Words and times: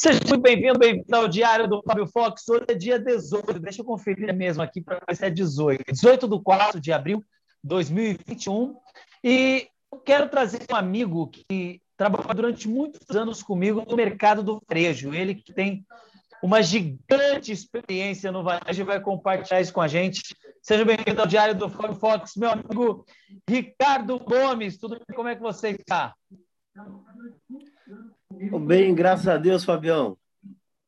Seja 0.00 0.20
muito 0.28 0.40
bem-vindo, 0.40 0.78
bem-vindo 0.78 1.16
ao 1.16 1.26
Diário 1.26 1.66
do 1.66 1.82
Fábio 1.82 2.06
Fox. 2.06 2.48
Hoje 2.48 2.66
é 2.68 2.74
dia 2.74 3.00
18, 3.00 3.58
deixa 3.58 3.80
eu 3.80 3.84
conferir 3.84 4.32
mesmo 4.32 4.62
aqui 4.62 4.80
para 4.80 5.02
ver 5.04 5.16
se 5.16 5.24
é 5.24 5.28
18. 5.28 5.92
18 5.92 6.28
do 6.28 6.40
4 6.40 6.80
de 6.80 6.92
abril 6.92 7.18
de 7.18 7.68
2021. 7.68 8.76
E 9.24 9.66
eu 9.92 9.98
quero 9.98 10.28
trazer 10.28 10.60
um 10.70 10.76
amigo 10.76 11.26
que 11.26 11.82
trabalhou 11.96 12.32
durante 12.32 12.68
muitos 12.68 13.16
anos 13.16 13.42
comigo 13.42 13.84
no 13.88 13.96
mercado 13.96 14.40
do 14.40 14.62
varejo. 14.68 15.12
Ele 15.12 15.34
que 15.34 15.52
tem 15.52 15.84
uma 16.40 16.62
gigante 16.62 17.50
experiência 17.50 18.30
no 18.30 18.44
varejo 18.44 18.80
e 18.80 18.84
vai 18.84 19.00
compartilhar 19.00 19.60
isso 19.60 19.72
com 19.72 19.80
a 19.80 19.88
gente. 19.88 20.22
Seja 20.62 20.84
bem-vindo 20.84 21.20
ao 21.20 21.26
Diário 21.26 21.56
do 21.56 21.68
Fábio 21.68 21.96
Fox, 21.96 22.36
meu 22.36 22.52
amigo 22.52 23.04
Ricardo 23.50 24.16
Gomes. 24.20 24.78
Tudo 24.78 24.94
bem? 24.94 25.16
Como 25.16 25.26
é 25.26 25.34
que 25.34 25.42
você 25.42 25.70
está? 25.70 26.14
Bem, 28.30 28.94
graças 28.94 29.26
a 29.26 29.36
Deus, 29.36 29.64
Fabião. 29.64 30.16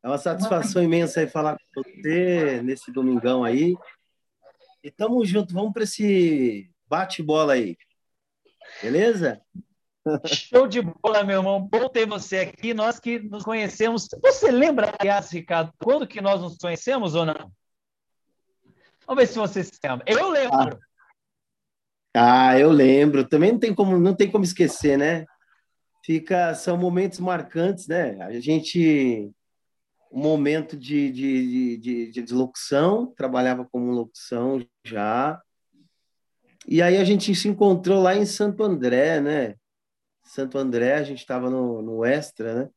É 0.03 0.09
uma 0.09 0.19
satisfação 0.19 0.83
imensa 0.83 1.21
aí 1.21 1.29
falar 1.29 1.57
com 1.57 1.83
você 1.83 2.61
nesse 2.63 2.93
domingão 2.93 3.45
aí. 3.45 3.75
E 4.83 4.91
tamo 4.91 5.25
junto, 5.25 5.53
vamos 5.53 5.73
para 5.73 5.85
esse 5.85 6.71
bate-bola 6.87 7.55
aí. 7.55 7.77
Beleza? 8.83 9.41
Show 10.27 10.67
de 10.67 10.81
bola, 10.81 11.25
meu 11.25 11.39
irmão. 11.39 11.61
Bom 11.61 11.89
ter 11.89 12.07
você 12.07 12.39
aqui. 12.39 12.73
Nós 12.73 12.99
que 12.99 13.19
nos 13.19 13.45
conhecemos. 13.45 14.09
Você 14.23 14.51
lembra, 14.51 14.95
aliás, 14.99 15.31
Ricardo, 15.31 15.73
quando 15.83 16.07
que 16.07 16.21
nós 16.21 16.41
nos 16.41 16.57
conhecemos 16.57 17.15
ou 17.15 17.27
não? 17.27 17.53
Vamos 19.07 19.23
ver 19.23 19.27
se 19.27 19.39
você 19.39 19.65
se 19.65 19.79
lembra. 19.83 20.05
Eu 20.07 20.31
lembro. 20.31 20.79
Ah, 22.15 22.51
ah 22.51 22.59
eu 22.59 22.71
lembro. 22.71 23.29
Também 23.29 23.53
não 23.53 23.59
tem 23.59 23.75
como, 23.75 23.99
não 23.99 24.15
tem 24.15 24.31
como 24.31 24.45
esquecer, 24.45 24.97
né? 24.97 25.27
Fica 26.05 26.55
são 26.55 26.77
momentos 26.77 27.19
marcantes, 27.21 27.87
né? 27.87 28.21
A 28.23 28.41
gente 28.41 29.33
um 30.13 30.21
momento 30.21 30.77
de, 30.77 31.11
de, 31.13 31.77
de, 31.77 32.11
de, 32.11 32.35
locução, 32.35 33.15
trabalhava 33.15 33.65
como 33.71 33.93
locução 33.93 34.61
já. 34.85 35.41
E 36.67 36.83
aí 36.83 36.97
a 36.97 37.05
gente 37.05 37.33
se 37.33 37.47
encontrou 37.47 38.03
lá 38.03 38.17
em 38.17 38.27
Santo 38.27 38.65
André, 38.65 39.21
né? 39.21 39.55
Santo 40.25 40.59
André, 40.59 40.95
a 40.95 41.05
gente 41.05 41.21
estava 41.21 41.49
no, 41.49 41.81
no 41.81 42.05
Extra, 42.05 42.55
né? 42.55 42.71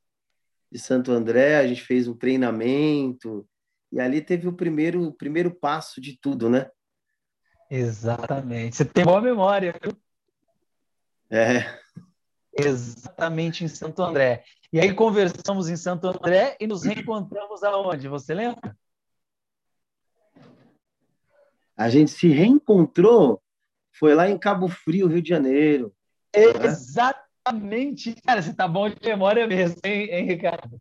De 0.71 0.77
Santo 0.77 1.11
André, 1.11 1.57
a 1.57 1.67
gente 1.67 1.81
fez 1.81 2.07
um 2.07 2.15
treinamento, 2.15 3.47
e 3.91 3.99
ali 3.99 4.21
teve 4.21 4.47
o 4.47 4.53
primeiro, 4.53 5.03
o 5.03 5.13
primeiro 5.13 5.53
passo 5.53 5.99
de 5.99 6.17
tudo, 6.19 6.49
né? 6.49 6.69
Exatamente. 7.69 8.75
Você 8.75 8.85
tem 8.85 9.03
boa 9.03 9.21
memória, 9.21 9.73
viu? 9.81 9.91
É. 11.29 11.82
Exatamente 12.55 13.63
em 13.63 13.67
Santo 13.67 14.03
André. 14.03 14.43
E 14.71 14.79
aí 14.79 14.93
conversamos 14.93 15.69
em 15.69 15.75
Santo 15.75 16.07
André 16.07 16.55
e 16.59 16.67
nos 16.67 16.83
reencontramos 16.83 17.63
aonde? 17.63 18.07
Você 18.07 18.33
lembra? 18.33 18.75
A 21.75 21.89
gente 21.89 22.11
se 22.11 22.27
reencontrou, 22.27 23.41
foi 23.91 24.13
lá 24.13 24.29
em 24.29 24.37
Cabo 24.37 24.67
Frio, 24.67 25.07
Rio 25.07 25.21
de 25.21 25.29
Janeiro. 25.29 25.93
Exatamente. 26.31 28.15
Cara, 28.21 28.41
você 28.41 28.53
tá 28.53 28.67
bom 28.67 28.87
de 28.89 28.97
memória 29.03 29.47
mesmo, 29.47 29.79
hein, 29.83 30.09
hein 30.11 30.25
Ricardo? 30.25 30.79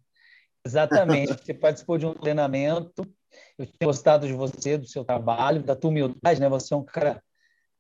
Exatamente. 0.64 1.32
Você 1.42 1.54
participou 1.54 1.96
de 1.96 2.06
um 2.06 2.14
treinamento. 2.14 3.02
Eu 3.58 3.64
tinha 3.64 3.86
gostado 3.86 4.26
de 4.26 4.34
você, 4.34 4.76
do 4.76 4.86
seu 4.86 5.04
trabalho, 5.04 5.62
da 5.62 5.74
tua 5.74 5.90
humildade, 5.90 6.40
né? 6.40 6.48
Você 6.48 6.74
é 6.74 6.76
um 6.76 6.84
cara. 6.84 7.22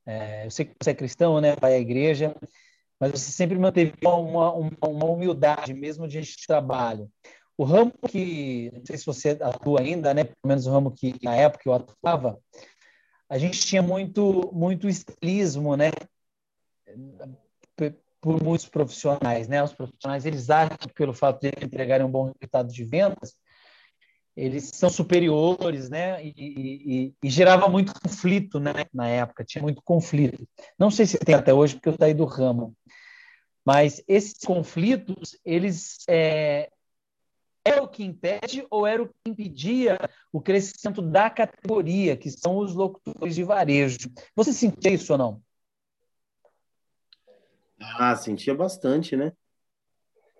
É, 0.04 0.46
eu 0.46 0.50
sei 0.50 0.64
que 0.64 0.74
você 0.82 0.90
é 0.90 0.94
cristão, 0.94 1.40
né? 1.40 1.54
Vai 1.60 1.74
à 1.74 1.78
igreja 1.78 2.34
mas 3.02 3.10
você 3.10 3.32
sempre 3.32 3.58
manteve 3.58 3.94
uma, 4.00 4.52
uma, 4.52 4.70
uma 4.80 5.06
humildade, 5.06 5.74
mesmo 5.74 6.06
de 6.06 6.22
trabalho. 6.46 7.10
O 7.58 7.64
ramo 7.64 7.92
que, 8.08 8.70
não 8.72 8.86
sei 8.86 8.96
se 8.96 9.04
você 9.04 9.30
atua 9.40 9.80
ainda, 9.80 10.14
né? 10.14 10.22
Pelo 10.22 10.36
menos 10.46 10.68
o 10.68 10.70
ramo 10.70 10.92
que 10.92 11.16
na 11.20 11.34
época 11.34 11.64
eu 11.66 11.72
atuava, 11.72 12.38
a 13.28 13.38
gente 13.38 13.58
tinha 13.58 13.82
muito, 13.82 14.52
muito 14.54 14.88
estilismo, 14.88 15.76
né? 15.76 15.90
Por 18.20 18.40
muitos 18.40 18.68
profissionais, 18.68 19.48
né? 19.48 19.60
Os 19.64 19.72
profissionais, 19.72 20.24
eles 20.24 20.48
acham 20.48 20.78
que 20.78 20.94
pelo 20.94 21.12
fato 21.12 21.40
de 21.40 21.48
entregarem 21.48 22.06
um 22.06 22.10
bom 22.10 22.26
resultado 22.26 22.72
de 22.72 22.84
vendas, 22.84 23.34
eles 24.36 24.70
são 24.74 24.88
superiores, 24.88 25.90
né? 25.90 26.24
E, 26.24 26.32
e, 26.36 27.14
e, 27.22 27.30
gerava 27.30 27.68
muito 27.68 27.92
conflito, 28.00 28.58
né? 28.58 28.72
Na 28.92 29.06
época, 29.06 29.44
tinha 29.44 29.62
muito 29.62 29.82
conflito. 29.82 30.46
Não 30.78 30.90
sei 30.90 31.06
se 31.06 31.18
tem 31.18 31.34
até 31.34 31.52
hoje, 31.52 31.74
porque 31.74 31.90
eu 31.90 31.96
saí 31.98 32.14
do 32.14 32.24
ramo. 32.24 32.74
Mas 33.64 34.02
esses 34.08 34.38
conflitos, 34.44 35.38
eles 35.44 35.98
é, 36.08 36.70
era 37.64 37.82
o 37.82 37.88
que 37.88 38.02
impede 38.02 38.66
ou 38.70 38.86
era 38.86 39.02
o 39.02 39.08
que 39.08 39.14
impedia 39.30 39.98
o 40.32 40.40
crescimento 40.40 41.02
da 41.02 41.30
categoria, 41.30 42.16
que 42.16 42.30
são 42.30 42.56
os 42.56 42.74
locutores 42.74 43.34
de 43.34 43.44
varejo. 43.44 44.10
Você 44.34 44.52
sentia 44.52 44.92
isso 44.92 45.12
ou 45.12 45.18
não? 45.18 45.42
Ah, 47.78 48.16
sentia 48.16 48.54
bastante, 48.54 49.16
né? 49.16 49.32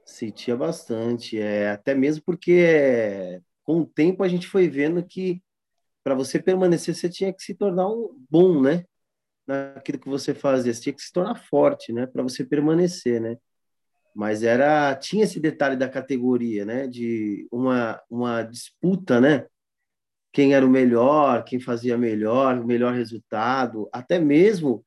Sentia 0.04 0.56
bastante, 0.56 1.38
é, 1.38 1.70
até 1.70 1.94
mesmo 1.94 2.22
porque 2.24 3.40
com 3.72 3.80
o 3.80 3.86
tempo 3.86 4.22
a 4.22 4.28
gente 4.28 4.46
foi 4.46 4.68
vendo 4.68 5.02
que 5.02 5.42
para 6.04 6.14
você 6.14 6.38
permanecer 6.38 6.94
você 6.94 7.08
tinha 7.08 7.32
que 7.32 7.42
se 7.42 7.54
tornar 7.54 7.88
um 7.88 8.14
bom, 8.28 8.60
né? 8.60 8.84
naquilo 9.46 9.98
que 9.98 10.08
você 10.08 10.34
fazia, 10.34 10.72
você 10.72 10.80
tinha 10.82 10.92
que 10.92 11.02
se 11.02 11.12
tornar 11.12 11.34
forte, 11.34 11.92
né, 11.92 12.06
para 12.06 12.22
você 12.22 12.44
permanecer, 12.44 13.20
né? 13.20 13.36
Mas 14.14 14.44
era 14.44 14.94
tinha 14.94 15.24
esse 15.24 15.40
detalhe 15.40 15.76
da 15.76 15.88
categoria, 15.88 16.64
né, 16.64 16.86
de 16.86 17.48
uma 17.50 18.00
uma 18.10 18.42
disputa, 18.42 19.20
né? 19.20 19.46
Quem 20.32 20.54
era 20.54 20.64
o 20.64 20.70
melhor, 20.70 21.44
quem 21.44 21.58
fazia 21.60 21.98
melhor, 21.98 22.58
o 22.58 22.66
melhor 22.66 22.94
resultado, 22.94 23.88
até 23.92 24.18
mesmo 24.18 24.84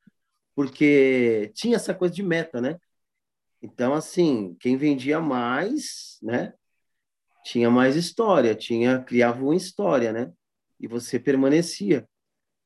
porque 0.54 1.52
tinha 1.54 1.76
essa 1.76 1.94
coisa 1.94 2.14
de 2.14 2.22
meta, 2.22 2.60
né? 2.60 2.78
Então, 3.60 3.92
assim, 3.94 4.56
quem 4.60 4.76
vendia 4.78 5.20
mais, 5.20 6.18
né? 6.22 6.54
Tinha 7.46 7.70
mais 7.70 7.94
história, 7.94 8.56
tinha 8.56 9.04
criava 9.04 9.40
uma 9.40 9.54
história, 9.54 10.12
né? 10.12 10.32
E 10.80 10.88
você 10.88 11.16
permanecia. 11.16 12.04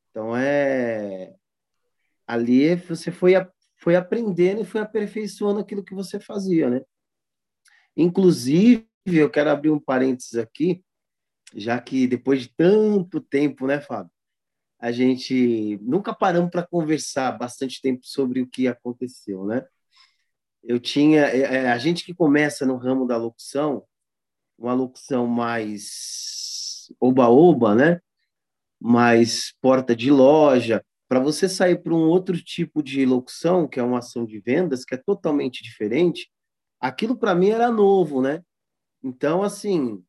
Então, 0.08 0.34
é 0.34 1.34
ali 2.26 2.76
você 2.76 3.10
foi, 3.10 3.34
foi 3.76 3.94
aprendendo 3.94 4.62
e 4.62 4.64
foi 4.64 4.80
aperfeiçoando 4.80 5.60
aquilo 5.60 5.84
que 5.84 5.94
você 5.94 6.18
fazia, 6.18 6.70
né? 6.70 6.80
Inclusive, 7.94 8.88
eu 9.04 9.28
quero 9.28 9.50
abrir 9.50 9.68
um 9.68 9.78
parênteses 9.78 10.36
aqui, 10.36 10.82
já 11.54 11.78
que 11.78 12.06
depois 12.06 12.40
de 12.40 12.54
tanto 12.56 13.20
tempo, 13.20 13.66
né, 13.66 13.82
Fábio? 13.82 14.10
A 14.78 14.90
gente 14.90 15.78
nunca 15.82 16.14
paramos 16.14 16.50
para 16.50 16.66
conversar 16.66 17.32
bastante 17.32 17.82
tempo 17.82 18.00
sobre 18.02 18.40
o 18.40 18.48
que 18.48 18.66
aconteceu, 18.66 19.44
né? 19.44 19.62
Eu 20.62 20.80
tinha 20.80 21.26
é, 21.26 21.40
é, 21.40 21.68
a 21.70 21.76
gente 21.76 22.02
que 22.02 22.14
começa 22.14 22.64
no 22.64 22.78
ramo 22.78 23.06
da 23.06 23.18
locução, 23.18 23.86
uma 24.60 24.74
locução 24.74 25.26
mais 25.26 26.92
oba-oba, 27.00 27.74
né? 27.74 28.00
Mais 28.78 29.54
porta 29.60 29.96
de 29.96 30.10
loja, 30.10 30.84
para 31.08 31.18
você 31.18 31.48
sair 31.48 31.82
para 31.82 31.94
um 31.94 32.08
outro 32.08 32.40
tipo 32.40 32.82
de 32.82 33.04
locução, 33.06 33.66
que 33.66 33.80
é 33.80 33.82
uma 33.82 33.98
ação 33.98 34.24
de 34.26 34.38
vendas, 34.38 34.84
que 34.84 34.94
é 34.94 34.98
totalmente 34.98 35.62
diferente, 35.62 36.30
aquilo 36.78 37.16
para 37.16 37.34
mim 37.34 37.48
era 37.48 37.70
novo, 37.70 38.20
né? 38.20 38.42
Então, 39.02 39.42
assim, 39.42 40.04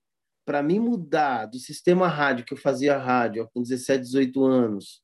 para 0.45 0.61
mim 0.61 0.79
mudar 0.79 1.45
do 1.45 1.57
sistema 1.57 2.07
rádio, 2.07 2.45
que 2.45 2.53
eu 2.53 2.57
fazia 2.57 2.97
rádio 2.97 3.49
com 3.53 3.61
17, 3.61 4.03
18 4.03 4.43
anos, 4.43 5.01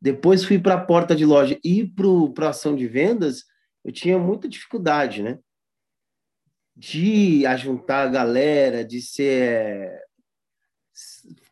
depois 0.00 0.44
fui 0.44 0.58
para 0.58 0.74
a 0.74 0.84
porta 0.84 1.14
de 1.14 1.24
loja 1.24 1.58
e 1.62 1.86
para 2.34 2.46
a 2.46 2.50
ação 2.50 2.74
de 2.74 2.86
vendas, 2.86 3.44
eu 3.84 3.92
tinha 3.92 4.18
muita 4.18 4.48
dificuldade, 4.48 5.22
né? 5.22 5.38
De 6.76 7.46
ajuntar 7.46 8.06
a 8.06 8.10
galera, 8.10 8.84
de 8.84 9.00
ser 9.00 10.00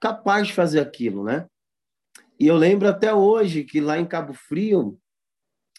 capaz 0.01 0.49
de 0.49 0.55
fazer 0.55 0.81
aquilo, 0.81 1.25
né? 1.25 1.47
E 2.39 2.47
eu 2.47 2.57
lembro 2.57 2.89
até 2.89 3.15
hoje 3.15 3.65
que 3.65 3.81
lá 3.81 3.99
em 3.99 4.07
Cabo 4.07 4.35
Frio, 4.35 4.99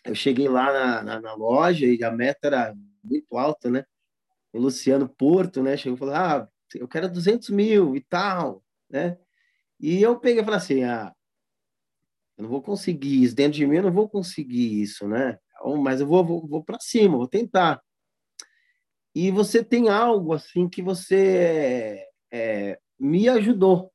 eu 0.06 0.16
cheguei 0.16 0.48
lá 0.48 0.72
na, 0.72 1.04
na, 1.04 1.22
na 1.22 1.34
loja 1.34 1.86
e 1.86 2.04
a 2.04 2.12
meta 2.12 2.48
era 2.48 2.74
muito 3.04 3.38
alta, 3.38 3.70
né? 3.70 3.86
O 4.54 4.60
Luciano 4.60 5.10
Porto, 5.10 5.62
né? 5.62 5.76
Chegou 5.76 5.96
e 5.96 6.00
falou: 6.00 6.16
Ah, 6.16 6.48
eu 6.76 6.88
quero 6.88 7.12
200 7.12 7.50
mil 7.50 7.96
e 7.96 8.02
tal, 8.02 8.64
né? 8.90 9.18
E 9.80 10.02
eu 10.02 10.20
peguei 10.20 10.42
e 10.42 10.46
falei 10.46 10.58
assim: 10.58 10.84
Ah, 10.84 11.14
eu 12.38 12.44
não 12.44 12.50
vou 12.50 12.62
conseguir 12.62 13.24
isso, 13.24 13.36
dentro 13.36 13.58
de 13.58 13.66
mim 13.66 13.78
eu 13.78 13.84
não 13.84 13.92
vou 13.92 14.10
conseguir 14.10 14.82
isso, 14.82 15.08
né? 15.08 15.38
Mas 15.82 16.02
eu 16.02 16.08
vou, 16.08 16.26
vou, 16.26 16.48
vou 16.48 16.64
para 16.64 16.80
cima, 16.80 17.18
vou 17.18 17.28
tentar. 17.28 17.82
E 19.16 19.30
você 19.32 19.64
tem 19.64 19.90
algo 19.90 20.34
assim 20.34 20.68
que 20.68 20.82
você 20.82 22.06
é, 22.32 22.80
me 23.00 23.30
ajudou, 23.30 23.92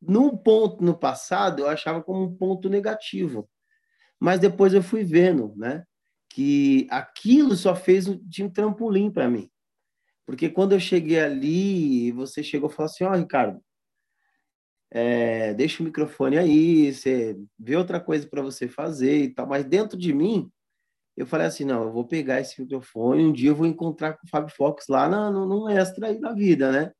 num 0.00 0.36
ponto 0.36 0.84
no 0.84 0.96
passado, 0.96 1.60
eu 1.60 1.68
achava 1.68 2.02
como 2.02 2.22
um 2.22 2.36
ponto 2.36 2.68
negativo. 2.68 3.48
Mas 4.20 4.40
depois 4.40 4.72
eu 4.72 4.82
fui 4.82 5.02
vendo, 5.02 5.54
né? 5.56 5.84
Que 6.30 6.86
aquilo 6.90 7.56
só 7.56 7.74
fez 7.74 8.06
de 8.22 8.44
um 8.44 8.50
trampolim 8.50 9.10
para 9.10 9.28
mim. 9.28 9.50
Porque 10.26 10.48
quando 10.48 10.72
eu 10.72 10.80
cheguei 10.80 11.20
ali, 11.20 12.12
você 12.12 12.42
chegou 12.42 12.70
e 12.70 12.72
falou 12.72 12.90
assim: 12.90 13.04
Ó, 13.04 13.10
oh, 13.10 13.16
Ricardo, 13.16 13.62
é, 14.90 15.52
deixa 15.54 15.82
o 15.82 15.86
microfone 15.86 16.38
aí, 16.38 16.92
você 16.92 17.36
vê 17.58 17.76
outra 17.76 18.00
coisa 18.00 18.26
para 18.26 18.42
você 18.42 18.68
fazer 18.68 19.24
e 19.24 19.34
tal. 19.34 19.46
Mas 19.46 19.64
dentro 19.64 19.98
de 19.98 20.12
mim, 20.12 20.50
eu 21.16 21.26
falei 21.26 21.46
assim: 21.46 21.64
não, 21.64 21.84
eu 21.84 21.92
vou 21.92 22.04
pegar 22.04 22.40
esse 22.40 22.60
microfone, 22.60 23.24
um 23.24 23.32
dia 23.32 23.50
eu 23.50 23.54
vou 23.54 23.66
encontrar 23.66 24.14
com 24.14 24.26
o 24.26 24.30
Fábio 24.30 24.54
Fox 24.54 24.86
lá 24.88 25.08
no, 25.08 25.46
no 25.46 25.68
extra 25.68 26.08
aí 26.08 26.20
da 26.20 26.32
vida, 26.32 26.72
né? 26.72 26.92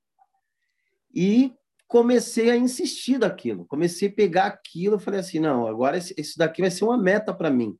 E 1.13 1.53
comecei 1.89 2.51
a 2.51 2.57
insistir 2.57 3.19
daquilo, 3.19 3.67
comecei 3.67 4.09
a 4.09 4.13
pegar 4.13 4.47
aquilo, 4.47 4.97
eu 4.97 5.01
falei 5.01 5.21
assim: 5.21 5.41
não, 5.41 5.67
agora 5.67 5.99
isso 5.99 6.39
daqui 6.39 6.61
vai 6.63 6.71
ser 6.71 6.85
uma 6.85 6.99
meta 6.99 7.35
para 7.35 7.51
mim. 7.51 7.77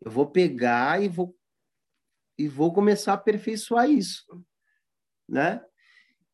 Eu 0.00 0.10
vou 0.10 0.26
pegar 0.26 1.02
e 1.02 1.08
vou 1.08 1.34
e 2.38 2.48
vou 2.48 2.72
começar 2.72 3.12
a 3.12 3.14
aperfeiçoar 3.14 3.88
isso, 3.88 4.24
né? 5.28 5.62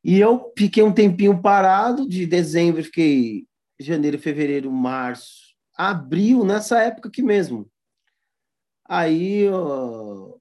E 0.02 0.18
eu 0.18 0.52
fiquei 0.58 0.82
um 0.82 0.92
tempinho 0.92 1.40
parado, 1.40 2.08
de 2.08 2.26
dezembro, 2.26 2.82
fiquei 2.82 3.46
janeiro, 3.78 4.18
fevereiro, 4.18 4.70
março, 4.72 5.54
abril, 5.76 6.44
nessa 6.44 6.82
época 6.82 7.08
aqui 7.08 7.22
mesmo. 7.22 7.70
Aí 8.94 9.48
ó, 9.48 10.36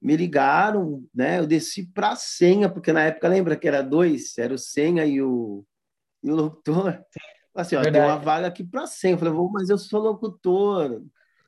me 0.00 0.16
ligaram, 0.16 1.06
né? 1.14 1.38
Eu 1.38 1.46
desci 1.46 1.86
para 1.86 2.10
a 2.10 2.16
senha, 2.16 2.68
porque 2.68 2.92
na 2.92 3.04
época 3.04 3.28
lembra 3.28 3.56
que 3.56 3.68
era 3.68 3.80
dois, 3.80 4.36
era 4.38 4.52
o 4.52 4.58
senha 4.58 5.06
e 5.06 5.22
o, 5.22 5.64
e 6.20 6.28
o 6.28 6.34
locutor. 6.34 7.00
Assim, 7.54 7.76
ó, 7.76 7.82
tem 7.82 8.02
uma 8.02 8.18
vaga 8.18 8.48
aqui 8.48 8.64
para 8.64 8.88
senha. 8.88 9.14
Eu 9.14 9.18
falei, 9.18 9.34
mas 9.52 9.70
eu 9.70 9.78
sou 9.78 10.00
locutor. 10.00 11.00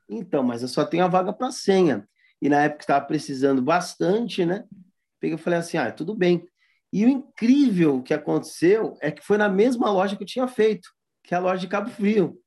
Então, 0.09 0.45
mas 0.45 0.63
eu 0.63 0.69
só 0.69 0.85
tenho 0.85 1.05
a 1.05 1.09
vaga 1.09 1.33
para 1.33 1.51
senha. 1.51 2.09
E 2.41 2.49
na 2.49 2.63
época 2.63 2.85
estava 2.85 3.05
precisando 3.05 3.61
bastante, 3.61 4.47
né? 4.47 4.65
Peguei 5.19 5.35
e 5.35 5.41
falei 5.41 5.59
assim, 5.59 5.77
ah, 5.77 5.91
tudo 5.91 6.15
bem. 6.15 6.47
E 6.93 7.05
o 7.05 7.09
incrível 7.09 8.01
que 8.01 8.15
aconteceu 8.15 8.97
é 9.01 9.11
que 9.11 9.25
foi 9.25 9.39
na 9.39 9.49
mesma 9.49 9.91
loja 9.91 10.15
que 10.15 10.23
eu 10.23 10.27
tinha 10.29 10.47
feito, 10.47 10.89
que 11.21 11.35
é 11.35 11.37
a 11.37 11.41
loja 11.41 11.63
de 11.63 11.67
Cabo 11.67 11.91
Frio. 11.91 12.39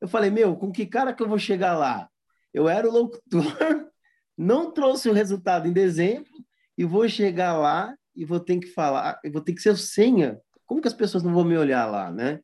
Eu 0.00 0.08
falei, 0.08 0.30
meu, 0.30 0.56
com 0.56 0.72
que 0.72 0.84
cara 0.84 1.12
que 1.12 1.22
eu 1.22 1.28
vou 1.28 1.38
chegar 1.38 1.78
lá? 1.78 2.08
Eu 2.52 2.68
era 2.68 2.88
o 2.88 2.92
locutor, 2.92 3.42
não 4.36 4.70
trouxe 4.70 5.08
o 5.08 5.12
resultado 5.12 5.66
em 5.66 5.72
dezembro 5.72 6.30
e 6.76 6.84
vou 6.84 7.08
chegar 7.08 7.56
lá 7.56 7.94
e 8.14 8.24
vou 8.24 8.40
ter 8.40 8.58
que 8.58 8.66
falar, 8.68 9.18
vou 9.32 9.40
ter 9.40 9.54
que 9.54 9.62
ser 9.62 9.76
senha. 9.76 10.40
Como 10.66 10.80
que 10.80 10.88
as 10.88 10.94
pessoas 10.94 11.22
não 11.22 11.32
vão 11.32 11.44
me 11.44 11.56
olhar 11.56 11.86
lá, 11.86 12.10
né? 12.10 12.40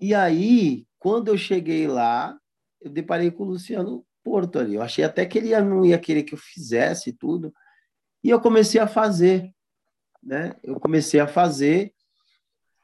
E 0.00 0.14
aí, 0.14 0.86
quando 0.98 1.28
eu 1.28 1.38
cheguei 1.38 1.86
lá, 1.86 2.36
eu 2.80 2.90
deparei 2.90 3.30
com 3.30 3.44
o 3.44 3.46
Luciano 3.46 4.04
Porto 4.24 4.58
ali. 4.58 4.74
Eu 4.74 4.82
achei 4.82 5.04
até 5.04 5.24
que 5.24 5.38
ele 5.38 5.58
não 5.60 5.84
ia 5.84 5.98
querer 5.98 6.22
que 6.22 6.34
eu 6.34 6.38
fizesse 6.38 7.12
tudo. 7.12 7.52
E 8.22 8.30
eu 8.30 8.40
comecei 8.40 8.80
a 8.80 8.86
fazer 8.86 9.52
né? 10.22 10.54
Eu 10.62 10.78
comecei 10.78 11.18
a 11.18 11.26
fazer 11.26 11.92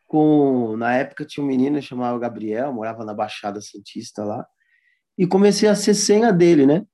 com 0.06 0.76
na 0.76 0.94
época 0.94 1.24
tinha 1.24 1.44
um 1.44 1.46
menino 1.46 1.80
chamado 1.80 2.18
Gabriel, 2.18 2.72
morava 2.72 3.04
na 3.04 3.14
Baixada 3.14 3.60
Santista 3.60 4.24
lá, 4.24 4.46
e 5.18 5.26
comecei 5.26 5.68
a 5.68 5.74
ser 5.74 5.94
senha 5.94 6.32
dele, 6.32 6.64
né? 6.64 6.86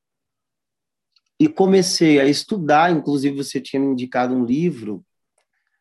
E 1.38 1.47
comecei 1.47 2.19
a 2.19 2.25
estudar, 2.25 2.91
inclusive 2.91 3.37
você 3.37 3.61
tinha 3.61 3.79
me 3.79 3.93
indicado 3.93 4.35
um 4.35 4.44
livro 4.44 5.05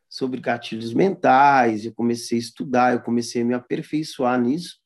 sobre 0.09 0.41
gatilhos 0.41 0.93
mentais, 0.93 1.85
eu 1.85 1.93
comecei 1.93 2.37
a 2.37 2.41
estudar, 2.41 2.93
eu 2.93 3.01
comecei 3.01 3.41
a 3.41 3.45
me 3.45 3.53
aperfeiçoar 3.53 4.39
nisso 4.39 4.77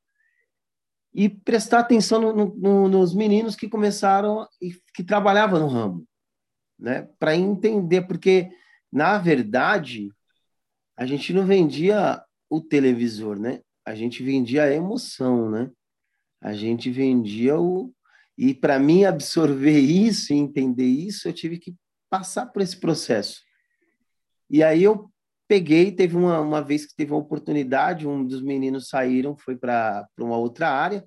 e 1.14 1.28
prestar 1.28 1.80
atenção 1.80 2.22
no, 2.22 2.56
no, 2.56 2.88
nos 2.88 3.16
meninos 3.16 3.56
que 3.56 3.68
começaram 3.68 4.48
e 4.62 4.72
que 4.94 5.04
trabalhavam 5.04 5.60
no 5.60 5.68
ramo, 5.68 6.08
né? 6.78 7.10
Para 7.18 7.36
entender, 7.36 8.04
porque 8.04 8.50
na 8.92 9.18
verdade, 9.18 10.10
a 10.96 11.06
gente 11.06 11.34
não 11.34 11.46
vendia 11.46 12.24
o 12.50 12.62
televisor, 12.62 13.38
né? 13.38 13.62
A 13.86 13.96
gente 13.96 14.24
vendia 14.24 14.64
a 14.64 14.72
emoção, 14.72 15.50
né? 15.50 15.72
A 16.48 16.54
gente 16.54 16.90
vendia 16.90 17.60
o. 17.60 17.94
E 18.38 18.54
para 18.54 18.80
mim 18.80 19.04
absorver 19.04 19.80
isso 19.80 20.32
e 20.32 20.38
entender 20.38 20.86
isso, 20.86 21.28
eu 21.28 21.34
tive 21.34 21.58
que 21.58 21.76
passar 22.10 22.46
por 22.46 22.62
esse 22.62 22.80
processo. 22.80 23.42
E 24.50 24.64
aí 24.64 24.82
eu 24.82 25.12
peguei, 25.46 25.92
teve 25.92 26.16
uma, 26.16 26.40
uma 26.40 26.62
vez 26.62 26.86
que 26.86 26.96
teve 26.96 27.12
uma 27.12 27.20
oportunidade, 27.20 28.08
um 28.08 28.26
dos 28.26 28.42
meninos 28.42 28.88
saíram, 28.88 29.36
foi 29.36 29.58
para 29.58 30.08
uma 30.20 30.38
outra 30.38 30.70
área, 30.70 31.06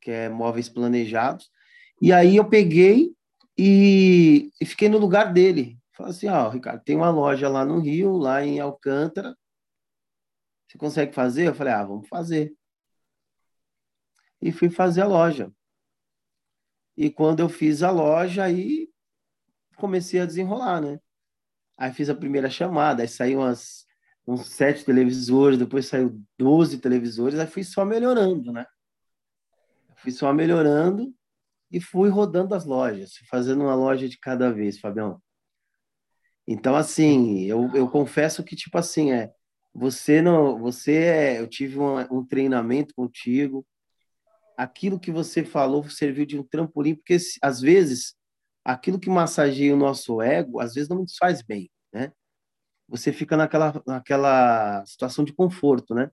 que 0.00 0.10
é 0.10 0.28
móveis 0.28 0.68
planejados. 0.68 1.48
E 2.02 2.12
aí 2.12 2.36
eu 2.36 2.48
peguei 2.48 3.12
e, 3.56 4.50
e 4.60 4.66
fiquei 4.66 4.88
no 4.88 4.98
lugar 4.98 5.32
dele. 5.32 5.78
Fala 5.92 6.10
assim, 6.10 6.26
ó, 6.26 6.48
Ricardo, 6.48 6.82
tem 6.82 6.96
uma 6.96 7.10
loja 7.10 7.48
lá 7.48 7.64
no 7.64 7.78
Rio, 7.78 8.16
lá 8.16 8.44
em 8.44 8.58
Alcântara. 8.58 9.36
Você 10.66 10.78
consegue 10.78 11.14
fazer? 11.14 11.46
Eu 11.46 11.54
falei, 11.54 11.72
ah, 11.72 11.84
vamos 11.84 12.08
fazer. 12.08 12.52
E 14.40 14.52
fui 14.52 14.70
fazer 14.70 15.02
a 15.02 15.06
loja. 15.06 15.52
E 16.96 17.10
quando 17.10 17.40
eu 17.40 17.48
fiz 17.48 17.82
a 17.82 17.90
loja, 17.90 18.44
aí 18.44 18.88
comecei 19.76 20.20
a 20.20 20.26
desenrolar, 20.26 20.80
né? 20.80 21.00
Aí 21.76 21.92
fiz 21.92 22.10
a 22.10 22.14
primeira 22.14 22.50
chamada, 22.50 23.02
aí 23.02 23.08
saiu 23.08 23.38
umas, 23.38 23.86
uns 24.26 24.48
sete 24.48 24.84
televisores, 24.84 25.58
depois 25.58 25.86
saiu 25.86 26.20
12 26.36 26.78
televisores, 26.78 27.38
aí 27.38 27.46
fui 27.46 27.62
só 27.62 27.84
melhorando, 27.84 28.52
né? 28.52 28.66
Fui 29.96 30.10
só 30.10 30.32
melhorando 30.32 31.14
e 31.70 31.80
fui 31.80 32.08
rodando 32.08 32.54
as 32.54 32.64
lojas, 32.64 33.14
fazendo 33.30 33.62
uma 33.62 33.74
loja 33.74 34.08
de 34.08 34.18
cada 34.18 34.52
vez, 34.52 34.80
Fabião. 34.80 35.22
Então, 36.46 36.74
assim, 36.74 37.42
eu, 37.44 37.70
eu 37.74 37.88
confesso 37.90 38.42
que, 38.42 38.56
tipo 38.56 38.78
assim, 38.78 39.12
é, 39.12 39.30
você 39.72 40.22
não, 40.22 40.58
você 40.58 40.94
é, 40.94 41.40
eu 41.40 41.46
tive 41.46 41.78
um 41.78 42.24
treinamento 42.26 42.94
contigo, 42.94 43.66
aquilo 44.58 44.98
que 44.98 45.12
você 45.12 45.44
falou 45.44 45.88
serviu 45.88 46.26
de 46.26 46.36
um 46.36 46.42
trampolim, 46.42 46.96
porque 46.96 47.16
às 47.40 47.60
vezes 47.60 48.16
aquilo 48.64 48.98
que 48.98 49.08
massageia 49.08 49.72
o 49.72 49.78
nosso 49.78 50.20
ego, 50.20 50.60
às 50.60 50.74
vezes 50.74 50.88
não 50.88 50.98
nos 50.98 51.16
faz 51.16 51.42
bem, 51.42 51.70
né? 51.92 52.12
Você 52.88 53.12
fica 53.12 53.36
naquela, 53.36 53.80
naquela 53.86 54.84
situação 54.84 55.24
de 55.24 55.32
conforto, 55.32 55.94
né? 55.94 56.10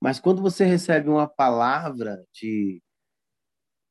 Mas 0.00 0.18
quando 0.18 0.42
você 0.42 0.64
recebe 0.64 1.08
uma 1.08 1.28
palavra 1.28 2.24
de 2.32 2.82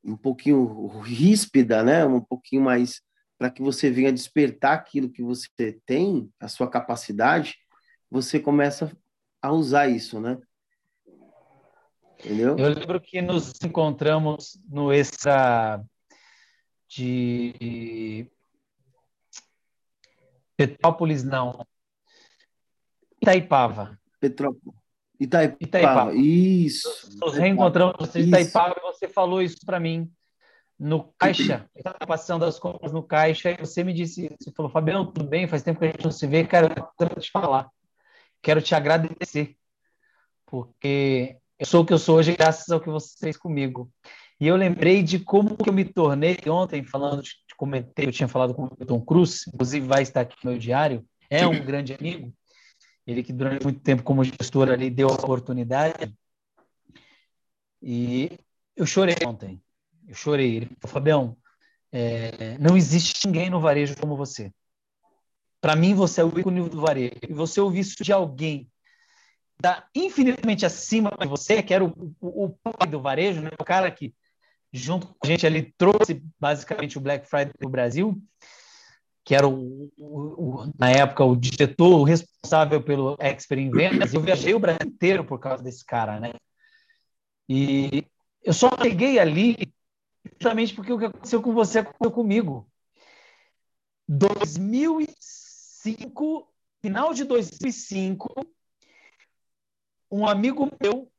um 0.04 0.16
pouquinho 0.16 0.88
ríspida, 0.98 1.82
né? 1.82 2.04
Um 2.04 2.20
pouquinho 2.20 2.62
mais 2.62 3.00
para 3.38 3.50
que 3.50 3.62
você 3.62 3.90
venha 3.90 4.12
despertar 4.12 4.74
aquilo 4.74 5.10
que 5.10 5.22
você 5.22 5.80
tem, 5.86 6.30
a 6.38 6.48
sua 6.48 6.68
capacidade, 6.70 7.56
você 8.10 8.38
começa 8.38 8.94
a 9.40 9.52
usar 9.52 9.88
isso, 9.88 10.20
né? 10.20 10.38
Entendeu? 12.24 12.56
Eu 12.58 12.68
lembro 12.68 13.00
que 13.00 13.20
nos 13.22 13.54
encontramos 13.62 14.60
no 14.68 14.92
extra 14.92 15.82
de 16.88 18.26
Petrópolis, 20.56 21.24
não. 21.24 21.66
Itaipava. 23.20 23.98
Petrópolis. 24.20 24.78
Itaipava. 25.18 25.56
Itaipava. 25.60 26.14
Isso. 26.14 27.18
Nos 27.18 27.34
reencontramos 27.34 28.14
em 28.14 28.28
Itaipava 28.28 28.74
e 28.78 28.82
você 28.82 29.08
falou 29.08 29.40
isso 29.40 29.64
para 29.64 29.80
mim 29.80 30.10
no 30.80 31.12
caixa, 31.18 31.68
eu 31.76 31.80
estava 31.80 32.06
passando 32.06 32.44
as 32.46 32.58
compras 32.58 32.90
no 32.90 33.02
caixa, 33.02 33.50
e 33.50 33.56
você 33.58 33.84
me 33.84 33.92
disse, 33.92 34.34
você 34.40 34.50
falou, 34.50 34.72
Fabiano, 34.72 35.12
tudo 35.12 35.28
bem? 35.28 35.46
Faz 35.46 35.62
tempo 35.62 35.78
que 35.78 35.84
a 35.84 35.88
gente 35.88 36.04
não 36.04 36.10
se 36.10 36.26
vê, 36.26 36.46
cara, 36.46 36.72
eu 36.74 36.88
quero 36.98 37.20
te 37.20 37.30
falar. 37.30 37.70
Quero 38.40 38.62
te 38.62 38.74
agradecer, 38.74 39.54
porque 40.46 41.36
eu 41.60 41.66
sou 41.66 41.82
o 41.82 41.86
que 41.86 41.92
eu 41.92 41.98
sou 41.98 42.16
hoje 42.16 42.34
graças 42.34 42.70
ao 42.70 42.80
que 42.80 42.88
você 42.88 43.14
fez 43.20 43.36
comigo. 43.36 43.92
E 44.40 44.46
eu 44.46 44.56
lembrei 44.56 45.02
de 45.02 45.18
como 45.18 45.58
que 45.58 45.68
eu 45.68 45.74
me 45.74 45.84
tornei 45.84 46.38
ontem, 46.46 46.82
falando, 46.82 47.22
de, 47.22 47.32
comentei, 47.54 48.06
eu 48.06 48.12
tinha 48.12 48.26
falado 48.26 48.54
com 48.54 48.64
o 48.64 48.86
Tom 48.86 48.98
Cruz, 49.02 49.44
inclusive 49.46 49.86
vai 49.86 50.02
estar 50.02 50.22
aqui 50.22 50.34
no 50.42 50.52
meu 50.52 50.58
diário, 50.58 51.04
é 51.28 51.46
um 51.46 51.62
grande 51.62 51.92
amigo, 51.92 52.32
ele 53.06 53.22
que 53.22 53.34
durante 53.34 53.62
muito 53.62 53.80
tempo 53.80 54.02
como 54.02 54.24
gestor 54.24 54.70
ali 54.70 54.88
deu 54.88 55.10
a 55.10 55.12
oportunidade, 55.12 56.16
e 57.82 58.30
eu 58.74 58.86
chorei 58.86 59.16
ontem, 59.26 59.60
eu 60.08 60.14
chorei. 60.14 60.56
Ele 60.56 60.66
falou, 60.80 60.94
Fabião, 60.94 61.36
é, 61.92 62.56
não 62.58 62.76
existe 62.76 63.26
ninguém 63.26 63.50
no 63.50 63.60
varejo 63.60 63.94
como 63.96 64.16
você. 64.16 64.50
Para 65.60 65.76
mim, 65.76 65.94
você 65.94 66.22
é 66.22 66.24
o 66.24 66.38
ícone 66.38 66.66
do 66.68 66.80
varejo. 66.80 67.16
E 67.28 67.34
você 67.34 67.60
ouvir 67.60 67.80
isso 67.80 68.02
de 68.02 68.12
alguém 68.12 68.70
da 69.60 69.86
infinitamente 69.94 70.64
acima 70.64 71.10
de 71.18 71.26
você, 71.26 71.62
que 71.62 71.74
era 71.74 71.84
o, 71.84 72.14
o, 72.20 72.44
o 72.44 72.50
pai 72.50 72.88
do 72.88 73.00
varejo, 73.00 73.40
né? 73.40 73.50
o 73.58 73.64
cara 73.64 73.90
que, 73.90 74.14
junto 74.72 75.06
com 75.06 75.14
a 75.22 75.26
gente 75.26 75.46
ali, 75.46 75.74
trouxe 75.76 76.22
basicamente 76.38 76.98
o 76.98 77.00
Black 77.00 77.28
Friday 77.28 77.52
para 77.58 77.68
o 77.68 77.70
Brasil, 77.70 78.22
que 79.24 79.34
era 79.34 79.46
o, 79.46 79.92
o, 79.98 80.72
na 80.78 80.90
época 80.90 81.24
o 81.24 81.36
diretor, 81.36 82.00
o 82.00 82.04
responsável 82.04 82.82
pelo 82.82 83.16
Expert 83.18 83.60
em 83.60 83.70
Vendas. 83.70 84.14
Eu 84.14 84.20
viajei 84.20 84.54
o 84.54 84.60
Brasil 84.60 84.86
inteiro 84.86 85.24
por 85.24 85.38
causa 85.38 85.62
desse 85.62 85.84
cara, 85.84 86.18
né? 86.18 86.32
E 87.48 88.04
eu 88.42 88.52
só 88.52 88.70
cheguei 88.80 89.18
ali 89.18 89.56
justamente 90.32 90.74
porque 90.74 90.92
o 90.92 90.98
que 90.98 91.06
aconteceu 91.06 91.42
com 91.42 91.52
você 91.52 91.80
aconteceu 91.80 92.10
comigo. 92.10 92.70
2006 94.08 95.50
2005, 95.82 96.48
final 96.82 97.14
de 97.14 97.24
2005, 97.24 98.28
um 100.10 100.26
amigo 100.26 100.70
meu, 100.82 101.10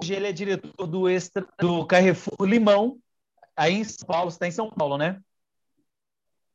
hoje 0.00 0.14
ele 0.14 0.26
é 0.26 0.32
diretor 0.32 0.86
do 0.86 1.08
Extra, 1.08 1.46
do 1.58 1.86
Carrefour 1.86 2.46
Limão, 2.46 2.98
aí 3.56 3.74
em 3.74 3.84
São 3.84 4.06
Paulo, 4.06 4.30
você 4.30 4.36
está 4.36 4.46
em 4.46 4.52
São 4.52 4.70
Paulo, 4.70 4.96
né? 4.96 5.20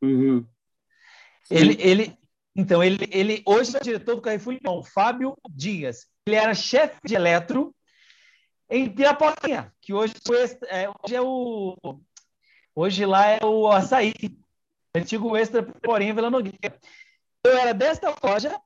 Uhum. 0.01 0.45
Ele, 1.49 1.77
ele, 1.79 2.17
então, 2.55 2.83
ele, 2.83 3.07
ele 3.11 3.43
hoje 3.45 3.75
é 3.75 3.79
diretor 3.79 4.15
do 4.15 4.21
Carrefour 4.21 4.53
Limão, 4.53 4.83
Fábio 4.83 5.37
Dias. 5.49 6.07
Ele 6.25 6.35
era 6.35 6.53
chefe 6.53 6.99
de 7.03 7.15
eletro 7.15 7.75
em 8.69 8.89
Piraporinha, 8.89 9.73
que 9.81 9.93
hoje, 9.93 10.13
é, 10.67 10.89
hoje 10.89 11.15
é 11.15 11.21
o. 11.21 11.77
Hoje 12.75 13.05
lá 13.05 13.27
é 13.27 13.45
o 13.45 13.67
açaí. 13.67 14.13
Antigo 14.95 15.35
extra 15.35 15.61
Piraporinha, 15.63 16.13
Vila 16.13 16.29
Nogueira. 16.29 16.79
Eu 17.43 17.57
era 17.57 17.73
desta 17.73 18.15
loja, 18.23 18.59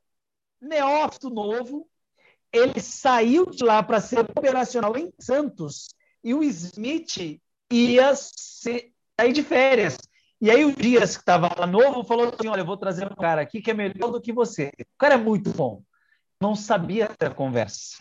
neófito 0.62 1.30
novo. 1.30 1.90
Ele 2.52 2.80
saiu 2.80 3.46
de 3.46 3.64
lá 3.64 3.84
para 3.84 4.00
ser 4.00 4.20
operacional 4.20 4.96
em 4.98 5.12
Santos 5.20 5.90
e 6.24 6.34
o 6.34 6.44
Smith 6.44 7.40
ia 7.72 8.14
sair 8.16 9.34
de 9.34 9.44
férias. 9.44 9.98
E 10.40 10.52
aí 10.52 10.64
o 10.64 10.76
Dias, 10.76 11.16
que 11.16 11.24
estava 11.24 11.54
lá 11.58 11.66
novo, 11.66 12.04
falou 12.04 12.30
assim: 12.30 12.48
Olha, 12.48 12.62
eu 12.62 12.66
vou 12.66 12.78
trazer 12.78 13.06
um 13.12 13.16
cara 13.16 13.42
aqui 13.42 13.62
que 13.62 13.72
é 13.72 13.74
melhor 13.74 14.12
do 14.12 14.22
que 14.22 14.32
você. 14.32 14.72
O 14.80 14.98
cara 14.98 15.16
é 15.16 15.18
muito 15.18 15.52
bom. 15.52 15.82
Não 16.40 16.56
sabia 16.56 17.08
ter 17.08 17.34
conversa. 17.34 17.98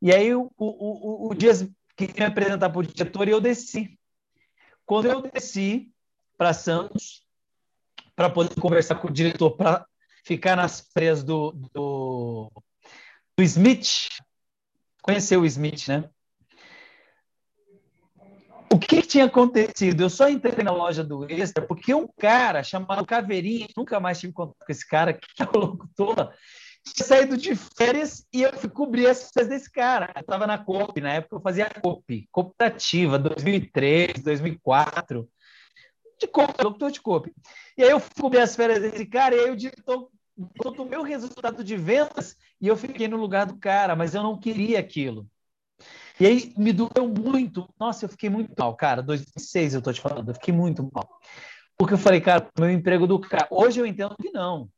E 0.00 0.12
aí 0.12 0.34
o, 0.34 0.50
o, 0.56 1.26
o, 1.26 1.30
o 1.30 1.34
Dias 1.34 1.68
queria 1.96 2.14
me 2.14 2.24
apresentar 2.24 2.70
para 2.70 2.78
o 2.78 2.82
diretor 2.82 3.28
e 3.28 3.30
eu 3.30 3.40
desci. 3.40 3.98
Quando 4.84 5.06
eu 5.06 5.22
desci 5.22 5.92
para 6.38 6.54
Santos, 6.54 7.26
para 8.14 8.30
poder 8.30 8.58
conversar 8.60 8.94
com 8.96 9.08
o 9.08 9.12
diretor, 9.12 9.50
para 9.56 9.86
ficar 10.24 10.56
nas 10.56 10.80
praias 10.80 11.22
do, 11.22 11.52
do, 11.74 12.50
do 13.36 13.44
Smith, 13.44 14.08
conheceu 15.02 15.42
o 15.42 15.46
Smith, 15.46 15.88
né? 15.88 16.08
O 18.72 18.78
que, 18.78 19.00
que, 19.00 19.02
tinha 19.02 19.26
acontecido? 19.26 20.02
Eu 20.02 20.10
só 20.10 20.28
entrei 20.28 20.64
na 20.64 20.72
loja 20.72 21.04
do 21.04 21.24
Extra 21.30 21.64
porque 21.64 21.94
um 21.94 22.08
cara 22.18 22.62
chamado 22.62 23.06
Caveirinha, 23.06 23.68
nunca 23.76 24.00
mais 24.00 24.18
tive 24.18 24.32
contato 24.32 24.56
com 24.58 24.72
esse 24.72 24.86
cara, 24.86 25.12
que 25.12 25.20
é 25.38 25.44
o 25.44 25.58
locutor, 25.58 26.32
tinha 26.82 27.06
saído 27.06 27.36
de 27.36 27.54
férias 27.54 28.26
e 28.32 28.42
eu 28.42 28.52
fui 28.54 28.68
cobrir 28.68 29.06
as 29.06 29.30
férias 29.30 29.48
desse 29.48 29.70
cara. 29.70 30.12
Eu 30.16 30.20
estava 30.20 30.46
na 30.46 30.58
COP, 30.58 31.00
na 31.00 31.14
época 31.14 31.36
eu 31.36 31.40
fazia 31.40 31.70
COP, 31.70 32.28
cooperativa, 32.32 33.18
2003, 33.18 34.22
2004, 34.22 35.28
de 36.18 36.26
COP, 36.26 36.62
locutor 36.62 36.90
de 36.90 37.00
COP. 37.00 37.32
E 37.76 37.82
aí 37.84 37.90
eu 37.90 38.00
fui 38.00 38.14
cobrir 38.20 38.40
as 38.40 38.56
férias 38.56 38.80
desse 38.80 39.06
cara 39.06 39.34
e 39.34 39.40
aí 39.40 39.50
o 39.50 39.56
diretor 39.56 40.10
o 40.36 40.84
meu 40.84 41.02
resultado 41.02 41.64
de 41.64 41.76
vendas 41.76 42.36
e 42.60 42.68
eu 42.68 42.76
fiquei 42.76 43.08
no 43.08 43.16
lugar 43.16 43.46
do 43.46 43.56
cara, 43.56 43.96
mas 43.96 44.14
eu 44.14 44.22
não 44.22 44.38
queria 44.38 44.78
aquilo. 44.78 45.28
E 46.18 46.26
aí 46.26 46.52
me 46.56 46.72
doeu 46.72 47.08
muito. 47.08 47.68
Nossa, 47.78 48.04
eu 48.04 48.08
fiquei 48.08 48.30
muito 48.30 48.52
mal, 48.58 48.74
cara. 48.74 49.02
2006 49.02 49.74
eu 49.74 49.82
tô 49.82 49.92
te 49.92 50.00
falando, 50.00 50.28
eu 50.28 50.34
fiquei 50.34 50.54
muito 50.54 50.88
mal. 50.92 51.08
Porque 51.76 51.94
eu 51.94 51.98
falei, 51.98 52.20
cara, 52.20 52.48
meu 52.58 52.70
emprego 52.70 53.06
do 53.06 53.20
cara. 53.20 53.46
Hoje 53.50 53.80
eu 53.80 53.86
entendo 53.86 54.16
que 54.16 54.30
não. 54.30 54.70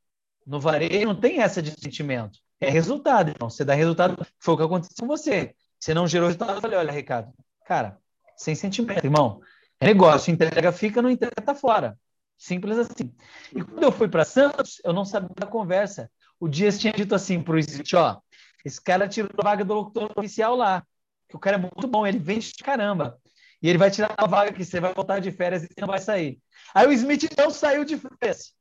No 0.47 0.61
varejo 0.61 1.07
não 1.07 1.15
tem 1.15 1.41
essa 1.41 1.62
de 1.62 1.71
sentimento. 1.79 2.38
É 2.61 2.69
resultado. 2.69 3.31
Então, 3.31 3.49
você 3.49 3.65
dá 3.65 3.75
resultado. 3.75 4.27
Foi 4.41 4.55
o 4.55 4.57
que 4.57 4.62
aconteceu 4.65 4.97
com 5.00 5.07
você. 5.07 5.55
Você 5.79 5.95
não 5.95 6.09
gerou 6.09 6.27
resultado. 6.27 6.57
Eu 6.57 6.61
falei, 6.61 6.79
olha, 6.79 6.93
Ricardo, 6.93 7.33
cara, 7.65 7.99
sem 8.37 8.55
sentimento, 8.55 9.05
irmão. 9.05 9.41
É 9.81 9.87
negócio, 9.87 10.33
entrega 10.33 10.73
fica, 10.73 11.00
não 11.00 11.11
entrega 11.11 11.41
tá 11.41 11.55
fora. 11.55 11.97
Simples 12.38 12.78
assim. 12.78 13.12
E 13.54 13.62
quando 13.62 13.83
eu 13.83 13.92
fui 13.92 14.09
para 14.09 14.25
Santos, 14.25 14.80
eu 14.85 14.92
não 14.92 15.04
sabia 15.04 15.35
da 15.37 15.47
conversa. 15.47 16.11
O 16.40 16.49
Dias 16.49 16.78
tinha 16.78 16.92
dito 16.92 17.14
assim 17.14 17.42
para 17.42 17.57
o 17.57 17.59
ó, 17.97 18.21
esse 18.64 18.80
cara 18.80 19.09
tirou 19.09 19.30
a 19.37 19.42
vaga 19.42 19.64
do 19.64 19.75
locutor 19.75 20.12
oficial 20.16 20.54
lá 20.57 20.87
que 21.28 21.37
o 21.37 21.38
cara 21.38 21.57
é 21.57 21.61
muito 21.61 21.87
bom, 21.87 22.07
ele 22.07 22.18
vende 22.18 22.52
de 22.52 22.64
caramba. 22.64 23.21
E 23.61 23.68
ele 23.68 23.78
vai 23.78 23.90
tirar 23.90 24.14
a 24.16 24.26
vaga 24.26 24.52
que 24.52 24.64
você 24.64 24.80
vai 24.80 24.95
voltar 24.95 25.21
de 25.21 25.30
férias 25.30 25.64
e 25.64 25.68
não 25.80 25.88
vai 25.88 25.99
sair. 25.99 26.40
Aí 26.75 26.87
o 26.87 26.92
Smith 26.92 27.28
não 27.37 27.50
saiu 27.50 27.85
de 27.85 27.99
férias. 27.99 28.54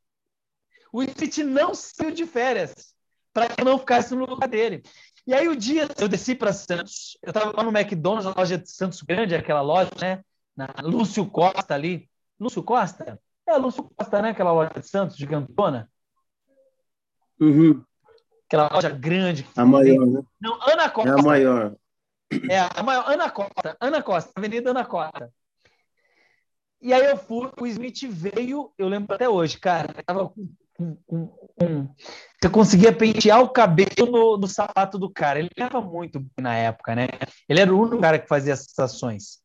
O 0.91 1.03
Smith 1.03 1.37
não 1.37 1.73
saiu 1.73 2.11
de 2.11 2.25
férias 2.25 2.93
para 3.31 3.47
que 3.47 3.61
eu 3.61 3.65
não 3.65 3.79
ficasse 3.79 4.13
no 4.13 4.25
lugar 4.25 4.49
dele. 4.49 4.83
E 5.25 5.33
aí 5.33 5.47
o 5.47 5.55
dia 5.55 5.87
eu 5.99 6.07
desci 6.07 6.33
para 6.33 6.51
Santos, 6.51 7.17
eu 7.21 7.29
estava 7.29 7.55
lá 7.55 7.63
no 7.63 7.77
McDonald's, 7.77 8.25
na 8.25 8.33
loja 8.35 8.57
de 8.57 8.69
Santos 8.69 9.01
Grande, 9.01 9.35
aquela 9.35 9.61
loja, 9.61 9.91
né? 9.99 10.23
Na 10.55 10.73
Lúcio 10.81 11.25
Costa 11.29 11.73
ali. 11.73 12.09
Lúcio 12.39 12.63
Costa? 12.63 13.19
É, 13.47 13.57
Lúcio 13.57 13.83
Costa, 13.95 14.21
né? 14.21 14.29
Aquela 14.31 14.51
loja 14.51 14.71
de 14.75 14.87
Santos, 14.87 15.15
gigantona. 15.15 15.89
Uhum. 17.39 17.83
Aquela 18.45 18.69
loja 18.71 18.89
grande. 18.89 19.47
A 19.55 19.65
maior, 19.65 20.05
né? 20.05 20.21
Não, 20.39 20.59
Ana 20.67 20.89
Costa. 20.89 21.09
É 21.09 21.19
a 21.19 21.23
maior. 21.23 21.75
É 22.49 22.59
a 22.59 22.83
maior, 22.83 23.09
Ana 23.09 23.29
Costa, 23.29 23.77
Ana 23.79 24.03
Costa, 24.03 24.31
Avenida 24.35 24.71
Ana 24.71 24.85
Costa. 24.85 25.31
E 26.81 26.93
aí 26.93 27.05
eu 27.05 27.17
fui, 27.17 27.49
o 27.59 27.65
Smith 27.65 28.03
veio, 28.09 28.71
eu 28.77 28.87
lembro 28.87 29.15
até 29.15 29.27
hoje, 29.27 29.57
cara, 29.57 29.93
eu 29.97 30.03
tava 30.03 30.29
com, 30.29 30.47
com, 30.75 30.95
com, 31.07 31.27
com 31.27 31.95
eu 32.43 32.51
conseguia 32.51 32.93
pentear 32.93 33.41
o 33.41 33.49
cabelo 33.49 34.05
no, 34.11 34.37
no, 34.37 34.47
sapato 34.47 34.99
do 34.99 35.09
cara. 35.09 35.39
Ele 35.39 35.49
ganhava 35.55 35.81
muito 35.81 36.23
na 36.39 36.55
época, 36.55 36.95
né? 36.95 37.07
Ele 37.49 37.59
era 37.59 37.73
o 37.73 37.79
único 37.79 37.99
cara 37.99 38.19
que 38.19 38.27
fazia 38.27 38.53
essas 38.53 38.77
ações. 38.77 39.39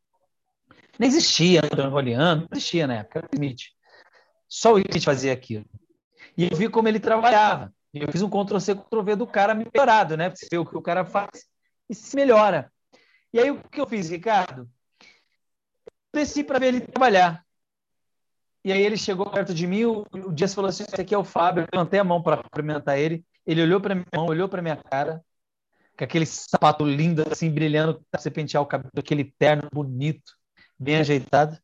Não 0.99 1.06
existia 1.06 1.61
Antônio 1.64 1.90
Roliano, 1.90 2.42
não 2.42 2.49
existia 2.52 2.87
na 2.87 2.97
época, 2.97 3.21
era 3.21 3.28
o 3.28 3.35
Smith. 3.35 3.62
Só 4.52 4.75
o 4.75 4.78
Smith 4.78 5.02
fazia 5.02 5.32
aquilo. 5.32 5.64
E 6.37 6.44
eu 6.44 6.54
vi 6.54 6.68
como 6.68 6.87
ele 6.87 7.00
trabalhava. 7.00 7.73
Eu 7.94 8.12
fiz 8.12 8.21
um 8.21 8.28
Ctrl-C, 8.28 8.75
Ctrl-V 8.75 9.16
do 9.16 9.26
cara 9.26 9.54
melhorado, 9.54 10.14
né? 10.14 10.28
Você 10.28 10.47
vê 10.50 10.59
o 10.59 10.66
que 10.66 10.76
o 10.76 10.82
cara 10.82 11.06
faz 11.06 11.47
e 11.88 11.94
se 11.94 12.14
melhora. 12.14 12.71
E 13.32 13.40
aí, 13.40 13.50
o 13.50 13.62
que 13.71 13.80
eu 13.80 13.87
fiz, 13.87 14.11
Ricardo? 14.11 14.68
Desci 16.12 16.44
para 16.44 16.59
ver 16.59 16.66
ele 16.66 16.80
trabalhar. 16.82 17.42
E 18.62 18.71
aí 18.71 18.82
ele 18.82 18.99
chegou 18.99 19.30
perto 19.30 19.54
de 19.54 19.66
mim, 19.66 19.87
o, 19.87 20.04
o 20.12 20.30
Dias 20.30 20.52
falou 20.52 20.68
assim, 20.68 20.85
esse 20.87 21.00
aqui 21.00 21.14
é 21.14 21.18
o 21.18 21.25
Fábio, 21.25 21.62
eu 21.62 21.68
levantei 21.73 21.99
a 21.99 22.04
mão 22.04 22.23
para 22.23 22.37
cumprimentar 22.37 22.99
ele, 22.99 23.25
ele 23.47 23.62
olhou 23.62 23.80
para 23.80 23.94
minha 23.94 24.06
mão, 24.14 24.26
olhou 24.26 24.50
para 24.50 24.61
minha 24.61 24.76
cara, 24.76 25.25
com 25.97 26.04
aquele 26.04 26.26
sapato 26.26 26.85
lindo, 26.85 27.25
assim, 27.32 27.50
brilhando, 27.50 28.04
para 28.11 28.21
você 28.21 28.30
pentear 28.30 28.62
o 28.62 28.66
cabelo, 28.66 28.90
aquele 28.99 29.25
terno 29.38 29.66
bonito, 29.73 30.35
bem 30.78 30.97
ajeitado. 30.97 31.59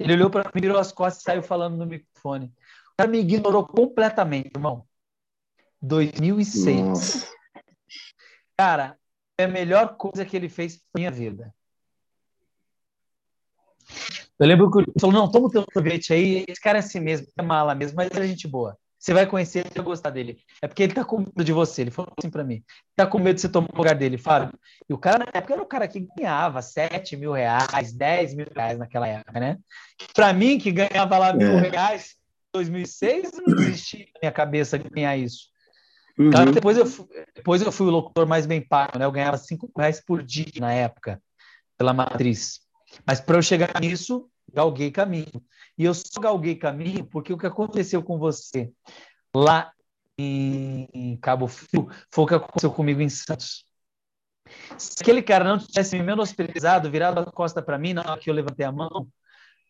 Ele 0.00 0.14
olhou 0.14 0.30
para 0.30 0.50
mim, 0.54 0.60
virou 0.60 0.78
as 0.78 0.92
costas 0.92 1.22
e 1.22 1.24
saiu 1.24 1.42
falando 1.42 1.76
no 1.76 1.86
microfone. 1.86 2.46
O 2.92 2.96
cara 2.98 3.10
me 3.10 3.18
ignorou 3.18 3.66
completamente, 3.66 4.50
irmão. 4.54 4.86
2006. 5.80 6.80
Nossa. 6.80 7.34
Cara, 8.56 8.98
é 9.38 9.44
a 9.44 9.48
melhor 9.48 9.96
coisa 9.96 10.24
que 10.24 10.36
ele 10.36 10.48
fez 10.48 10.76
na 10.76 11.00
minha 11.00 11.10
vida. 11.10 11.54
Eu 14.38 14.46
lembro 14.46 14.70
que 14.70 14.78
ele 14.78 14.92
falou: 15.00 15.14
não, 15.14 15.30
toma 15.30 15.46
o 15.46 15.50
teu 15.50 15.64
sorvete 15.72 16.12
aí. 16.12 16.44
Esse 16.48 16.60
cara 16.60 16.78
é 16.78 16.80
assim 16.80 17.00
mesmo, 17.00 17.26
é 17.36 17.42
mala 17.42 17.74
mesmo, 17.74 17.96
mas 17.96 18.10
é 18.10 18.26
gente 18.26 18.48
boa. 18.48 18.78
Você 19.04 19.12
vai 19.12 19.26
conhecer, 19.26 19.58
ele 19.58 19.74
vai 19.74 19.84
gostar 19.84 20.08
dele. 20.08 20.38
É 20.62 20.66
porque 20.66 20.82
ele 20.82 20.94
tá 20.94 21.04
com 21.04 21.18
medo 21.18 21.44
de 21.44 21.52
você. 21.52 21.82
Ele 21.82 21.90
falou 21.90 22.10
assim 22.18 22.30
para 22.30 22.42
mim: 22.42 22.64
tá 22.96 23.06
com 23.06 23.18
medo 23.18 23.34
de 23.34 23.42
você 23.42 23.50
tomar 23.50 23.68
o 23.70 23.76
lugar 23.76 23.94
dele, 23.94 24.16
Fábio. 24.16 24.58
E 24.88 24.94
o 24.94 24.96
cara, 24.96 25.18
na 25.18 25.26
época, 25.34 25.52
era 25.52 25.62
o 25.62 25.66
cara 25.66 25.86
que 25.86 26.08
ganhava 26.16 26.62
7 26.62 27.14
mil 27.14 27.32
reais, 27.32 27.92
10 27.92 28.34
mil 28.34 28.46
reais 28.56 28.78
naquela 28.78 29.06
época, 29.06 29.38
né? 29.38 29.58
Para 30.14 30.32
mim, 30.32 30.58
que 30.58 30.72
ganhava 30.72 31.18
lá 31.18 31.34
mil 31.34 31.58
é. 31.58 31.68
reais 31.68 32.16
em 32.48 32.58
2006, 32.58 33.30
não 33.46 33.58
existia 33.64 34.06
na 34.14 34.20
minha 34.22 34.32
cabeça 34.32 34.78
ganhar 34.78 35.14
isso. 35.18 35.48
Uhum. 36.18 36.30
Claro 36.30 36.52
depois 36.52 36.78
eu, 36.78 36.86
fui, 36.86 37.06
depois 37.34 37.60
eu 37.60 37.70
fui 37.70 37.86
o 37.86 37.90
locutor 37.90 38.26
mais 38.26 38.46
bem 38.46 38.66
pago, 38.66 38.98
né? 38.98 39.04
Eu 39.04 39.12
ganhava 39.12 39.36
5 39.36 39.70
reais 39.76 40.02
por 40.02 40.22
dia 40.22 40.46
na 40.58 40.72
época, 40.72 41.20
pela 41.76 41.92
matriz. 41.92 42.60
Mas 43.06 43.20
para 43.20 43.36
eu 43.36 43.42
chegar 43.42 43.78
nisso, 43.82 44.30
galguei 44.54 44.90
caminho. 44.90 45.42
E 45.76 45.84
eu 45.84 45.94
só 45.94 46.20
galguei 46.20 46.54
caminho 46.54 47.04
porque 47.04 47.32
o 47.32 47.38
que 47.38 47.46
aconteceu 47.46 48.02
com 48.02 48.18
você 48.18 48.72
lá 49.34 49.72
em 50.16 51.18
Cabo 51.20 51.48
Frio 51.48 51.88
foi 52.10 52.24
o 52.24 52.26
que 52.26 52.34
aconteceu 52.34 52.70
comigo 52.70 53.00
em 53.00 53.08
Santos. 53.08 53.64
Se 54.78 54.98
aquele 55.00 55.22
cara 55.22 55.44
não 55.44 55.58
tivesse 55.58 55.96
me 55.96 56.04
menosprezado, 56.04 56.90
virado 56.90 57.20
a 57.20 57.26
costa 57.26 57.62
para 57.62 57.78
mim, 57.78 57.94
na 57.94 58.02
hora 58.02 58.20
que 58.20 58.30
eu 58.30 58.34
levantei 58.34 58.64
a 58.64 58.72
mão, 58.72 59.08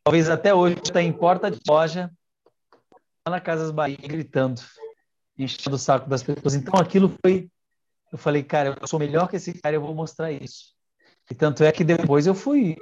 talvez 0.03 0.29
até 0.29 0.53
hoje 0.53 0.77
está 0.83 1.01
em 1.01 1.13
porta 1.13 1.51
de 1.51 1.61
loja, 1.67 2.11
lá 3.27 3.33
na 3.33 3.41
Casas 3.41 3.71
Bahia, 3.71 3.97
gritando 3.97 4.61
enchendo 5.39 5.77
o 5.77 5.79
saco 5.79 6.09
das 6.09 6.23
pessoas. 6.23 6.55
Então 6.55 6.79
aquilo 6.79 7.15
foi. 7.25 7.51
Eu 8.13 8.19
falei, 8.19 8.43
cara, 8.43 8.77
eu 8.81 8.87
sou 8.87 8.99
melhor 8.99 9.29
que 9.29 9.37
esse 9.37 9.53
cara, 9.55 9.75
eu 9.75 9.81
vou 9.81 9.95
mostrar 9.95 10.31
isso. 10.31 10.75
E 11.31 11.35
tanto 11.35 11.65
é 11.65 11.73
que 11.73 11.83
depois 11.83 12.27
eu 12.27 12.35
fui. 12.35 12.77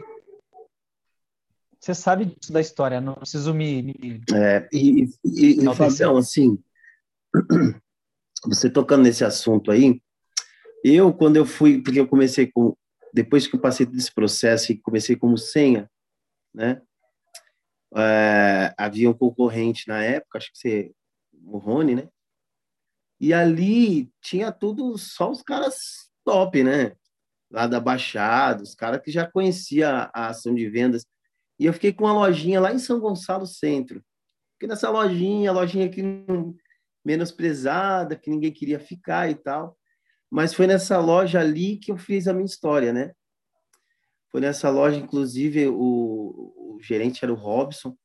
Você 1.82 1.94
sabe 1.94 2.26
disso 2.26 2.52
da 2.52 2.60
história, 2.60 3.00
não 3.00 3.14
preciso 3.14 3.52
me. 3.52 3.82
me... 3.82 4.22
É, 4.32 4.68
e, 4.72 5.10
e, 5.24 5.64
e 5.64 5.74
Fabião, 5.74 6.16
assim, 6.16 6.62
você 8.46 8.70
tocando 8.70 9.02
nesse 9.02 9.24
assunto 9.24 9.72
aí, 9.72 10.00
eu, 10.84 11.12
quando 11.12 11.36
eu 11.36 11.44
fui, 11.44 11.82
porque 11.82 11.98
eu 11.98 12.06
comecei 12.06 12.46
com. 12.46 12.76
Depois 13.12 13.48
que 13.48 13.56
eu 13.56 13.60
passei 13.60 13.84
desse 13.84 14.14
processo 14.14 14.70
e 14.70 14.78
comecei 14.78 15.16
como 15.16 15.36
senha, 15.36 15.90
né? 16.54 16.80
É, 17.96 18.72
havia 18.78 19.10
um 19.10 19.14
concorrente 19.14 19.88
na 19.88 20.02
época, 20.04 20.38
acho 20.38 20.52
que 20.52 20.58
você 20.58 20.92
o 21.44 21.58
Rony, 21.58 21.96
né? 21.96 22.08
E 23.20 23.34
ali 23.34 24.08
tinha 24.20 24.52
tudo, 24.52 24.96
só 24.96 25.32
os 25.32 25.42
caras 25.42 26.10
top, 26.24 26.62
né? 26.62 26.94
Lá 27.50 27.66
da 27.66 27.80
Baixada, 27.80 28.62
os 28.62 28.74
caras 28.74 29.02
que 29.02 29.10
já 29.10 29.28
conhecia 29.28 30.08
a 30.14 30.28
ação 30.28 30.54
de 30.54 30.70
vendas. 30.70 31.04
E 31.62 31.66
eu 31.66 31.72
fiquei 31.72 31.92
com 31.92 32.06
uma 32.06 32.12
lojinha 32.12 32.60
lá 32.60 32.72
em 32.72 32.78
São 32.80 32.98
Gonçalo 32.98 33.46
Centro. 33.46 34.02
Fiquei 34.54 34.68
nessa 34.68 34.90
lojinha, 34.90 35.52
lojinha 35.52 35.88
que 35.88 36.02
menosprezada, 37.04 38.16
que 38.16 38.28
ninguém 38.28 38.50
queria 38.50 38.80
ficar 38.80 39.30
e 39.30 39.36
tal. 39.36 39.78
Mas 40.28 40.52
foi 40.52 40.66
nessa 40.66 40.98
loja 40.98 41.38
ali 41.38 41.76
que 41.76 41.92
eu 41.92 41.96
fiz 41.96 42.26
a 42.26 42.32
minha 42.32 42.46
história, 42.46 42.92
né? 42.92 43.12
Foi 44.32 44.40
nessa 44.40 44.68
loja, 44.70 44.96
inclusive, 44.96 45.68
o, 45.68 45.76
o 45.76 46.78
gerente 46.82 47.24
era 47.24 47.32
o 47.32 47.36
Robson, 47.36 47.96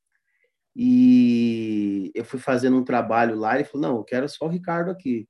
e 0.76 2.12
eu 2.14 2.24
fui 2.24 2.38
fazendo 2.38 2.78
um 2.78 2.84
trabalho 2.84 3.36
lá, 3.36 3.56
ele 3.56 3.64
falou, 3.64 3.88
não, 3.88 3.98
eu 3.98 4.04
quero 4.04 4.30
só 4.30 4.46
o 4.46 4.50
Ricardo 4.50 4.92
aqui, 4.92 5.28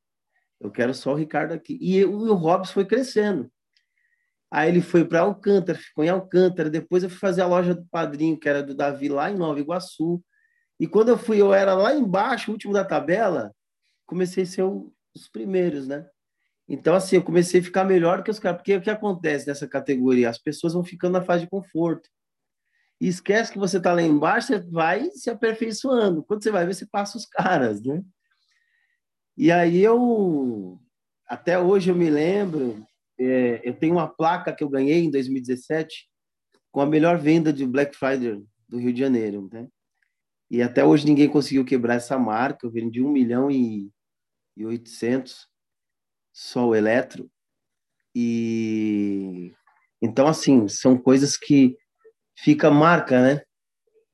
eu 0.59 0.69
quero 0.69 0.93
só 0.93 1.13
o 1.13 1.15
Ricardo 1.15 1.53
aqui. 1.53 1.77
E 1.79 1.95
eu, 1.95 2.11
o 2.11 2.33
Robson 2.33 2.73
foi 2.73 2.85
crescendo. 2.85 3.49
Aí 4.51 4.69
ele 4.69 4.81
foi 4.81 5.03
para 5.03 5.21
Alcântara, 5.21 5.77
ficou 5.77 6.03
em 6.03 6.09
Alcântara. 6.09 6.69
Depois 6.69 7.03
eu 7.03 7.09
fui 7.09 7.19
fazer 7.19 7.41
a 7.41 7.47
loja 7.47 7.75
do 7.75 7.85
padrinho, 7.85 8.39
que 8.39 8.47
era 8.47 8.63
do 8.63 8.73
Davi, 8.73 9.09
lá 9.09 9.29
em 9.29 9.35
Nova 9.35 9.59
Iguaçu. 9.59 10.23
E 10.79 10.87
quando 10.87 11.09
eu 11.09 11.17
fui, 11.17 11.41
eu 11.41 11.53
era 11.53 11.73
lá 11.73 11.93
embaixo, 11.93 12.51
último 12.51 12.73
da 12.73 12.85
tabela, 12.85 13.53
comecei 14.05 14.43
a 14.43 14.47
ser 14.47 14.63
o, 14.63 14.93
os 15.15 15.27
primeiros, 15.27 15.87
né? 15.87 16.05
Então, 16.69 16.95
assim, 16.95 17.15
eu 17.15 17.23
comecei 17.23 17.59
a 17.61 17.63
ficar 17.63 17.83
melhor 17.83 18.23
que 18.23 18.31
os 18.31 18.39
caras. 18.39 18.57
Porque 18.57 18.75
o 18.75 18.81
que 18.81 18.89
acontece 18.89 19.47
nessa 19.47 19.67
categoria? 19.67 20.29
As 20.29 20.37
pessoas 20.37 20.73
vão 20.73 20.83
ficando 20.83 21.13
na 21.13 21.23
fase 21.23 21.43
de 21.43 21.49
conforto 21.49 22.09
e 22.99 23.07
esquece 23.07 23.51
que 23.51 23.59
você 23.59 23.77
está 23.77 23.93
lá 23.93 24.01
embaixo, 24.01 24.47
você 24.47 24.59
vai 24.59 25.11
se 25.11 25.29
aperfeiçoando. 25.29 26.23
Quando 26.23 26.43
você 26.43 26.51
vai 26.51 26.65
ver, 26.65 26.73
você 26.73 26.85
passa 26.85 27.17
os 27.17 27.25
caras, 27.25 27.81
né? 27.83 28.01
E 29.37 29.51
aí 29.51 29.83
eu, 29.83 30.79
até 31.27 31.59
hoje 31.59 31.91
eu 31.91 31.95
me 31.95 32.09
lembro, 32.09 32.86
é, 33.19 33.61
eu 33.63 33.73
tenho 33.73 33.95
uma 33.95 34.07
placa 34.07 34.53
que 34.53 34.63
eu 34.63 34.69
ganhei 34.69 35.03
em 35.03 35.11
2017 35.11 36.07
com 36.71 36.81
a 36.81 36.85
melhor 36.85 37.17
venda 37.17 37.51
de 37.51 37.65
Black 37.65 37.95
Friday 37.95 38.43
do 38.69 38.77
Rio 38.77 38.93
de 38.93 38.99
Janeiro, 38.99 39.49
né? 39.51 39.67
E 40.49 40.61
até 40.61 40.83
hoje 40.85 41.05
ninguém 41.05 41.27
conseguiu 41.27 41.65
quebrar 41.65 41.95
essa 41.95 42.17
marca. 42.17 42.65
Eu 42.65 42.71
vendi 42.71 43.01
1 43.01 43.11
milhão 43.11 43.51
e, 43.51 43.91
e 44.55 44.65
800 44.65 45.47
só 46.31 46.67
o 46.67 46.75
eletro. 46.75 47.29
E 48.15 49.53
então 50.01 50.27
assim, 50.27 50.67
são 50.67 50.97
coisas 50.97 51.35
que 51.35 51.75
fica 52.37 52.69
marca, 52.69 53.21
né? 53.21 53.41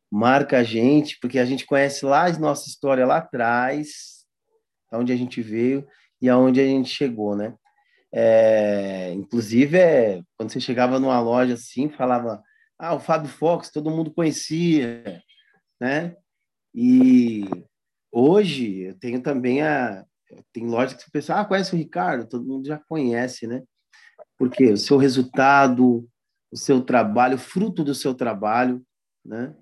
Marca 0.10 0.60
a 0.60 0.63
gente, 0.63 1.19
porque 1.19 1.39
a 1.39 1.45
gente 1.45 1.65
conhece 1.65 2.05
lá 2.05 2.27
a 2.27 2.39
nossa 2.39 2.67
história 2.67 3.05
lá 3.05 3.17
atrás, 3.17 4.25
onde 4.91 5.12
a 5.12 5.15
gente 5.15 5.41
veio 5.41 5.88
e 6.22 6.29
aonde 6.29 6.62
a 6.62 6.65
gente 6.65 6.89
chegou, 6.89 7.36
né? 7.36 7.55
É, 8.15 9.12
inclusive, 9.13 9.77
é, 9.77 10.22
quando 10.38 10.51
você 10.51 10.60
chegava 10.60 11.00
numa 11.00 11.20
loja 11.20 11.55
assim, 11.55 11.89
falava, 11.89 12.43
ah, 12.77 12.93
o 12.93 13.00
Fábio 13.00 13.29
Fox, 13.29 13.72
todo 13.72 13.89
mundo 13.89 14.13
conhecia, 14.13 15.24
né? 15.82 16.15
E 16.75 17.43
hoje 18.12 18.82
eu 18.82 19.00
tenho 19.00 19.22
também 19.22 19.62
a. 19.62 20.05
Tem 20.51 20.65
loja 20.67 20.96
que 20.96 21.03
você 21.03 21.12
pensa, 21.12 21.39
ah, 21.39 21.46
conhece 21.46 21.74
o 21.74 21.77
Ricardo? 21.77 22.27
Todo 22.27 22.46
mundo 22.46 22.67
já 22.67 22.77
conhece, 22.88 23.48
né? 23.48 23.63
Porque 24.38 24.72
o 24.72 24.77
seu 24.77 24.98
resultado, 24.98 26.08
o 26.51 26.58
seu 26.58 26.82
trabalho, 26.82 27.38
fruto 27.38 27.84
do 27.84 27.96
seu 27.96 28.13
trabalho, 28.13 28.84
né? 29.24 29.55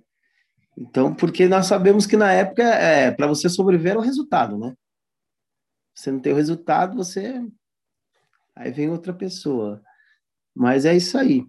Então, 0.78 1.14
porque 1.14 1.48
nós 1.48 1.68
sabemos 1.68 2.06
que 2.06 2.18
na 2.18 2.32
época, 2.32 2.64
é, 2.64 3.12
para 3.12 3.28
você 3.28 3.50
sobreviver, 3.50 3.92
era 3.92 4.00
o 4.00 4.04
resultado, 4.04 4.58
né? 4.58 4.74
Você 5.94 6.12
não 6.12 6.20
tem 6.20 6.34
o 6.34 6.38
resultado, 6.38 6.96
você. 6.96 7.42
Aí 8.56 8.72
vem 8.72 8.90
outra 8.90 9.14
pessoa. 9.14 9.82
Mas 10.56 10.86
é 10.86 10.96
isso 10.96 11.18
aí. 11.18 11.46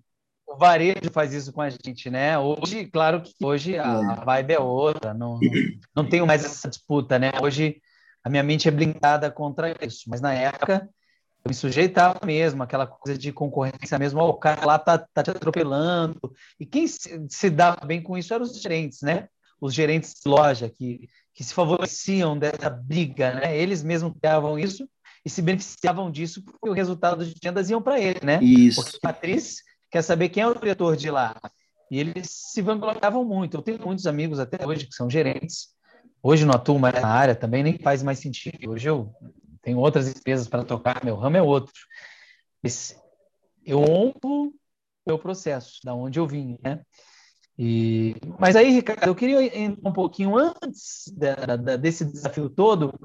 O 0.47 0.57
varejo 0.57 1.11
faz 1.13 1.33
isso 1.33 1.53
com 1.53 1.63
a 1.63 1.71
gente, 1.71 2.11
né? 2.11 2.39
Hoje, 2.39 2.85
claro 2.87 3.23
que 3.23 3.33
hoje 3.43 3.79
a 3.79 4.19
é. 4.21 4.25
vibe 4.25 4.53
é 4.53 4.61
outra, 4.61 5.15
não, 5.15 5.41
não 5.97 6.09
tenho 6.09 6.27
mais 6.27 6.45
essa 6.45 6.69
disputa, 6.69 7.19
né? 7.19 7.33
Hoje 7.41 7.81
a 8.23 8.29
minha 8.29 8.43
mente 8.43 8.69
é 8.69 8.71
blindada 8.71 9.31
contra 9.31 9.75
isso, 9.85 10.05
mas 10.09 10.21
na 10.21 10.35
época 10.35 10.89
eu 11.45 11.49
me 11.49 11.55
sujeitava 11.55 12.21
mesmo, 12.25 12.63
aquela 12.63 12.87
coisa 12.87 13.19
de 13.19 13.33
concorrência 13.33 13.99
mesmo, 13.99 14.21
oh, 14.21 14.29
o 14.29 14.35
cara 14.39 14.65
lá 14.65 14.79
tá, 14.79 14.99
tá 14.99 15.23
te 15.23 15.31
atropelando. 15.31 16.21
E 16.61 16.65
quem 16.67 16.87
se, 16.87 17.27
se 17.29 17.51
dava 17.51 17.85
bem 17.85 18.03
com 18.03 18.17
isso 18.17 18.33
eram 18.33 18.45
os 18.45 18.61
gerentes, 18.61 19.01
né? 19.03 19.29
Os 19.61 19.75
gerentes 19.75 20.15
de 20.23 20.29
loja 20.29 20.69
que, 20.69 21.09
que 21.35 21.43
se 21.43 21.53
favoreciam 21.53 22.39
dessa 22.39 22.71
briga, 22.71 23.35
né? 23.35 23.57
Eles 23.57 23.83
mesmos 23.83 24.13
criavam 24.21 24.59
isso 24.59 24.89
e 25.25 25.31
se 25.31 25.41
beneficiavam 25.41 26.11
disso 26.11 26.43
porque 26.43 26.69
o 26.69 26.73
resultado 26.73 27.25
de 27.25 27.35
vendas 27.43 27.71
iam 27.71 27.81
para 27.81 28.01
ele, 28.01 28.21
né? 28.23 28.43
Isso. 28.43 28.83
Porque 28.83 28.99
a 29.03 29.09
matriz 29.09 29.63
quer 29.91 30.03
saber 30.03 30.29
quem 30.29 30.43
é 30.43 30.47
o 30.47 30.55
diretor 30.55 30.97
de 30.97 31.11
lá. 31.11 31.37
E 31.91 31.99
eles 31.99 32.31
se 32.31 32.63
vangloriavam 32.63 33.25
muito. 33.25 33.59
Eu 33.59 33.63
tenho 33.63 33.79
muitos 33.85 34.07
amigos 34.07 34.41
até 34.41 34.67
hoje 34.67 34.87
que 34.87 34.95
são 34.95 35.09
gerentes. 35.09 35.69
Hoje 36.23 36.45
não 36.45 36.55
atuo 36.55 36.79
mais 36.79 37.01
na 37.01 37.09
área, 37.09 37.35
também 37.35 37.63
nem 37.63 37.79
faz 37.79 38.03
mais 38.03 38.19
sentido. 38.19 38.71
Hoje 38.71 38.89
eu 38.89 39.15
tenho 39.63 39.79
outras 39.79 40.09
empresas 40.09 40.49
para 40.49 40.65
tocar, 40.65 41.05
meu 41.05 41.17
ramo 41.17 41.37
é 41.37 41.43
outro. 41.43 41.73
eu 43.65 43.81
honro 43.81 44.55
meu 45.07 45.19
processo, 45.19 45.81
da 45.85 45.95
onde 45.95 46.19
eu 46.19 46.27
vim, 46.27 46.59
né? 46.63 46.81
E, 47.59 48.17
mas 48.39 48.57
aí, 48.57 48.71
Ricardo, 48.71 49.07
eu 49.07 49.15
queria 49.15 49.59
entrar 49.59 49.91
um 49.91 49.93
pouquinho 49.93 50.37
antes 50.37 51.13
da, 51.15 51.57
da, 51.57 51.77
desse 51.77 52.05
desafio 52.05 52.49
todo 52.49 52.99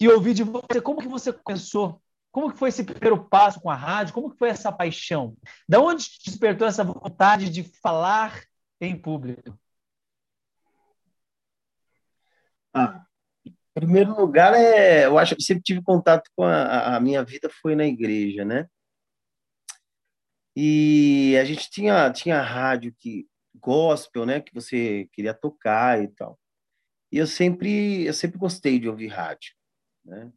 e 0.00 0.08
ouvir 0.08 0.34
de 0.34 0.42
você 0.42 0.80
como 0.82 1.00
que 1.00 1.08
você 1.08 1.32
começou, 1.32 2.02
como 2.32 2.52
que 2.52 2.58
foi 2.58 2.68
esse 2.68 2.82
primeiro 2.82 3.28
passo 3.28 3.60
com 3.60 3.70
a 3.70 3.76
rádio, 3.76 4.14
como 4.14 4.30
que 4.30 4.38
foi 4.38 4.48
essa 4.48 4.72
paixão, 4.72 5.36
da 5.68 5.80
onde 5.80 6.06
despertou 6.24 6.66
essa 6.66 6.82
vontade 6.82 7.48
de 7.48 7.62
falar 7.62 8.42
em 8.80 9.00
público? 9.00 9.56
Ah, 12.72 13.04
em 13.46 13.54
primeiro 13.72 14.16
lugar, 14.16 14.52
é, 14.54 15.06
eu 15.06 15.16
acho 15.18 15.36
que 15.36 15.42
sempre 15.42 15.62
tive 15.62 15.82
contato 15.82 16.28
com 16.36 16.42
a, 16.44 16.96
a 16.96 17.00
minha 17.00 17.22
vida 17.24 17.48
foi 17.62 17.76
na 17.76 17.86
igreja, 17.86 18.44
né? 18.44 18.68
E 20.56 21.36
a 21.40 21.44
gente 21.44 21.70
tinha 21.70 22.10
tinha 22.12 22.40
rádio 22.40 22.94
que 22.98 23.28
gospel, 23.54 24.26
né, 24.26 24.40
que 24.40 24.52
você 24.52 25.08
queria 25.12 25.34
tocar 25.34 26.02
e 26.02 26.08
tal. 26.08 26.38
E 27.12 27.18
eu 27.18 27.26
sempre 27.26 28.04
eu 28.04 28.14
sempre 28.14 28.38
gostei 28.38 28.78
de 28.78 28.88
ouvir 28.88 29.08
rádio, 29.08 29.54
né? 30.04 30.32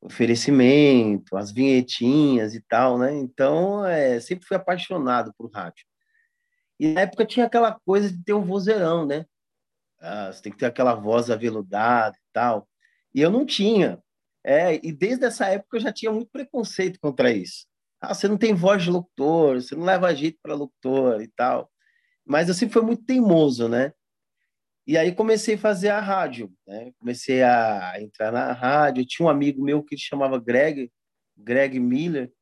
Oferecimento, 0.00 1.36
as 1.36 1.50
vinhetinhas 1.50 2.54
e 2.54 2.60
tal, 2.60 2.98
né? 2.98 3.14
Então, 3.14 3.84
é, 3.84 4.20
sempre 4.20 4.46
fui 4.46 4.56
apaixonado 4.56 5.32
por 5.36 5.50
rádio. 5.50 5.84
E 6.78 6.92
na 6.92 7.02
época 7.02 7.24
tinha 7.26 7.46
aquela 7.46 7.78
coisa 7.84 8.10
de 8.10 8.22
ter 8.22 8.34
um 8.34 8.44
vozeirão, 8.44 9.06
né? 9.06 9.26
Ah, 10.00 10.32
você 10.32 10.42
tem 10.42 10.52
que 10.52 10.58
ter 10.58 10.66
aquela 10.66 10.94
voz 10.94 11.30
aveludada 11.30 12.16
e 12.16 12.32
tal. 12.32 12.68
E 13.14 13.20
eu 13.20 13.30
não 13.30 13.46
tinha. 13.46 13.98
É, 14.44 14.74
e 14.86 14.92
desde 14.92 15.24
essa 15.24 15.46
época 15.46 15.78
eu 15.78 15.80
já 15.80 15.92
tinha 15.92 16.12
muito 16.12 16.30
preconceito 16.30 17.00
contra 17.00 17.32
isso. 17.32 17.66
Ah, 18.00 18.14
você 18.14 18.28
não 18.28 18.36
tem 18.36 18.54
voz 18.54 18.84
de 18.84 18.90
locutor, 18.90 19.60
você 19.60 19.74
não 19.74 19.84
leva 19.84 20.14
jeito 20.14 20.38
para 20.42 20.54
locutor 20.54 21.20
e 21.22 21.28
tal. 21.28 21.70
Mas 22.24 22.48
eu 22.48 22.54
sempre 22.54 22.74
fui 22.74 22.82
muito 22.82 23.04
teimoso, 23.04 23.68
né? 23.68 23.92
E 24.86 24.96
aí 24.96 25.12
comecei 25.12 25.56
a 25.56 25.58
fazer 25.58 25.88
a 25.88 26.00
rádio, 26.00 26.52
né? 26.66 26.92
Comecei 26.98 27.42
a 27.42 28.00
entrar 28.00 28.30
na 28.30 28.52
rádio. 28.52 29.04
Tinha 29.04 29.26
um 29.26 29.28
amigo 29.28 29.62
meu 29.62 29.82
que 29.82 29.98
chamava 29.98 30.38
Greg, 30.38 30.92
Greg 31.36 31.80
Miller. 31.80 32.32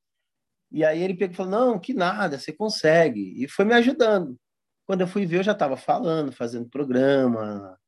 E 0.70 0.84
aí 0.84 1.02
ele 1.02 1.14
pegou 1.14 1.32
e 1.32 1.36
falou: 1.36 1.52
"Não, 1.52 1.78
que 1.78 1.94
nada, 1.94 2.38
você 2.38 2.52
consegue". 2.52 3.42
E 3.42 3.48
foi 3.48 3.64
me 3.64 3.72
ajudando. 3.72 4.38
Quando 4.86 5.00
eu 5.00 5.06
fui 5.06 5.24
ver, 5.24 5.38
eu 5.38 5.42
já 5.42 5.52
estava 5.52 5.76
falando, 5.76 6.32
fazendo 6.32 6.68
programa, 6.68 7.78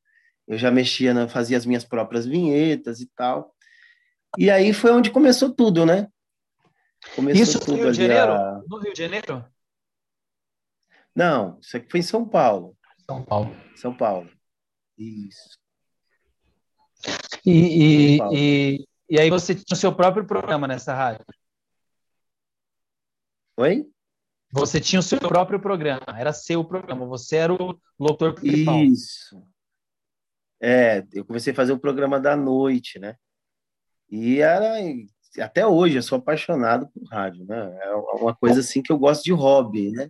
eu 0.47 0.57
já 0.57 0.71
mexia, 0.71 1.13
na, 1.13 1.27
fazia 1.27 1.57
as 1.57 1.65
minhas 1.65 1.85
próprias 1.85 2.25
vinhetas 2.25 2.99
e 2.99 3.07
tal. 3.15 3.53
E 4.37 4.49
aí 4.49 4.73
foi 4.73 4.91
onde 4.91 5.11
começou 5.11 5.53
tudo, 5.53 5.85
né? 5.85 6.07
Começou 7.15 7.43
isso 7.43 7.59
tudo 7.59 7.73
no 7.73 7.83
Rio 7.83 7.91
de 7.91 7.97
Janeiro? 8.01 8.31
A... 8.31 8.63
No 8.67 8.79
Rio 8.79 8.93
de 8.93 8.99
Janeiro? 8.99 9.45
Não, 11.15 11.59
isso 11.61 11.77
aqui 11.77 11.89
foi 11.91 11.99
em 11.99 12.03
São 12.03 12.27
Paulo. 12.27 12.75
São 13.05 13.23
Paulo. 13.23 13.55
São 13.75 13.95
Paulo. 13.95 14.36
Isso. 14.97 15.59
E, 17.45 17.51
e, 17.51 18.19
e, 18.33 18.87
e 19.09 19.19
aí 19.19 19.29
você 19.29 19.53
tinha 19.53 19.73
o 19.73 19.75
seu 19.75 19.93
próprio 19.93 20.25
programa 20.25 20.67
nessa 20.67 20.93
rádio? 20.93 21.25
Oi? 23.57 23.85
Você 24.51 24.79
tinha 24.79 24.99
o 24.99 25.03
seu 25.03 25.19
próprio 25.19 25.59
programa, 25.59 26.05
era 26.17 26.31
seu 26.31 26.63
programa, 26.63 27.05
você 27.05 27.37
era 27.37 27.53
o 27.53 27.79
locutor 27.99 28.33
principal. 28.33 28.83
Isso. 28.83 29.43
É, 30.59 31.05
eu 31.13 31.25
comecei 31.25 31.53
a 31.53 31.55
fazer 31.55 31.73
o 31.73 31.79
programa 31.79 32.19
da 32.19 32.35
noite, 32.35 32.97
né? 32.97 33.15
E 34.09 34.39
era 34.39 34.75
até 35.39 35.67
hoje 35.67 35.97
eu 35.97 36.01
sou 36.01 36.17
apaixonado 36.17 36.87
por 36.87 37.03
rádio, 37.09 37.45
né? 37.45 37.77
É 37.83 37.93
uma 37.93 38.33
coisa 38.33 38.61
assim 38.61 38.81
que 38.81 38.91
eu 38.91 38.97
gosto 38.97 39.23
de 39.23 39.33
hobby, 39.33 39.91
né? 39.91 40.09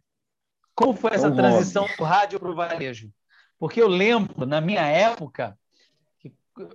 Como 0.75 0.93
foi 0.93 1.11
essa 1.13 1.27
é 1.27 1.29
um 1.29 1.35
transição 1.35 1.83
hobby. 1.83 1.97
do 1.97 2.03
rádio 2.03 2.39
para 2.39 2.51
o 2.51 2.55
varejo? 2.55 3.11
Porque 3.59 3.81
eu 3.81 3.87
lembro, 3.87 4.45
na 4.45 4.61
minha 4.61 4.81
época, 4.81 5.57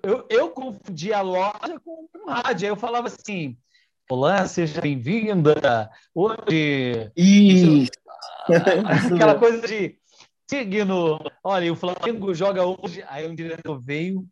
eu, 0.03 0.27
eu 0.29 0.51
confundia 0.51 1.19
a 1.19 1.23
loja 1.23 1.81
com 1.85 2.09
um 2.17 2.27
rádio. 2.29 2.67
Aí 2.67 2.73
eu 2.73 2.77
falava 2.77 3.07
assim: 3.07 3.57
Olá, 4.11 4.47
seja 4.47 4.81
bem-vinda. 4.81 5.91
Hoje. 6.15 7.11
Isso. 7.17 7.91
Aquela 9.15 9.37
coisa 9.37 9.67
de 9.67 9.97
signo. 10.49 11.21
Olha, 11.43 11.73
o 11.73 11.77
Flamengo 11.77 12.35
joga 12.35 12.65
hoje. 12.65 13.05
Aí 13.09 13.29
um 13.29 13.35
diretor 13.35 13.81
veio, 13.81 14.27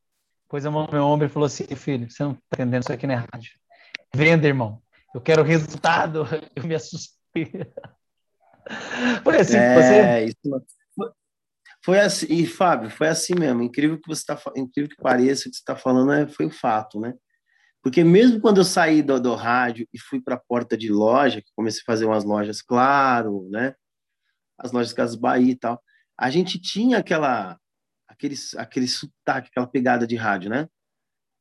pôs 0.48 0.66
a 0.66 0.70
mão 0.70 0.86
no 0.86 0.92
meu 0.92 1.04
ombro 1.04 1.26
e 1.26 1.30
falou 1.30 1.46
assim: 1.46 1.64
Filho, 1.76 2.10
você 2.10 2.22
não 2.24 2.32
está 2.32 2.62
entendendo 2.62 2.82
isso 2.82 2.92
aqui 2.92 3.06
na 3.06 3.26
rádio. 3.32 3.52
Venda, 4.14 4.46
irmão. 4.46 4.82
Eu 5.14 5.20
quero 5.20 5.42
resultado. 5.42 6.26
Eu 6.54 6.64
me 6.64 6.74
assustei. 6.74 7.50
Foi 9.24 9.38
assim, 9.38 9.56
é, 9.56 9.74
você... 9.74 10.24
isso 10.26 10.79
foi 11.82 11.98
assim, 11.98 12.26
e 12.28 12.46
Fábio, 12.46 12.90
foi 12.90 13.08
assim 13.08 13.34
mesmo. 13.34 13.62
Incrível 13.62 13.98
que 13.98 14.08
você 14.08 14.20
está, 14.20 14.40
incrível 14.56 14.90
que 14.90 15.02
pareça 15.02 15.48
o 15.48 15.50
que 15.50 15.56
você 15.56 15.60
está 15.62 15.76
falando 15.76 16.12
é, 16.12 16.26
foi 16.26 16.46
o 16.46 16.50
fato, 16.50 17.00
né? 17.00 17.14
Porque 17.82 18.04
mesmo 18.04 18.40
quando 18.40 18.58
eu 18.58 18.64
saí 18.64 19.02
do, 19.02 19.18
do 19.18 19.34
rádio 19.34 19.88
e 19.92 19.98
fui 19.98 20.20
para 20.20 20.34
a 20.34 20.40
porta 20.40 20.76
de 20.76 20.90
loja, 20.92 21.40
que 21.40 21.50
comecei 21.56 21.80
a 21.80 21.86
fazer 21.86 22.04
umas 22.04 22.24
lojas, 22.24 22.60
claro, 22.60 23.48
né? 23.50 23.74
As 24.58 24.72
lojas 24.72 24.92
Casas 24.92 25.16
Bahia 25.16 25.52
e 25.52 25.56
tal, 25.56 25.82
a 26.18 26.28
gente 26.28 26.60
tinha 26.60 26.98
aquela, 26.98 27.58
aquele, 28.06 28.34
aquele 28.58 28.86
sotaque, 28.86 29.48
aquela 29.48 29.66
pegada 29.66 30.06
de 30.06 30.16
rádio, 30.16 30.50
né? 30.50 30.68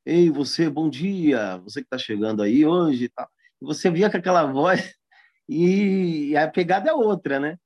Ei, 0.06 0.30
você, 0.30 0.70
bom 0.70 0.90
dia, 0.90 1.58
você 1.58 1.82
que 1.82 1.88
está 1.88 1.98
chegando 1.98 2.42
aí 2.42 2.66
hoje 2.66 3.06
e 3.06 3.10
tal. 3.10 3.30
Você 3.62 3.92
via 3.92 4.10
com 4.10 4.18
aquela 4.18 4.46
voz 4.46 4.96
e 5.50 6.36
a 6.38 6.48
pegada 6.50 6.90
é 6.90 6.94
outra, 6.94 7.40
né? 7.40 7.58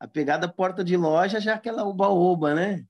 A 0.00 0.08
pegada 0.08 0.48
porta 0.48 0.82
de 0.82 0.96
loja 0.96 1.38
já 1.38 1.52
é 1.52 1.54
aquela 1.54 1.84
oba-oba, 1.84 2.54
né? 2.54 2.84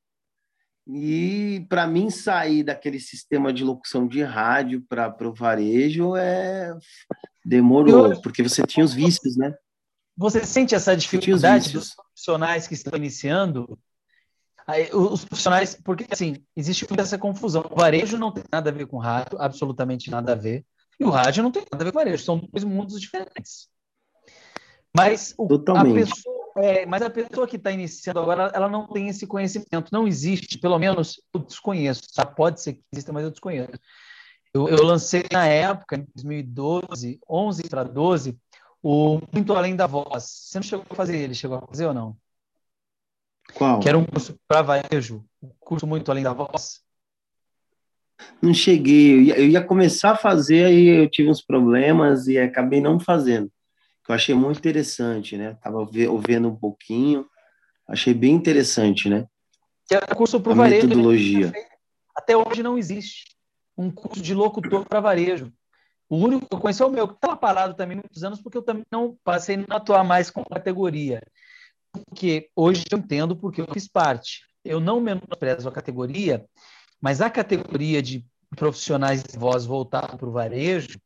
E 0.87 1.67
para 1.69 1.87
mim 1.87 2.09
sair 2.09 2.63
daquele 2.63 2.99
sistema 2.99 3.53
de 3.53 3.65
locução 3.65 4.07
de 4.07 4.23
rádio 4.23 4.83
para 4.89 5.29
o 5.29 5.35
varejo 5.35 6.17
é 6.17 6.73
demorou, 7.45 8.21
porque 8.23 8.43
você 8.43 8.63
tinha 8.63 8.85
os 8.85 8.95
vícios, 8.95 9.37
né? 9.37 9.55
Você 10.17 10.45
sente 10.45 10.75
essa 10.75 10.97
dificuldade 10.97 11.73
dos 11.73 11.95
profissionais 11.95 12.69
que 12.69 12.75
estão 12.75 12.97
iniciando? 12.97 13.79
Os 14.93 15.25
profissionais, 15.25 15.75
porque 15.83 16.07
assim, 16.11 16.45
existe 16.57 16.87
essa 16.97 17.19
confusão. 17.19 17.65
O 17.71 17.77
varejo 17.77 18.17
não 18.19 18.31
tem 18.31 18.45
nada 18.53 18.71
a 18.71 18.73
ver 18.73 18.87
com 18.87 18.99
rádio, 18.99 19.41
absolutamente 19.41 20.11
nada 20.11 20.33
a 20.33 20.37
ver. 20.37 20.65
E 20.99 21.05
o 21.05 21.11
rádio 21.11 21.43
não 21.43 21.51
tem 21.51 21.65
nada 21.73 21.83
a 21.83 21.85
ver 21.85 21.93
com 21.93 21.99
o 21.99 22.05
varejo, 22.05 22.23
são 22.23 22.39
dois 22.39 22.63
mundos 22.63 23.01
diferentes. 23.01 23.69
Mas 24.95 25.35
o, 25.39 25.47
a 25.75 25.85
pessoa 25.85 26.40
é, 26.57 26.85
mas 26.87 27.03
a 27.03 27.11
pessoa 27.11 27.47
que 27.47 27.57
está 27.57 27.71
iniciando 27.71 28.21
agora, 28.21 28.51
ela 28.55 28.69
não 28.69 28.87
tem 28.87 29.09
esse 29.09 29.27
conhecimento. 29.27 29.93
Não 29.93 30.07
existe, 30.07 30.59
pelo 30.59 30.79
menos 30.79 31.21
eu 31.33 31.41
desconheço. 31.41 32.03
Tá? 32.15 32.27
Pode 32.27 32.61
ser 32.61 32.75
que 32.75 32.83
exista, 32.93 33.13
mas 33.13 33.25
eu 33.25 33.31
desconheço. 33.31 33.79
Eu, 34.53 34.69
eu 34.69 34.83
lancei 34.83 35.25
na 35.31 35.47
época, 35.47 35.97
em 35.97 36.07
2012, 36.15 37.21
11 37.29 37.63
para 37.69 37.85
12, 37.85 38.37
o 38.83 39.21
Muito 39.33 39.55
Além 39.55 39.77
da 39.77 39.87
Voz. 39.87 40.25
Você 40.25 40.59
não 40.59 40.63
chegou 40.63 40.87
a 40.91 40.95
fazer 40.95 41.17
ele? 41.17 41.35
Chegou 41.35 41.59
a 41.59 41.67
fazer 41.67 41.87
ou 41.87 41.95
não? 41.95 42.17
Qual? 43.55 43.81
Que 43.81 43.89
era 43.89 43.99
um 43.99 44.05
curso 44.05 44.37
para 44.49 44.63
varejo. 44.63 45.25
Um 45.41 45.51
curso 45.61 45.87
Muito 45.87 46.11
Além 46.11 46.25
da 46.25 46.33
Voz. 46.33 46.81
Não 48.43 48.53
cheguei. 48.53 49.15
Eu 49.15 49.23
ia, 49.23 49.39
eu 49.39 49.49
ia 49.49 49.65
começar 49.65 50.13
a 50.13 50.17
fazer, 50.17 50.65
aí 50.65 51.03
eu 51.03 51.09
tive 51.09 51.31
uns 51.31 51.43
problemas 51.43 52.27
e 52.27 52.39
acabei 52.39 52.81
não 52.81 52.99
fazendo 52.99 53.51
que 54.11 54.13
eu 54.13 54.15
achei 54.15 54.35
muito 54.35 54.59
interessante, 54.59 55.37
né? 55.37 55.55
Tava 55.55 55.79
ouvindo 55.79 56.49
um 56.49 56.57
pouquinho, 56.57 57.27
achei 57.87 58.13
bem 58.13 58.35
interessante, 58.35 59.09
né? 59.09 59.27
Que 59.87 59.95
é 59.95 60.01
curso 60.01 60.41
para 60.41 60.55
varejo. 60.55 60.89
Né? 60.89 60.89
Metodologia. 60.89 61.53
Até 62.17 62.37
hoje 62.37 62.63
não 62.63 62.77
existe 62.77 63.37
um 63.77 63.91
curso 63.91 64.21
de 64.21 64.35
locutor 64.35 64.85
para 64.85 65.01
varejo. 65.01 65.53
O 66.09 66.17
único 66.17 66.47
que 66.47 66.55
eu 66.55 66.59
conheci 66.59 66.83
é 66.83 66.87
o 66.87 66.91
meu, 66.91 67.07
que 67.07 67.15
estava 67.15 67.37
parado 67.37 67.75
também 67.75 67.97
muitos 67.97 68.25
anos, 68.25 68.43
porque 68.43 68.59
eu 68.59 68.63
também 68.63 68.85
não 68.91 69.17
passei 69.23 69.65
a 69.69 69.77
atuar 69.77 70.03
mais 70.03 70.29
com 70.29 70.45
categoria. 70.45 71.23
Porque 71.93 72.51
hoje 72.57 72.85
eu 72.91 72.99
entendo 72.99 73.37
porque 73.37 73.61
eu 73.61 73.67
fiz 73.73 73.87
parte. 73.87 74.41
Eu 74.65 74.81
não 74.81 75.01
menosprezo 75.01 75.69
a 75.69 75.73
categoria, 75.73 76.45
mas 77.01 77.21
a 77.21 77.31
categoria 77.31 78.03
de 78.03 78.27
profissionais 78.57 79.23
de 79.23 79.39
voz 79.39 79.65
voltada 79.65 80.17
para 80.17 80.29
o 80.29 80.33
varejo 80.33 81.01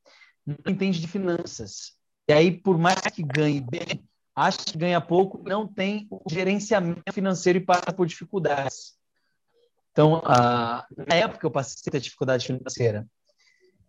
não 0.47 0.73
entende 0.73 1.01
de 1.01 1.07
finanças. 1.07 1.94
E 2.29 2.33
aí, 2.33 2.51
por 2.51 2.79
mais 2.79 3.01
que 3.01 3.23
ganhe 3.23 3.61
bem, 3.61 4.05
acha 4.35 4.59
que 4.59 4.79
ganha 4.79 5.01
pouco, 5.01 5.43
não 5.47 5.67
tem 5.67 6.07
o 6.11 6.23
gerenciamento 6.29 7.13
financeiro 7.13 7.59
e 7.59 7.65
passa 7.65 7.93
por 7.93 8.07
dificuldades. 8.07 8.95
Então, 9.93 10.23
a, 10.25 10.87
na 11.09 11.15
época 11.15 11.47
eu 11.47 11.51
passei 11.51 11.93
a 11.95 12.01
dificuldade 12.01 12.47
financeira. 12.47 13.07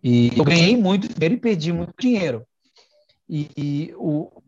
E 0.03 0.37
eu 0.37 0.43
ganhei 0.43 0.77
muito 0.77 1.07
dinheiro 1.07 1.35
e 1.35 1.39
perdi 1.39 1.73
muito 1.73 1.93
dinheiro. 1.99 2.45
E, 3.27 3.49
e 3.57 3.95
o, 3.95 4.43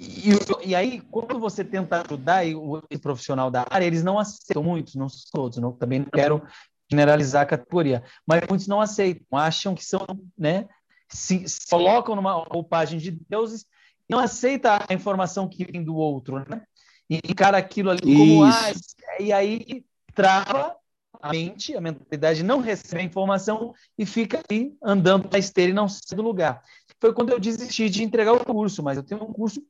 e, 0.00 0.30
e, 0.70 0.74
aí, 0.74 1.00
quando 1.00 1.38
você 1.38 1.64
tenta 1.64 2.02
ajudar 2.02 2.44
o 2.46 2.80
profissional 3.00 3.50
da 3.50 3.66
área, 3.68 3.84
eles 3.84 4.02
não 4.02 4.18
aceitam 4.18 4.62
muitos, 4.62 4.94
não 4.94 5.06
todos, 5.32 5.58
não, 5.58 5.72
também 5.72 6.00
não 6.00 6.06
quero 6.06 6.42
generalizar 6.90 7.42
a 7.42 7.46
categoria, 7.46 8.02
mas 8.26 8.40
muitos 8.48 8.66
não 8.66 8.80
aceitam, 8.80 9.38
acham 9.38 9.74
que 9.74 9.84
são 9.84 10.06
né, 10.36 10.66
se, 11.08 11.48
se 11.48 11.66
colocam 11.68 12.14
numa 12.14 12.32
roupagem 12.32 12.98
de 12.98 13.10
deuses 13.28 13.62
e 14.08 14.12
não 14.12 14.18
aceita 14.18 14.84
a 14.88 14.94
informação 14.94 15.48
que 15.48 15.64
vem 15.64 15.82
do 15.82 15.96
outro, 15.96 16.38
né? 16.48 16.62
E 17.08 17.20
encara 17.24 17.56
aquilo 17.56 17.90
ali 17.90 18.02
como 18.02 18.44
ah, 18.44 18.72
e 19.18 19.32
aí 19.32 19.84
trava 20.14 20.76
a 21.20 21.30
mente, 21.30 21.74
a 21.74 21.80
mentalidade 21.80 22.42
não 22.42 22.60
recebe 22.60 23.00
a 23.00 23.04
informação 23.04 23.74
e 23.96 24.04
fica 24.04 24.42
aí 24.50 24.76
andando 24.82 25.28
na 25.30 25.38
esteira 25.38 25.70
e 25.70 25.74
não 25.74 25.88
sai 25.88 26.16
do 26.16 26.22
lugar. 26.22 26.62
Foi 27.00 27.12
quando 27.12 27.30
eu 27.30 27.40
desisti 27.40 27.88
de 27.88 28.04
entregar 28.04 28.32
o 28.32 28.44
curso, 28.44 28.82
mas 28.82 28.96
eu 28.96 29.02
tenho 29.02 29.22
um 29.24 29.32
curso 29.32 29.62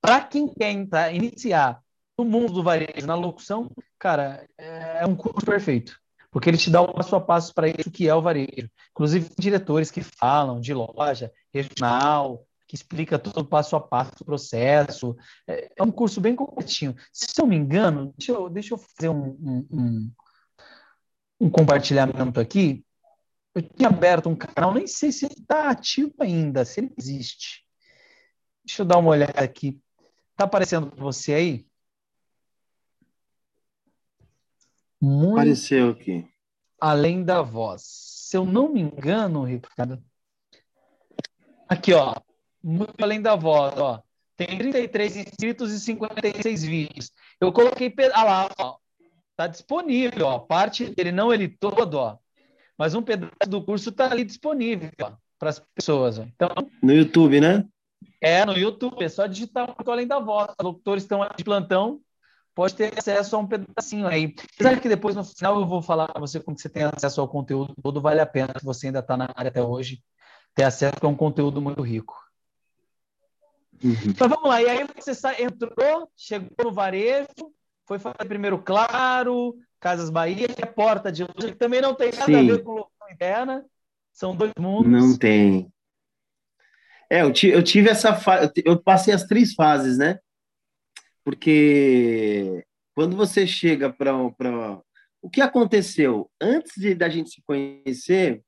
para 0.00 0.20
quem 0.20 0.46
quer 0.46 0.70
entrar, 0.70 1.14
iniciar 1.14 1.82
no 2.18 2.24
mundo 2.24 2.52
do 2.52 2.62
varejo, 2.62 3.06
na 3.06 3.14
locução, 3.14 3.70
cara, 3.98 4.46
é 4.56 5.04
um 5.06 5.16
curso 5.16 5.44
perfeito 5.44 5.98
porque 6.36 6.50
ele 6.50 6.58
te 6.58 6.68
dá 6.68 6.82
o 6.82 6.92
passo 6.92 7.16
a 7.16 7.20
passo 7.22 7.54
para 7.54 7.66
isso 7.66 7.90
que 7.90 8.06
é 8.06 8.14
o 8.14 8.20
varejo. 8.20 8.68
Inclusive, 8.90 9.30
diretores 9.38 9.90
que 9.90 10.02
falam 10.02 10.60
de 10.60 10.74
loja, 10.74 11.32
regional, 11.50 12.46
que 12.68 12.74
explica 12.74 13.18
todo 13.18 13.38
o 13.38 13.44
passo 13.46 13.74
a 13.74 13.80
passo 13.80 14.18
do 14.18 14.24
processo. 14.26 15.16
É, 15.48 15.72
é 15.74 15.82
um 15.82 15.90
curso 15.90 16.20
bem 16.20 16.36
completinho. 16.36 16.94
Se 17.10 17.40
eu 17.40 17.44
não 17.44 17.48
me 17.48 17.56
engano, 17.56 18.12
deixa 18.18 18.32
eu, 18.32 18.50
deixa 18.50 18.74
eu 18.74 18.78
fazer 18.78 19.08
um, 19.08 19.66
um, 19.70 20.12
um, 21.40 21.48
compartilhamento 21.48 22.38
aqui. 22.38 22.84
Eu 23.54 23.62
tinha 23.62 23.88
aberto 23.88 24.28
um 24.28 24.36
canal, 24.36 24.74
nem 24.74 24.86
sei 24.86 25.12
se 25.12 25.24
ele 25.24 25.36
está 25.38 25.70
ativo 25.70 26.12
ainda, 26.20 26.66
se 26.66 26.80
ele 26.80 26.92
existe. 26.98 27.64
Deixa 28.62 28.82
eu 28.82 28.86
dar 28.86 28.98
uma 28.98 29.12
olhada 29.12 29.40
aqui. 29.40 29.80
Está 30.32 30.44
aparecendo 30.44 30.88
para 30.88 31.02
você 31.02 31.32
aí? 31.32 31.66
Muito 35.00 35.32
Apareceu 35.32 35.90
aqui. 35.90 36.26
Além 36.80 37.22
da 37.22 37.42
voz. 37.42 37.82
Se 37.84 38.36
eu 38.36 38.44
não 38.44 38.72
me 38.72 38.80
engano, 38.80 39.44
Ricardo. 39.44 40.02
Aqui, 41.68 41.92
ó. 41.92 42.14
Muito 42.62 42.94
além 43.02 43.20
da 43.20 43.36
voz, 43.36 43.78
ó. 43.78 44.02
Tem 44.36 44.58
33 44.58 45.16
inscritos 45.16 45.72
e 45.72 45.80
56 45.80 46.64
vídeos. 46.64 47.10
Eu 47.40 47.52
coloquei. 47.52 47.94
Ah 48.12 48.24
lá, 48.24 48.50
ó. 48.58 48.76
Tá 49.34 49.46
disponível, 49.46 50.26
ó. 50.26 50.38
Parte 50.38 50.86
dele, 50.94 51.12
não 51.12 51.32
ele 51.32 51.48
todo, 51.48 51.94
ó. 51.94 52.18
Mas 52.76 52.94
um 52.94 53.02
pedaço 53.02 53.32
do 53.48 53.64
curso 53.64 53.92
tá 53.92 54.10
ali 54.10 54.24
disponível, 54.24 54.90
ó. 55.00 55.12
Para 55.38 55.50
as 55.50 55.60
pessoas. 55.74 56.18
Ó. 56.18 56.22
Então, 56.22 56.48
no 56.82 56.92
YouTube, 56.92 57.40
né? 57.40 57.66
É, 58.20 58.44
no 58.44 58.52
YouTube. 58.52 59.04
É 59.04 59.08
só 59.08 59.26
digitar 59.26 59.66
muito 59.66 59.90
além 59.90 60.06
da 60.06 60.18
voz. 60.18 60.50
Os 60.58 60.64
locutores 60.64 61.02
estão 61.02 61.26
de 61.36 61.44
plantão 61.44 62.00
pode 62.56 62.74
ter 62.74 62.98
acesso 62.98 63.36
a 63.36 63.38
um 63.38 63.46
pedacinho 63.46 64.08
aí. 64.08 64.34
Apesar 64.54 64.80
que 64.80 64.88
depois, 64.88 65.14
no 65.14 65.22
final, 65.22 65.60
eu 65.60 65.66
vou 65.66 65.82
falar 65.82 66.08
para 66.08 66.18
você 66.18 66.40
como 66.40 66.58
você 66.58 66.70
tem 66.70 66.84
acesso 66.84 67.20
ao 67.20 67.28
conteúdo 67.28 67.74
todo, 67.82 68.00
vale 68.00 68.18
a 68.18 68.26
pena, 68.26 68.54
se 68.58 68.64
você 68.64 68.86
ainda 68.86 69.00
está 69.00 69.14
na 69.14 69.30
área 69.36 69.50
até 69.50 69.62
hoje, 69.62 70.02
ter 70.54 70.64
acesso, 70.64 70.96
a 71.02 71.06
é 71.06 71.08
um 71.08 71.14
conteúdo 71.14 71.60
muito 71.60 71.82
rico. 71.82 72.16
Uhum. 73.84 74.14
Mas 74.18 74.30
vamos 74.30 74.48
lá, 74.48 74.62
e 74.62 74.70
aí 74.70 74.86
você 74.96 75.12
entrou, 75.38 76.10
chegou 76.16 76.64
no 76.64 76.72
varejo, 76.72 77.28
foi 77.84 77.98
fazer 77.98 78.24
primeiro 78.26 78.58
Claro, 78.58 79.54
Casas 79.78 80.08
Bahia, 80.08 80.46
e 80.48 80.62
a 80.62 80.66
porta 80.66 81.12
de 81.12 81.24
loja, 81.24 81.52
que 81.52 81.58
também 81.58 81.82
não 81.82 81.94
tem 81.94 82.10
nada 82.10 82.24
Sim. 82.24 82.36
a 82.36 82.54
ver 82.54 82.62
com 82.62 82.72
locução 82.72 83.10
interna, 83.10 83.66
são 84.14 84.34
dois 84.34 84.52
mundos. 84.58 84.90
Não 84.90 85.18
tem. 85.18 85.70
É, 87.10 87.20
eu, 87.20 87.34
eu 87.52 87.62
tive 87.62 87.90
essa 87.90 88.14
fase, 88.14 88.50
eu 88.64 88.82
passei 88.82 89.12
as 89.12 89.24
três 89.24 89.52
fases, 89.52 89.98
né? 89.98 90.18
Porque 91.26 92.64
quando 92.94 93.16
você 93.16 93.48
chega 93.48 93.92
para 93.92 94.14
o 95.20 95.28
que 95.28 95.40
aconteceu 95.40 96.30
antes 96.40 96.74
de 96.76 96.94
da 96.94 97.08
gente 97.08 97.30
se 97.30 97.42
conhecer, 97.42 98.44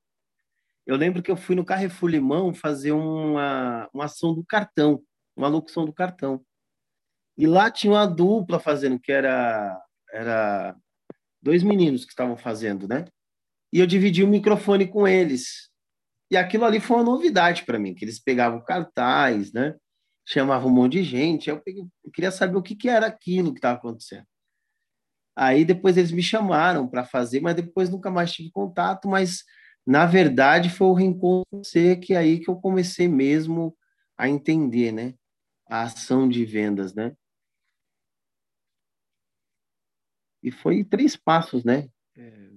eu 0.87 0.95
lembro 0.95 1.21
que 1.21 1.29
eu 1.29 1.35
fui 1.35 1.57
no 1.57 1.65
Carrefour 1.65 2.09
Limão 2.09 2.53
fazer 2.53 2.93
uma, 2.93 3.89
uma 3.93 4.05
ação 4.05 4.33
do 4.33 4.45
cartão, 4.45 5.03
uma 5.35 5.49
locução 5.49 5.85
do 5.85 5.91
cartão. 5.91 6.41
E 7.37 7.45
lá 7.45 7.69
tinha 7.69 7.91
uma 7.91 8.05
dupla 8.07 8.61
fazendo, 8.61 8.97
que 8.97 9.11
era, 9.11 9.77
era 10.13 10.73
dois 11.41 11.63
meninos 11.63 12.05
que 12.05 12.11
estavam 12.11 12.37
fazendo, 12.37 12.87
né? 12.87 13.03
e 13.71 13.79
eu 13.79 13.87
dividi 13.87 14.23
o 14.23 14.27
microfone 14.27 14.87
com 14.87 15.07
eles. 15.07 15.69
E 16.31 16.37
aquilo 16.37 16.65
ali 16.65 16.79
foi 16.79 16.97
uma 16.97 17.03
novidade 17.03 17.63
para 17.65 17.79
mim, 17.79 17.93
que 17.93 18.05
eles 18.05 18.19
pegavam 18.19 18.63
cartaz, 18.63 19.51
né? 19.51 19.75
Chamavam 20.31 20.69
um 20.69 20.73
monte 20.73 20.93
de 20.93 21.03
gente. 21.03 21.49
Eu, 21.49 21.59
peguei, 21.59 21.83
eu 22.03 22.11
queria 22.11 22.29
saber 22.29 22.55
o 22.55 22.61
que, 22.61 22.75
que 22.75 22.87
era 22.87 23.07
aquilo 23.07 23.51
que 23.51 23.57
estava 23.57 23.79
acontecendo. 23.79 24.27
Aí 25.35 25.65
depois 25.65 25.97
eles 25.97 26.11
me 26.11 26.21
chamaram 26.21 26.87
para 26.87 27.03
fazer, 27.03 27.39
mas 27.39 27.55
depois 27.55 27.89
nunca 27.89 28.11
mais 28.11 28.31
tive 28.31 28.51
contato. 28.51 29.07
Mas 29.07 29.43
na 29.83 30.05
verdade 30.05 30.69
foi 30.69 30.85
o 30.85 30.93
reencontro 30.93 31.47
com 31.49 31.63
você 31.63 31.95
que 31.95 32.13
é 32.13 32.17
aí 32.17 32.39
que 32.39 32.47
eu 32.47 32.55
comecei 32.57 33.07
mesmo 33.07 33.75
a 34.15 34.29
entender, 34.29 34.91
né? 34.91 35.15
A 35.67 35.83
ação 35.83 36.29
de 36.29 36.45
vendas, 36.45 36.93
né? 36.93 37.15
E 40.43 40.51
foi 40.51 40.83
três 40.83 41.15
passos, 41.15 41.63
né? 41.63 41.89
É... 42.15 42.49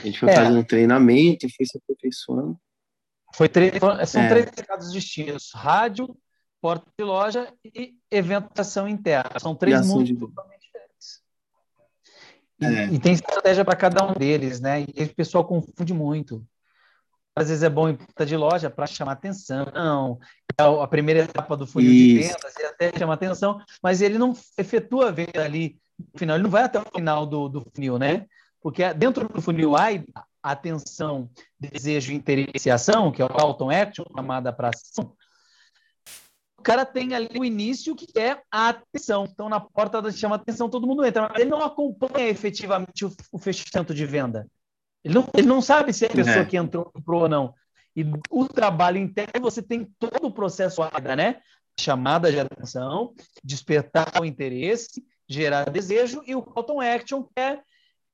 A 0.00 0.02
gente 0.02 0.18
foi 0.18 0.30
é. 0.30 0.34
fazendo 0.34 0.66
treinamento 0.66 1.48
foi 1.54 1.64
se 1.64 1.78
aperfeiçoando. 1.78 2.58
Foi 3.34 3.48
três, 3.48 3.72
são 4.08 4.22
é. 4.22 4.28
três 4.28 4.46
mercados 4.46 4.92
distintos: 4.92 5.52
rádio, 5.52 6.16
porta 6.64 6.86
de 6.98 7.04
loja 7.04 7.52
e 7.62 7.94
eventação 8.10 8.88
interna. 8.88 9.38
São 9.38 9.54
três 9.54 9.86
mundos 9.86 10.08
de... 10.08 10.16
totalmente 10.16 10.62
diferentes. 10.62 11.20
E, 12.58 12.64
é. 12.64 12.86
e, 12.86 12.98
tem 12.98 13.12
estratégia 13.12 13.62
para 13.66 13.76
cada 13.76 14.02
um 14.02 14.14
deles, 14.14 14.60
né? 14.60 14.80
E 14.80 15.04
o 15.04 15.14
pessoal 15.14 15.44
confunde 15.44 15.92
muito. 15.92 16.42
Às 17.36 17.48
vezes 17.48 17.62
é 17.62 17.68
bom 17.68 17.90
em 17.90 17.94
porta 17.94 18.24
de 18.24 18.34
loja 18.34 18.70
para 18.70 18.86
chamar 18.86 19.12
atenção, 19.12 20.18
é 20.58 20.62
a 20.62 20.86
primeira 20.86 21.24
etapa 21.24 21.54
do 21.54 21.66
funil 21.66 21.90
Isso. 21.90 22.28
de 22.28 22.34
vendas, 22.34 22.56
e 22.56 22.64
até 22.64 22.98
chama 22.98 23.12
atenção, 23.12 23.60
mas 23.82 24.00
ele 24.00 24.16
não 24.16 24.32
efetua 24.56 25.08
a 25.08 25.12
venda 25.12 25.44
ali 25.44 25.78
no 25.98 26.18
final, 26.18 26.36
ele 26.36 26.44
não 26.44 26.50
vai 26.50 26.62
até 26.62 26.80
o 26.80 26.86
final 26.94 27.26
do, 27.26 27.46
do 27.46 27.66
funil, 27.74 27.98
né? 27.98 28.24
Porque 28.62 28.94
dentro 28.94 29.28
do 29.28 29.42
funil 29.42 29.76
A, 29.76 29.88
atenção, 30.42 31.28
desejo, 31.60 32.10
interesse 32.10 32.70
e 32.70 32.72
ação, 32.72 33.12
que 33.12 33.20
é 33.20 33.26
o 33.26 33.28
Alton 33.28 33.70
Action, 33.70 34.06
chamada 34.16 34.50
para 34.50 34.70
ação, 34.70 35.14
cara 36.64 36.84
tem 36.86 37.14
ali 37.14 37.38
o 37.38 37.44
início 37.44 37.94
que 37.94 38.18
é 38.18 38.40
a 38.50 38.70
atenção. 38.70 39.28
Então, 39.30 39.48
na 39.48 39.60
porta 39.60 40.00
da 40.00 40.10
chama 40.10 40.36
atenção, 40.36 40.68
todo 40.68 40.86
mundo 40.86 41.04
entra, 41.04 41.28
mas 41.28 41.40
ele 41.40 41.50
não 41.50 41.62
acompanha 41.62 42.28
efetivamente 42.28 43.04
o, 43.04 43.12
o 43.30 43.38
fechamento 43.38 43.94
de 43.94 44.06
venda. 44.06 44.48
Ele 45.04 45.14
não, 45.14 45.28
ele 45.34 45.46
não 45.46 45.60
sabe 45.60 45.92
se 45.92 46.06
é 46.06 46.08
a 46.08 46.12
pessoa 46.12 46.38
é. 46.38 46.44
que 46.44 46.56
entrou 46.56 46.86
comprou 46.86 47.22
ou 47.22 47.28
não. 47.28 47.54
E 47.94 48.04
o 48.30 48.48
trabalho 48.48 48.96
interno, 48.96 49.40
você 49.40 49.62
tem 49.62 49.88
todo 49.98 50.26
o 50.26 50.32
processo 50.32 50.82
AIDA, 50.82 51.14
né? 51.14 51.40
Chamada 51.78 52.32
de 52.32 52.40
atenção, 52.40 53.14
despertar 53.42 54.20
o 54.20 54.24
interesse, 54.24 55.04
gerar 55.28 55.70
desejo, 55.70 56.22
e 56.26 56.34
o 56.34 56.42
call 56.42 56.64
to 56.64 56.80
action, 56.80 57.22
que 57.22 57.38
é 57.38 57.60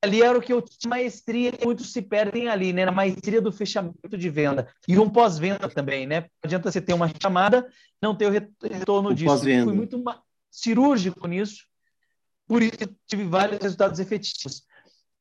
ali 0.02 0.22
era 0.22 0.38
o 0.38 0.40
que 0.40 0.52
eu 0.52 0.62
tinha 0.62 0.88
maestria, 0.88 1.52
muitos 1.62 1.92
se 1.92 2.00
perdem 2.00 2.48
ali, 2.48 2.72
né? 2.72 2.84
Na 2.84 2.92
maestria 2.92 3.40
do 3.40 3.52
fechamento 3.52 4.16
de 4.16 4.30
venda. 4.30 4.68
E 4.88 4.98
um 4.98 5.08
pós-venda 5.08 5.68
também, 5.68 6.06
né? 6.06 6.20
Não 6.20 6.28
adianta 6.44 6.70
você 6.70 6.80
ter 6.80 6.94
uma 6.94 7.10
chamada 7.20 7.68
não 8.00 8.14
ter 8.14 8.26
o 8.26 8.30
retorno 8.30 9.14
disso. 9.14 9.40
Fui 9.40 9.74
muito 9.74 10.02
cirúrgico 10.50 11.28
nisso, 11.28 11.64
por 12.46 12.62
isso 12.62 12.76
tive 13.06 13.24
vários 13.24 13.60
resultados 13.60 14.00
efetivos. 14.00 14.64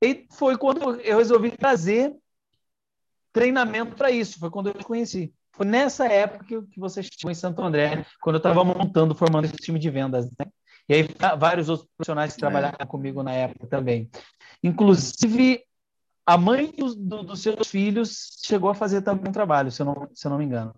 E 0.02 0.26
foi 0.32 0.58
quando 0.58 1.00
eu 1.02 1.18
resolvi 1.18 1.52
trazer 1.52 2.15
treinamento 3.34 3.96
para 3.96 4.10
isso, 4.10 4.39
foi 4.39 4.50
quando 4.50 4.70
eu 4.70 4.74
conheci. 4.84 5.34
Foi 5.52 5.65
nessa 5.65 6.08
época 6.08 6.46
que, 6.46 6.80
você 6.80 7.04
chegou 7.04 7.30
em 7.30 7.36
Santo 7.36 7.62
André, 7.62 8.06
quando 8.22 8.36
eu 8.36 8.39
estava 8.39 8.63
montando, 8.63 9.13
formando 9.13 9.46
esse 9.46 9.58
time 9.58 9.78
de 9.78 9.89
vendas, 9.89 10.26
né? 10.26 10.48
E 10.89 10.93
aí 10.95 11.08
vários 11.38 11.69
outros 11.69 11.88
profissionais 11.95 12.34
que 12.34 12.39
é. 12.39 12.41
trabalharam 12.41 12.88
comigo 12.88 13.21
na 13.21 13.32
época 13.32 13.67
também. 13.67 14.10
Inclusive, 14.63 15.63
a 16.25 16.36
mãe 16.36 16.71
dos, 16.71 16.95
do, 16.95 17.23
dos 17.23 17.41
seus 17.41 17.67
filhos 17.67 18.39
chegou 18.43 18.71
a 18.71 18.75
fazer 18.75 19.04
também 19.04 19.30
um 19.30 19.32
trabalho, 19.32 19.71
se 19.71 19.84
eu 19.84 19.86
não, 19.86 20.10
se 20.13 20.25
eu 20.25 20.32
não 20.32 20.39
me 20.39 20.45
engano. 20.45 20.73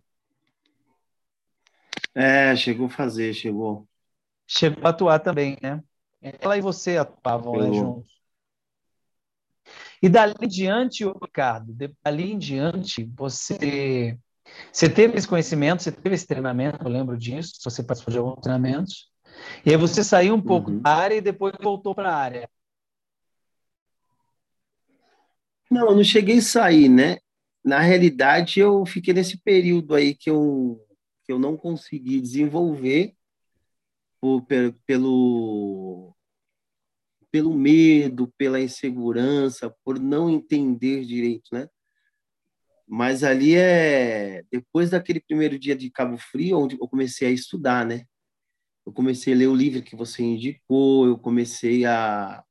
É, 2.14 2.54
chegou 2.58 2.88
a 2.88 2.90
fazer, 2.90 3.34
chegou. 3.34 3.88
Chegou 4.46 4.86
a 4.86 4.90
atuar 4.90 5.20
também, 5.20 5.58
né? 5.62 5.82
Ela 6.22 6.58
e 6.58 6.62
você 6.62 6.98
atuavam 6.98 7.58
né, 7.58 7.74
juntos. 7.74 8.12
E 10.02 10.10
dali 10.10 10.34
em 10.42 10.48
diante, 10.48 11.06
Ricardo, 11.06 11.74
dali 12.04 12.32
em 12.34 12.38
diante, 12.38 13.06
você, 13.16 14.18
você 14.72 14.90
teve 14.90 15.18
esse 15.18 15.28
conhecimento, 15.28 15.84
você 15.84 15.92
teve 15.92 16.16
esse 16.16 16.28
treinamento, 16.28 16.84
eu 16.84 16.90
lembro 16.90 17.18
disso, 17.18 17.54
você 17.64 17.82
participou 17.82 18.12
de 18.12 18.18
alguns 18.18 18.42
treinamentos, 18.42 19.11
e 19.66 19.72
aí 19.72 19.78
você 19.78 20.04
saiu 20.04 20.34
um 20.34 20.42
pouco 20.42 20.72
uhum. 20.72 20.80
da 20.80 20.96
área 20.96 21.16
e 21.16 21.22
depois 21.22 21.54
voltou 21.62 21.94
para 21.94 22.10
a 22.10 22.16
área. 22.16 22.50
Não, 25.70 25.90
eu 25.90 25.96
não 25.96 26.04
cheguei 26.04 26.40
a 26.40 26.42
sair, 26.42 26.90
né? 26.90 27.18
Na 27.64 27.80
realidade, 27.80 28.60
eu 28.60 28.86
fiquei 28.86 29.14
nesse 29.14 29.38
período 29.38 29.96
aí 29.96 30.14
que 30.14 30.30
eu, 30.30 30.86
que 31.24 31.32
eu 31.32 31.40
não 31.40 31.56
consegui 31.56 32.20
desenvolver 32.20 33.16
por, 34.20 34.46
pelo, 34.86 36.14
pelo 37.32 37.54
medo, 37.54 38.34
pela 38.38 38.60
insegurança, 38.60 39.74
por 39.84 39.98
não 40.00 40.30
entender 40.30 41.06
direito, 41.06 41.50
né? 41.54 41.68
Mas 42.86 43.24
ali 43.24 43.56
é 43.56 44.44
depois 44.52 44.90
daquele 44.90 45.22
primeiro 45.22 45.58
dia 45.58 45.76
de 45.76 45.90
Cabo 45.90 46.18
Frio, 46.18 46.60
onde 46.60 46.76
eu 46.76 46.88
comecei 46.90 47.30
a 47.30 47.32
estudar, 47.32 47.86
né? 47.86 48.06
Eu 48.86 48.92
comecei 48.92 49.34
a 49.34 49.38
ler 49.38 49.48
o 49.48 49.56
livro 49.56 49.82
que 49.82 49.96
você 49.96 50.24
indicou, 50.24 51.06
eu 51.06 51.18
comecei 51.18 51.86
a, 51.86 52.44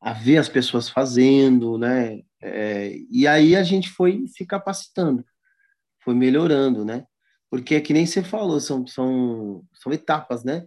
a 0.00 0.12
ver 0.12 0.38
as 0.38 0.48
pessoas 0.48 0.88
fazendo, 0.88 1.78
né? 1.78 2.22
É, 2.40 2.96
e 3.10 3.26
aí 3.26 3.56
a 3.56 3.62
gente 3.62 3.88
foi 3.90 4.26
se 4.28 4.46
capacitando, 4.46 5.24
foi 6.02 6.14
melhorando, 6.14 6.84
né? 6.84 7.04
Porque 7.50 7.74
é 7.74 7.80
que 7.80 7.92
nem 7.92 8.06
você 8.06 8.22
falou, 8.22 8.60
são, 8.60 8.86
são, 8.86 9.64
são 9.74 9.92
etapas, 9.92 10.44
né? 10.44 10.66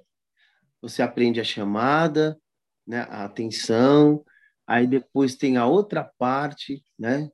Você 0.81 1.01
aprende 1.01 1.39
a 1.39 1.43
chamada, 1.43 2.39
né? 2.85 3.01
a 3.09 3.25
atenção, 3.25 4.23
aí 4.65 4.87
depois 4.87 5.35
tem 5.35 5.57
a 5.57 5.65
outra 5.65 6.03
parte, 6.17 6.83
né? 6.97 7.29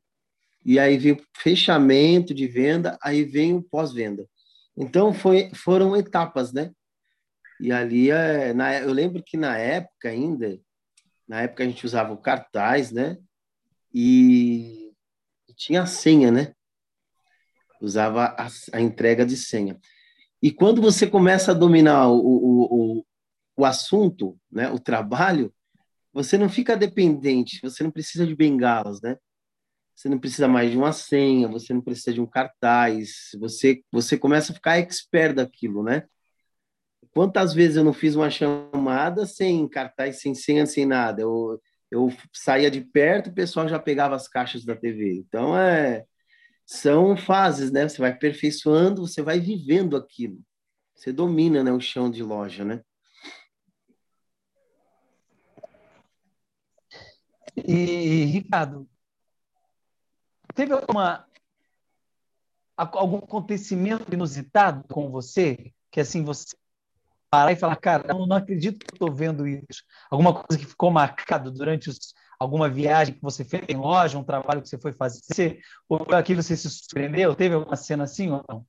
E 0.65 0.77
aí 0.80 0.97
vem 0.97 1.13
o 1.13 1.21
fechamento 1.38 2.34
de 2.34 2.45
venda, 2.45 2.97
aí 3.01 3.23
vem 3.23 3.56
o 3.56 3.63
pós-venda. 3.63 4.27
Então 4.75 5.13
foi, 5.13 5.49
foram 5.56 5.95
etapas, 5.95 6.51
né? 6.51 6.71
E 7.60 7.72
ali 7.72 8.12
é, 8.12 8.54
na, 8.54 8.80
eu 8.80 8.91
lembro 8.91 9.24
que 9.24 9.36
na 9.36 9.58
época 9.58 10.10
ainda, 10.10 10.60
na 11.28 11.41
época 11.41 11.63
a 11.63 11.67
gente 11.67 11.86
usava 11.86 12.13
o 12.13 12.22
cartaz, 12.22 12.91
né? 12.91 13.17
E, 13.93 14.91
e 15.48 15.54
tinha 15.54 15.82
a 15.82 15.88
senha, 15.88 16.32
né? 16.32 16.54
Usava 17.82 18.36
a, 18.38 18.48
a, 18.74 18.82
entrega 18.82 19.26
de 19.26 19.36
senha. 19.36 19.80
E 20.41 20.52
quando 20.52 20.82
você 20.82 21.08
começa 21.08 21.52
a 21.52 21.56
dominar 21.56 22.08
o, 22.10 22.20
o, 22.20 23.00
o, 23.00 23.06
o 23.58 23.65
assunto, 23.65 24.39
né? 24.52 24.70
O 24.70 24.80
trabalho, 24.80 25.54
você 26.13 26.38
não 26.38 26.50
fica 26.50 26.78
dependente, 26.78 27.60
você 27.62 27.84
não 27.84 27.91
precisa 27.91 28.26
de 28.26 28.36
bengalas, 28.36 29.02
né? 29.02 29.17
Você 29.96 30.10
não 30.10 30.20
precisa 30.20 30.48
mais 30.48 30.70
de 30.70 30.78
uma 30.78 30.93
senha, 30.93 31.48
você 31.48 31.74
não 31.74 31.82
precisa 31.82 32.13
de 32.13 32.22
um 32.22 32.28
cartaz, 32.28 33.32
você 33.39 33.82
você 33.91 34.15
começa 34.15 34.52
a 34.52 34.56
ficar 34.56 34.78
expert 34.78 35.34
daquilo, 35.34 35.84
né? 35.84 36.08
Quantas 37.17 37.51
vezes 37.51 37.77
eu 37.77 37.84
não 37.84 37.93
fiz 37.93 38.15
uma 38.15 38.30
chamada 38.30 39.25
sem 39.25 39.67
cartaz, 39.67 40.21
sem 40.21 40.36
senha, 40.36 40.67
sem 40.67 40.86
nada? 40.86 41.23
Eu, 41.23 41.60
eu 41.89 42.13
saía 42.32 42.69
de 42.69 42.80
perto, 42.80 43.32
o 43.32 43.34
pessoal 43.34 43.67
já 43.67 43.80
pegava 43.80 44.15
as 44.15 44.27
caixas 44.27 44.63
da 44.63 44.75
TV. 44.75 45.15
Então, 45.15 45.58
é, 45.58 46.06
são 46.63 47.17
fases, 47.17 47.71
né? 47.71 47.89
Você 47.89 47.99
vai 47.99 48.12
aperfeiçoando, 48.12 49.01
você 49.08 49.23
vai 49.23 49.39
vivendo 49.39 49.97
aquilo. 49.97 50.39
Você 50.93 51.12
domina 51.12 51.63
né, 51.63 51.71
o 51.71 51.80
chão 51.80 52.08
de 52.08 52.21
loja, 52.21 52.63
né? 52.63 52.84
E, 57.56 58.25
Ricardo, 58.25 58.88
teve 60.53 60.71
alguma, 60.71 61.27
algum 62.77 63.17
acontecimento 63.17 64.13
inusitado 64.13 64.84
com 64.88 65.10
você? 65.10 65.73
Que 65.89 65.99
assim, 65.99 66.23
você 66.23 66.56
parar 67.29 67.51
e 67.51 67.55
falar, 67.55 67.75
cara, 67.77 68.05
eu 68.09 68.25
não 68.25 68.35
acredito 68.35 68.79
que 68.79 68.93
estou 68.93 69.13
vendo 69.13 69.47
isso. 69.47 69.83
Alguma 70.09 70.33
coisa 70.33 70.57
que 70.57 70.65
ficou 70.69 70.91
marcado 70.91 71.51
durante 71.51 71.89
os, 71.89 72.13
alguma 72.39 72.69
viagem 72.69 73.15
que 73.15 73.21
você 73.21 73.43
fez 73.43 73.63
em 73.67 73.75
loja, 73.75 74.17
um 74.17 74.23
trabalho 74.23 74.61
que 74.61 74.69
você 74.69 74.77
foi 74.77 74.93
fazer, 74.93 75.59
ou 75.89 76.05
aquilo 76.13 76.41
você 76.41 76.55
se 76.55 76.69
surpreendeu? 76.69 77.35
Teve 77.35 77.55
alguma 77.55 77.75
cena 77.75 78.03
assim 78.03 78.31
ou 78.31 78.43
não? 78.47 78.65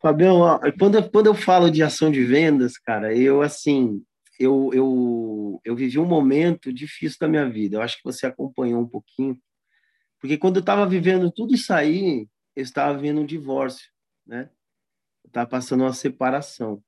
Fabião, 0.00 0.60
quando, 0.78 1.10
quando 1.10 1.26
eu 1.26 1.34
falo 1.34 1.70
de 1.70 1.82
ação 1.82 2.10
de 2.10 2.22
vendas, 2.24 2.76
cara, 2.76 3.16
eu 3.16 3.40
assim, 3.40 4.04
eu, 4.38 4.70
eu, 4.74 5.60
eu 5.64 5.74
vivi 5.74 5.98
um 5.98 6.04
momento 6.04 6.70
difícil 6.70 7.16
da 7.18 7.26
minha 7.26 7.48
vida. 7.48 7.76
Eu 7.76 7.82
acho 7.82 7.96
que 7.96 8.04
você 8.04 8.26
acompanhou 8.26 8.82
um 8.82 8.86
pouquinho, 8.86 9.38
porque 10.20 10.36
quando 10.36 10.56
eu 10.56 10.60
estava 10.60 10.86
vivendo 10.86 11.32
tudo 11.32 11.54
isso 11.54 11.72
aí, 11.72 12.28
eu 12.54 12.62
estava 12.62 12.94
vivendo 12.94 13.22
um 13.22 13.26
divórcio, 13.26 13.90
né? 14.26 14.50
Está 15.34 15.44
passando 15.44 15.82
uma 15.82 15.92
separação. 15.92 16.82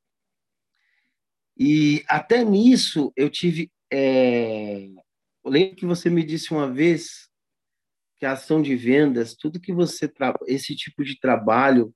E 1.59 2.05
até 2.07 2.45
nisso 2.45 3.13
eu 3.17 3.29
tive 3.29 3.73
é, 3.93 4.89
eu 5.45 5.51
lembro 5.51 5.77
que 5.77 5.87
você 5.87 6.11
me 6.11 6.25
disse 6.25 6.53
uma 6.53 6.71
vez 6.71 7.29
que 8.17 8.27
a 8.27 8.33
ação 8.33 8.63
de 8.63 8.75
vendas, 8.75 9.35
tudo 9.35 9.61
que 9.61 9.73
você 9.73 10.09
tra... 10.09 10.35
esse 10.47 10.75
tipo 10.75 11.05
de 11.05 11.19
trabalho, 11.19 11.95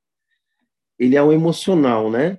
ele 0.99 1.17
é 1.17 1.23
o 1.23 1.33
emocional, 1.33 2.11
né? 2.11 2.39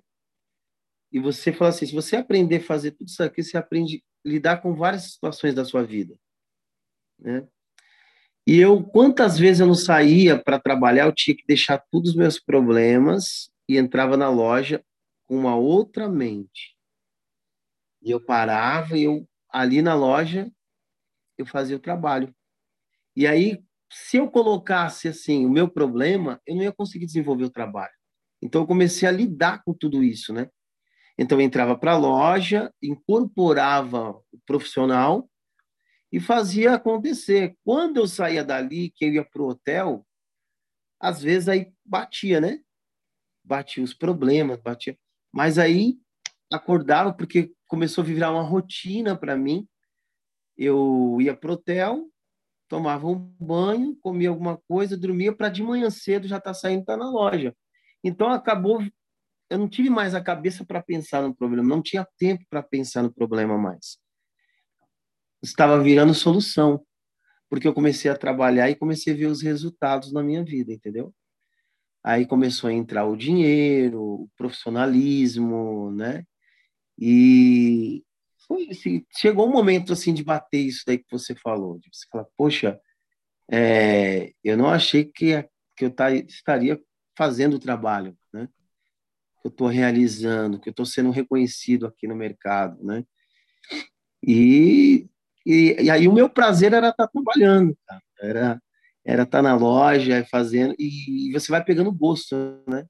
E 1.12 1.20
você 1.20 1.52
fala 1.52 1.70
assim, 1.70 1.86
se 1.86 1.94
você 1.94 2.16
aprender 2.16 2.58
a 2.58 2.64
fazer 2.64 2.92
tudo 2.92 3.10
isso 3.10 3.22
aqui, 3.22 3.44
você 3.44 3.58
aprende 3.58 4.04
a 4.26 4.30
lidar 4.30 4.62
com 4.62 4.74
várias 4.74 5.12
situações 5.12 5.54
da 5.54 5.66
sua 5.66 5.84
vida, 5.84 6.16
né? 7.20 7.46
E 8.48 8.58
eu, 8.58 8.82
quantas 8.82 9.38
vezes 9.38 9.60
eu 9.60 9.68
não 9.68 9.76
saía 9.76 10.42
para 10.42 10.60
trabalhar, 10.60 11.06
eu 11.06 11.14
tinha 11.14 11.36
que 11.36 11.46
deixar 11.46 11.78
todos 11.92 12.12
os 12.12 12.16
meus 12.16 12.40
problemas 12.40 13.51
e 13.72 13.78
entrava 13.78 14.18
na 14.18 14.30
loja 14.30 14.84
com 15.24 15.38
uma 15.38 15.56
outra 15.56 16.10
mente. 16.10 16.76
E 18.02 18.12
eu 18.12 18.20
parava 18.20 18.98
e 18.98 19.04
eu 19.04 19.26
ali 19.50 19.82
na 19.82 19.96
loja 19.96 20.52
eu 21.38 21.46
fazia 21.46 21.78
o 21.78 21.80
trabalho. 21.80 22.36
E 23.16 23.26
aí, 23.26 23.64
se 23.90 24.18
eu 24.18 24.30
colocasse 24.30 25.08
assim 25.08 25.46
o 25.46 25.50
meu 25.50 25.70
problema, 25.70 26.42
eu 26.46 26.54
não 26.54 26.64
ia 26.64 26.72
conseguir 26.74 27.06
desenvolver 27.06 27.46
o 27.46 27.50
trabalho. 27.50 27.94
Então 28.42 28.62
eu 28.62 28.68
comecei 28.68 29.08
a 29.08 29.12
lidar 29.12 29.64
com 29.64 29.74
tudo 29.74 30.04
isso, 30.04 30.34
né? 30.34 30.50
Então 31.18 31.40
eu 31.40 31.46
entrava 31.46 31.78
para 31.78 31.94
a 31.94 31.98
loja, 31.98 32.74
incorporava 32.84 34.12
o 34.34 34.40
profissional 34.46 35.30
e 36.12 36.20
fazia 36.20 36.74
acontecer. 36.74 37.56
Quando 37.64 37.98
eu 37.98 38.08
saía 38.08 38.44
dali, 38.44 38.92
que 38.92 39.06
eu 39.06 39.14
ia 39.14 39.24
para 39.24 39.42
o 39.42 39.48
hotel, 39.48 40.06
às 41.00 41.22
vezes 41.22 41.48
aí 41.48 41.72
batia, 41.86 42.42
né? 42.42 42.60
Batia 43.52 43.84
os 43.84 43.94
problemas, 43.94 44.62
batia. 44.62 44.98
Mas 45.30 45.58
aí 45.58 45.98
acordava 46.50 47.12
porque 47.12 47.52
começou 47.68 48.02
a 48.02 48.08
virar 48.08 48.32
uma 48.32 48.44
rotina 48.44 49.14
para 49.14 49.36
mim. 49.36 49.68
Eu 50.58 51.18
ia 51.20 51.36
pro 51.36 51.52
hotel, 51.52 52.10
tomava 52.70 53.08
um 53.08 53.36
banho, 53.38 53.94
comia 54.00 54.30
alguma 54.30 54.58
coisa, 54.70 54.96
dormia 54.96 55.36
para 55.36 55.50
de 55.50 55.62
manhã 55.62 55.90
cedo 55.90 56.30
já 56.30 56.40
tá 56.40 56.54
saindo 56.54 56.86
tá 56.86 56.96
na 56.96 57.10
loja. 57.10 57.54
Então 58.02 58.30
acabou 58.30 58.82
eu 59.50 59.58
não 59.58 59.68
tive 59.68 59.90
mais 59.90 60.16
a 60.16 60.24
cabeça 60.24 60.64
para 60.64 60.82
pensar 60.82 61.22
no 61.22 61.36
problema, 61.36 61.68
não 61.68 61.82
tinha 61.82 62.08
tempo 62.18 62.46
para 62.50 62.64
pensar 62.64 63.04
no 63.04 63.14
problema 63.14 63.58
mais. 63.58 63.98
Estava 65.44 65.84
virando 65.84 66.14
solução, 66.14 66.82
porque 67.50 67.68
eu 67.68 67.74
comecei 67.74 68.10
a 68.10 68.18
trabalhar 68.18 68.70
e 68.70 68.78
comecei 68.78 69.12
a 69.12 69.18
ver 69.18 69.26
os 69.26 69.42
resultados 69.42 70.14
na 70.14 70.24
minha 70.24 70.42
vida, 70.42 70.72
entendeu? 70.72 71.14
Aí 72.04 72.26
começou 72.26 72.70
a 72.70 72.74
entrar 72.74 73.06
o 73.06 73.16
dinheiro, 73.16 74.02
o 74.02 74.30
profissionalismo, 74.36 75.92
né? 75.92 76.24
E 77.00 78.04
foi 78.48 78.70
assim, 78.70 79.06
chegou 79.18 79.48
um 79.48 79.52
momento 79.52 79.94
assim 79.94 80.14
de 80.14 80.24
bater 80.24 80.60
isso 80.60 80.84
daí 80.86 80.98
que 80.98 81.12
você 81.12 81.36
falou, 81.36 81.80
de 81.80 81.90
você 81.92 82.08
falar, 82.12 82.26
poxa, 82.36 82.80
é, 83.52 84.34
eu 84.44 84.58
não 84.58 84.68
achei 84.68 85.06
que, 85.06 85.44
que 85.76 85.86
eu 85.86 85.94
estaria 86.28 86.82
fazendo 87.18 87.56
o 87.56 87.60
trabalho, 87.60 88.18
né? 88.34 88.48
Que 89.42 89.48
eu 89.48 89.52
estou 89.52 89.68
realizando, 89.68 90.60
que 90.60 90.70
eu 90.70 90.72
estou 90.72 90.86
sendo 90.86 91.12
reconhecido 91.12 91.86
aqui 91.86 92.08
no 92.08 92.16
mercado, 92.16 92.84
né? 92.84 93.06
E, 94.24 95.08
e, 95.46 95.76
e, 95.84 95.90
aí 95.90 96.08
o 96.08 96.14
meu 96.14 96.30
prazer 96.30 96.74
era 96.74 96.90
estar 96.90 97.08
tá 97.08 97.12
trabalhando, 97.12 97.78
cara. 97.86 98.04
era 98.20 98.62
era 99.04 99.24
estar 99.24 99.40
tá 99.40 99.42
na 99.42 99.56
loja 99.56 100.26
fazendo 100.30 100.76
e 100.78 101.32
você 101.34 101.52
vai 101.52 101.64
pegando 101.64 101.92
gosto, 101.92 102.36
né? 102.68 102.86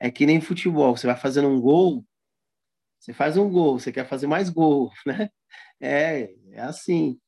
É 0.00 0.10
que 0.10 0.24
nem 0.24 0.40
futebol, 0.40 0.96
você 0.96 1.06
vai 1.06 1.16
fazendo 1.16 1.48
um 1.48 1.60
gol, 1.60 2.04
você 2.98 3.12
faz 3.12 3.36
um 3.36 3.50
gol, 3.50 3.78
você 3.78 3.90
quer 3.90 4.08
fazer 4.08 4.26
mais 4.26 4.48
gol, 4.48 4.92
né? 5.06 5.28
É, 5.80 6.34
é 6.52 6.60
assim. 6.60 7.18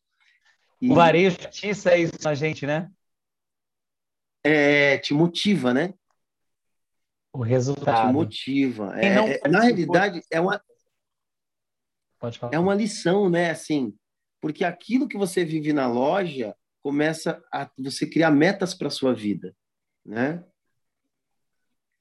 E, 0.81 0.90
o 0.90 0.94
varejo 0.94 1.37
atiça 1.42 1.96
isso 1.96 2.14
na 2.22 2.35
gente, 2.35 2.66
né? 2.66 2.90
É, 4.42 4.98
te 4.98 5.12
motiva, 5.12 5.74
né? 5.74 5.92
O 7.33 7.42
resultado. 7.42 8.09
Te 8.09 8.12
motiva. 8.12 8.98
É, 8.98 9.40
é, 9.44 9.48
na 9.48 9.61
realidade, 9.61 10.22
é 10.31 10.40
uma, 10.40 10.62
é 12.50 12.59
uma 12.59 12.74
lição, 12.74 13.29
né? 13.29 13.50
Assim, 13.50 13.94
porque 14.40 14.64
aquilo 14.64 15.09
que 15.09 15.18
você 15.18 15.44
vive 15.44 15.72
na 15.72 15.87
loja 15.87 16.57
começa 16.82 17.42
a 17.52 17.70
você 17.78 18.06
criar 18.06 18.30
metas 18.30 18.74
para 18.74 18.90
sua 18.90 19.14
vida, 19.14 19.54
né? 20.04 20.44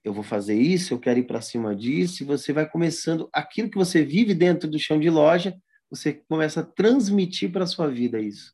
eu 0.04 0.14
vou 0.14 0.24
fazer 0.24 0.56
isso, 0.56 0.94
eu 0.94 1.00
quero 1.00 1.20
ir 1.20 1.28
para 1.28 1.42
cima 1.42 1.76
disso, 1.76 2.24
e 2.24 2.26
você 2.26 2.54
vai 2.54 2.68
começando 2.68 3.30
aquilo 3.34 3.70
que 3.70 3.78
você 3.78 4.04
vive 4.04 4.34
dentro 4.34 4.70
do 4.70 4.80
chão 4.80 5.00
de 5.00 5.10
loja, 5.10 5.56
você 5.90 6.14
começa 6.14 6.62
a 6.62 6.66
transmitir 6.66 7.52
para 7.52 7.66
sua 7.66 7.88
vida 7.88 8.20
isso. 8.20 8.54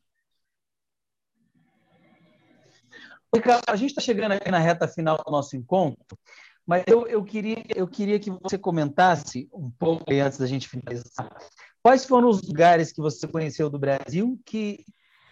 A 3.66 3.76
gente 3.76 3.90
está 3.90 4.00
chegando 4.00 4.32
aqui 4.32 4.50
na 4.50 4.58
reta 4.58 4.88
final 4.88 5.22
do 5.22 5.30
nosso 5.30 5.56
encontro, 5.56 6.18
mas 6.66 6.82
eu, 6.86 7.06
eu, 7.06 7.22
queria, 7.22 7.62
eu 7.74 7.86
queria 7.86 8.18
que 8.18 8.30
você 8.30 8.56
comentasse 8.56 9.48
um 9.52 9.70
pouco 9.70 10.04
antes 10.10 10.38
da 10.38 10.46
gente 10.46 10.68
finalizar. 10.68 11.36
Quais 11.82 12.06
foram 12.06 12.28
os 12.28 12.42
lugares 12.42 12.92
que 12.92 13.00
você 13.00 13.28
conheceu 13.28 13.68
do 13.68 13.78
Brasil 13.78 14.40
que 14.44 14.84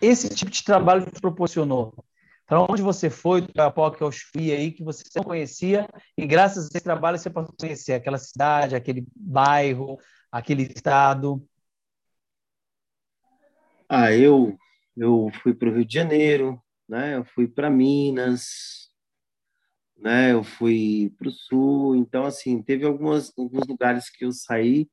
esse 0.04 0.28
tipo 0.28 0.50
de 0.50 0.62
trabalho 0.62 1.10
te 1.10 1.20
proporcionou? 1.20 1.94
Para 2.46 2.60
onde 2.60 2.82
você 2.82 3.08
foi 3.08 3.40
do 3.40 3.52
Iapoque 3.56 4.02
ao 4.02 4.12
Chuí 4.12 4.52
aí, 4.52 4.70
que 4.70 4.84
você 4.84 5.02
não 5.16 5.24
conhecia, 5.24 5.88
e 6.16 6.26
graças 6.26 6.64
a 6.64 6.68
esse 6.68 6.84
trabalho 6.84 7.18
você 7.18 7.30
passou 7.30 7.54
a 7.54 7.60
conhecer 7.60 7.94
aquela 7.94 8.18
cidade, 8.18 8.76
aquele 8.76 9.06
bairro, 9.16 9.98
aquele 10.30 10.64
estado? 10.64 11.42
Ah, 13.88 14.12
eu, 14.12 14.58
eu 14.96 15.30
fui 15.42 15.54
para 15.54 15.70
o 15.70 15.74
Rio 15.74 15.84
de 15.84 15.94
Janeiro, 15.94 16.62
né? 16.88 17.16
eu 17.16 17.24
fui 17.24 17.48
para 17.48 17.70
Minas, 17.70 18.90
né? 19.96 20.32
eu 20.32 20.44
fui 20.44 21.14
para 21.16 21.28
o 21.28 21.32
Sul, 21.32 21.96
então, 21.96 22.26
assim, 22.26 22.62
teve 22.62 22.84
algumas, 22.84 23.32
alguns 23.38 23.66
lugares 23.66 24.10
que 24.10 24.24
eu 24.24 24.32
saí, 24.32 24.86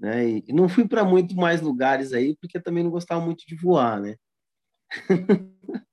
né? 0.00 0.26
E 0.28 0.52
não 0.52 0.66
fui 0.66 0.88
para 0.88 1.04
muito 1.04 1.36
mais 1.36 1.60
lugares 1.60 2.14
aí, 2.14 2.34
porque 2.36 2.58
também 2.58 2.82
não 2.82 2.90
gostava 2.90 3.20
muito 3.20 3.46
de 3.46 3.54
voar, 3.54 4.00
né? 4.00 4.16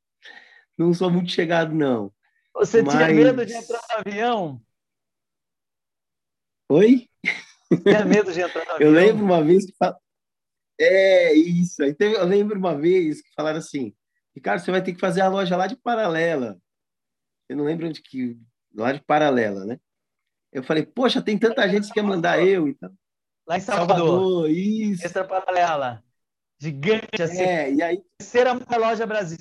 não 0.78 0.94
sou 0.94 1.12
muito 1.12 1.30
chegado, 1.30 1.76
não. 1.76 2.14
Você 2.56 2.82
Mas... 2.82 2.96
tinha 2.96 3.08
medo 3.10 3.46
de 3.46 3.54
entrar 3.54 3.82
no 3.90 4.00
avião? 4.00 4.62
Oi? 6.70 7.10
Tinha 7.84 8.06
medo 8.06 8.32
de 8.32 8.40
entrar 8.40 8.66
no 8.66 8.72
avião? 8.80 8.88
Eu 8.88 8.96
lembro 8.96 9.26
uma 9.26 9.44
vez 9.44 9.66
que. 9.66 9.74
É, 10.80 11.34
isso. 11.34 11.84
Eu 11.84 12.26
lembro 12.26 12.58
uma 12.58 12.78
vez 12.78 13.22
que 13.22 13.34
falaram 13.36 13.60
assim: 13.60 13.94
Ricardo, 14.34 14.62
você 14.62 14.72
vai 14.72 14.82
ter 14.82 14.94
que 14.94 15.02
fazer 15.02 15.20
a 15.20 15.28
loja 15.28 15.58
lá 15.58 15.68
de 15.68 15.76
Paralela. 15.76 16.58
Eu 17.50 17.58
não 17.58 17.66
lembro 17.66 17.88
onde 17.88 18.02
que. 18.02 18.40
Lá 18.74 18.94
de 18.94 19.04
Paralela, 19.04 19.66
né? 19.66 19.80
Eu 20.52 20.64
falei, 20.64 20.86
poxa, 20.86 21.22
tem 21.22 21.38
tanta 21.38 21.68
gente 21.68 21.88
que 21.88 21.94
quer 21.94 22.04
mandar 22.04 22.42
eu. 22.42 22.68
Então... 22.70 22.96
Lá 23.48 23.58
em 23.58 23.62
Salvador. 23.62 23.98
Salvador 23.98 24.50
isso. 24.50 25.06
Extra 25.06 25.24
Paralela. 25.24 26.04
Gigante 26.60 27.22
assim. 27.22 27.42
É, 27.42 27.74
e 27.74 27.82
aí. 27.82 28.02
Terceira 28.18 28.54
loja 28.78 29.06
Brasil. 29.06 29.38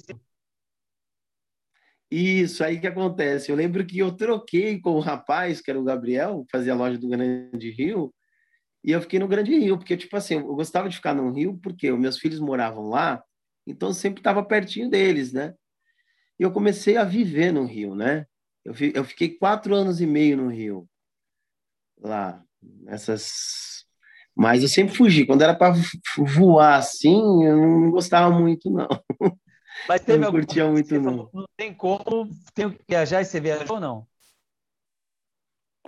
Isso, 2.10 2.62
aí 2.62 2.78
que 2.78 2.86
acontece. 2.86 3.50
Eu 3.50 3.56
lembro 3.56 3.84
que 3.84 3.98
eu 3.98 4.12
troquei 4.12 4.80
com 4.80 4.92
o 4.92 5.00
rapaz, 5.00 5.60
que 5.60 5.70
era 5.70 5.80
o 5.80 5.84
Gabriel, 5.84 6.44
que 6.44 6.56
fazia 6.56 6.72
a 6.72 6.76
loja 6.76 6.96
do 6.96 7.08
Grande 7.08 7.70
Rio, 7.70 8.14
e 8.84 8.92
eu 8.92 9.00
fiquei 9.00 9.18
no 9.18 9.26
Grande 9.26 9.58
Rio, 9.58 9.76
porque, 9.76 9.96
tipo 9.96 10.16
assim, 10.16 10.34
eu 10.34 10.54
gostava 10.54 10.88
de 10.88 10.94
ficar 10.94 11.12
no 11.12 11.32
Rio, 11.32 11.58
porque 11.60 11.90
os 11.90 11.98
meus 11.98 12.18
filhos 12.18 12.38
moravam 12.38 12.88
lá, 12.88 13.24
então 13.66 13.88
eu 13.88 13.94
sempre 13.94 14.20
estava 14.20 14.44
pertinho 14.44 14.88
deles, 14.88 15.32
né? 15.32 15.52
E 16.38 16.44
eu 16.44 16.52
comecei 16.52 16.96
a 16.96 17.02
viver 17.02 17.50
no 17.50 17.64
Rio, 17.64 17.96
né? 17.96 18.24
Eu, 18.64 18.72
eu 18.94 19.04
fiquei 19.04 19.36
quatro 19.36 19.74
anos 19.74 20.00
e 20.00 20.06
meio 20.06 20.36
no 20.36 20.48
Rio, 20.48 20.88
lá, 21.98 22.44
nessas. 22.62 23.75
Mas 24.36 24.62
eu 24.62 24.68
sempre 24.68 24.94
fugi. 24.94 25.24
Quando 25.24 25.40
era 25.40 25.54
para 25.54 25.74
voar 26.18 26.76
assim, 26.76 27.42
eu 27.42 27.56
não 27.56 27.90
gostava 27.90 28.30
muito, 28.38 28.70
não. 28.70 28.86
Mas 29.88 30.02
teve 30.02 30.18
não 30.18 30.30
curtia 30.30 30.70
muito, 30.70 31.00
não. 31.00 31.30
Não 31.32 31.46
tem 31.56 31.72
como, 31.72 32.28
tem 32.54 32.70
que 32.70 32.84
viajar 32.86 33.22
e 33.22 33.24
você 33.24 33.40
viajou 33.40 33.76
ou 33.76 33.80
não? 33.80 34.06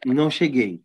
Não 0.07 0.30
cheguei. 0.30 0.82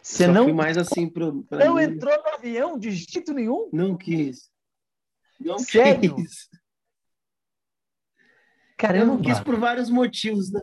Você 0.00 0.26
Só 0.26 0.32
não 0.32 0.52
mais 0.54 0.78
assim 0.78 1.08
pro, 1.08 1.44
não 1.50 1.74
mim. 1.76 1.82
entrou 1.82 2.16
no 2.16 2.28
avião 2.28 2.78
de 2.78 2.92
jeito 2.92 3.32
nenhum? 3.32 3.68
Não 3.72 3.96
quis. 3.96 4.50
Não 5.40 5.58
Sério? 5.58 6.14
quis. 6.14 6.48
Caramba. 8.76 9.04
Eu 9.04 9.06
não 9.06 9.20
quis 9.20 9.40
por 9.40 9.58
vários 9.58 9.88
motivos, 9.90 10.52
né? 10.52 10.60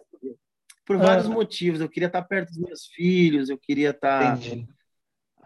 Por 0.86 0.97
vários 0.97 1.26
ah. 1.26 1.30
motivos. 1.30 1.82
Eu 1.82 1.89
queria 1.89 2.08
estar 2.08 2.22
perto 2.22 2.50
dos 2.50 2.58
meus 2.58 2.86
filhos, 2.86 3.50
eu 3.50 3.58
queria 3.58 3.89
estar 3.89 4.38
Entendi. 4.38 4.68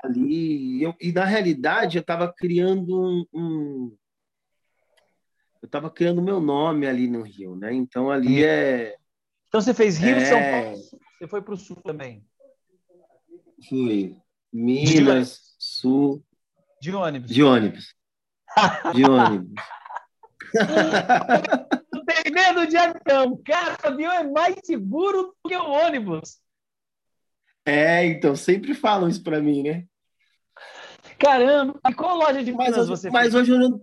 Ali. 0.03 0.83
Eu, 0.83 0.93
e 0.99 1.11
na 1.11 1.25
realidade, 1.25 1.97
eu 1.97 2.01
estava 2.01 2.31
criando 2.31 3.01
um, 3.01 3.25
um 3.33 3.97
eu 5.63 5.65
estava 5.65 5.89
criando 5.89 6.21
meu 6.21 6.41
nome 6.41 6.85
ali 6.85 7.07
no 7.07 7.21
Rio, 7.21 7.55
né? 7.55 7.73
Então 7.73 8.11
ali 8.11 8.43
é. 8.43 8.97
Então 9.47 9.61
você 9.61 9.73
fez 9.73 9.97
Rio, 9.97 10.17
é... 10.17 10.25
São 10.25 10.41
Paulo, 10.41 10.77
você 11.17 11.27
foi 11.27 11.41
para 11.41 11.53
o 11.53 11.57
Sul 11.57 11.77
também? 11.77 12.25
Fui. 13.69 14.17
Minas, 14.51 15.55
de... 15.57 15.65
Sul. 15.65 16.23
De 16.81 16.93
ônibus. 16.93 17.31
De 17.31 17.41
ônibus. 17.41 17.95
de 18.93 19.09
ônibus. 19.09 19.63
Não 21.93 22.05
tem 22.05 22.31
medo 22.31 22.67
de 22.67 22.75
avião. 22.75 23.41
Cara, 23.43 23.77
o 23.83 23.87
avião 23.87 24.11
é 24.11 24.23
mais 24.29 24.55
seguro 24.65 25.33
do 25.41 25.49
que 25.49 25.55
o 25.55 25.71
ônibus. 25.71 26.39
É, 27.65 28.05
então, 28.05 28.35
sempre 28.35 28.73
falam 28.73 29.07
isso 29.07 29.23
para 29.23 29.41
mim, 29.41 29.63
né? 29.63 29.87
Caramba, 31.23 31.79
e 31.87 31.93
qual 31.93 32.17
loja 32.17 32.43
de 32.43 32.51
mas, 32.51 32.77
hoje, 32.77 32.89
você 32.89 33.09
mas 33.09 33.33
hoje 33.33 33.51
eu 33.51 33.57
não, 33.57 33.81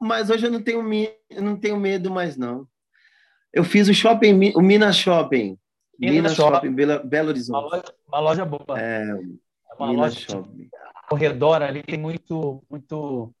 Mas 0.00 0.28
hoje 0.28 0.46
eu 0.46 0.50
não 0.50 0.62
tenho, 0.62 0.82
eu 1.30 1.42
não 1.42 1.56
tenho 1.56 1.78
medo 1.78 2.10
mais, 2.10 2.36
não. 2.36 2.68
Eu 3.52 3.64
fiz 3.64 3.88
o 3.88 3.94
shopping, 3.94 4.52
o 4.54 4.60
Minas 4.60 4.96
Shopping. 4.96 5.58
Minas, 5.98 6.14
Minas 6.16 6.34
Shopping, 6.34 6.54
shopping 6.54 6.74
Belo, 6.74 7.04
Belo 7.04 7.28
Horizonte. 7.28 7.56
Uma 7.56 7.60
loja, 7.60 7.94
uma 8.08 8.20
loja 8.20 8.44
boa. 8.44 8.80
É, 8.80 9.02
é 9.08 9.74
uma 9.78 9.88
Minas 9.88 10.14
loja 10.14 10.20
Shopping. 10.20 10.68
Ao 11.10 11.16
redor 11.16 11.62
ali 11.62 11.82
tem 11.82 11.98
muito, 11.98 12.64
muito 12.68 13.32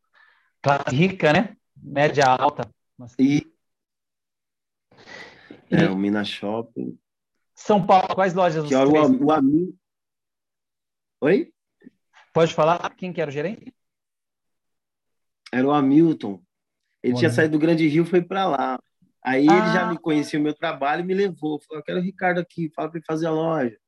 classe 0.62 0.94
rica, 0.94 1.32
né? 1.32 1.56
Média 1.76 2.26
alta. 2.26 2.68
E, 3.18 3.52
e 5.70 5.74
é, 5.74 5.90
o 5.90 5.96
Minas 5.96 6.28
Shopping. 6.28 6.98
São 7.54 7.84
Paulo, 7.84 8.14
quais 8.14 8.34
lojas 8.34 8.62
que 8.64 8.74
você 8.74 8.76
o, 8.76 9.26
o 9.26 9.30
amigo. 9.30 9.74
Oi? 11.20 11.53
Pode 12.34 12.52
falar 12.52 12.94
quem 12.96 13.12
que 13.12 13.20
era 13.20 13.30
o 13.30 13.32
gerente? 13.32 13.72
Era 15.52 15.66
o 15.66 15.70
Hamilton. 15.70 16.42
Ele 17.00 17.14
tinha 17.14 17.30
saído 17.30 17.52
do 17.52 17.60
Grande 17.60 17.86
Rio, 17.86 18.04
foi 18.04 18.20
para 18.20 18.44
lá. 18.44 18.78
Aí 19.22 19.46
ah. 19.48 19.52
ele 19.52 19.72
já 19.72 19.86
ah. 19.86 19.90
me 19.90 19.98
conhecia 19.98 20.38
o 20.38 20.42
meu 20.42 20.52
trabalho 20.52 21.02
e 21.02 21.06
me 21.06 21.14
levou. 21.14 21.60
Falou, 21.60 21.78
eu 21.78 21.84
quero 21.84 22.00
o 22.00 22.02
Ricardo 22.02 22.40
aqui, 22.40 22.72
fala 22.74 22.90
para 22.90 22.98
ele 22.98 23.06
fazer 23.06 23.28
a 23.28 23.30
loja. 23.30 23.78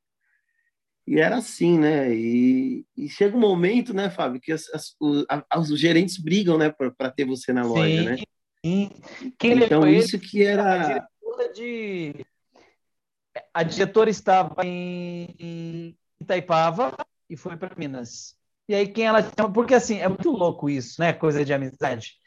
E 1.05 1.19
era 1.19 1.35
assim, 1.35 1.77
né? 1.77 2.13
E, 2.13 2.85
e, 2.95 3.09
chega 3.09 3.35
um 3.35 3.39
momento, 3.39 3.93
né, 3.93 4.09
Fábio, 4.09 4.41
que 4.41 4.51
as, 4.51 4.69
as, 4.73 4.95
os, 4.99 5.25
os, 5.71 5.79
gerentes 5.79 6.17
brigam, 6.17 6.57
né, 6.57 6.69
para 6.69 7.11
ter 7.11 7.25
você 7.25 7.51
na 7.51 7.63
loja, 7.63 7.85
sim, 7.85 8.05
né? 8.05 8.17
Sim. 8.65 8.91
Quem 9.37 9.63
então, 9.63 9.87
isso 9.87 10.15
ele, 10.15 10.25
que 10.25 10.43
era. 10.43 10.97
A 10.97 11.47
de 11.53 12.25
a 13.53 13.63
diretora 13.63 14.09
estava 14.09 14.65
em 14.65 15.97
Itaipava 16.19 16.95
e 17.29 17.35
foi 17.35 17.57
para 17.57 17.75
Minas. 17.75 18.36
E 18.67 18.75
aí 18.75 18.87
quem 18.87 19.05
ela 19.05 19.21
chama, 19.21 19.51
porque 19.53 19.73
assim, 19.73 19.99
é 19.99 20.07
muito 20.07 20.29
louco 20.29 20.69
isso, 20.69 20.99
né? 20.99 21.13
Coisa 21.13 21.43
de 21.45 21.53
amizade. 21.53 22.17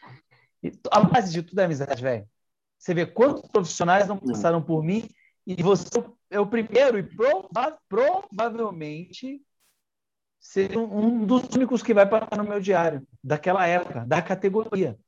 A 0.91 1.01
base 1.01 1.33
de 1.33 1.43
tudo 1.43 1.61
é 1.61 1.65
amizade, 1.65 2.03
velho. 2.03 2.27
Você 2.79 2.95
vê 2.95 3.05
quantos 3.07 3.51
profissionais 3.51 4.09
não 4.09 4.17
passaram 4.17 4.63
por 4.63 4.83
mim 4.83 5.09
e 5.47 5.63
você 5.63 5.87
é 6.31 6.41
o 6.41 6.47
primeiro 6.47 6.99
e 6.99 7.03
prova 7.03 7.79
provavelmente 7.89 9.43
ser 10.39 10.77
um 10.79 11.27
dos 11.27 11.43
únicos 11.55 11.83
que 11.83 11.93
vai 11.93 12.09
parar 12.09 12.37
no 12.39 12.45
meu 12.45 12.61
diário, 12.61 13.07
daquela 13.23 13.67
época, 13.67 14.07
da 14.07 14.23
categoria. 14.23 14.99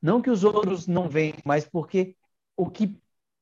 Não 0.00 0.22
que 0.22 0.30
os 0.30 0.42
outros 0.42 0.86
não 0.86 1.08
venham, 1.08 1.36
mas 1.44 1.66
porque 1.66 2.16
o 2.56 2.70
que 2.70 2.98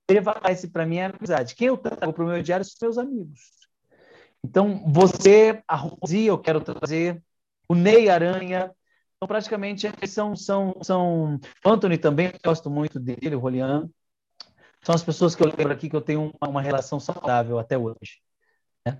prevalece 0.06 0.68
para 0.68 0.84
mim 0.84 0.96
é 0.96 1.06
a 1.06 1.10
amizade. 1.10 1.54
Quem 1.54 1.68
eu 1.68 1.78
trago 1.78 2.12
para 2.12 2.24
o 2.24 2.26
meu 2.26 2.42
diário 2.42 2.64
são 2.64 2.88
meus 2.88 2.98
amigos. 2.98 3.59
Então, 4.44 4.82
você, 4.90 5.62
a 5.68 5.76
Rosi, 5.76 6.24
eu 6.24 6.38
quero 6.38 6.60
trazer, 6.60 7.22
o 7.68 7.74
Ney 7.74 8.08
Aranha. 8.08 8.72
Então, 9.16 9.28
praticamente, 9.28 9.86
são, 10.08 10.34
são, 10.34 10.76
são. 10.82 11.38
Anthony 11.64 11.98
também, 11.98 12.32
gosto 12.44 12.70
muito 12.70 12.98
dele, 12.98 13.36
o 13.36 13.38
Rolian. 13.38 13.88
São 14.82 14.94
as 14.94 15.04
pessoas 15.04 15.34
que 15.34 15.42
eu 15.42 15.46
lembro 15.46 15.72
aqui 15.72 15.90
que 15.90 15.96
eu 15.96 16.00
tenho 16.00 16.32
uma, 16.40 16.50
uma 16.50 16.62
relação 16.62 16.98
saudável 16.98 17.58
até 17.58 17.76
hoje. 17.76 18.22
Né? 18.86 18.98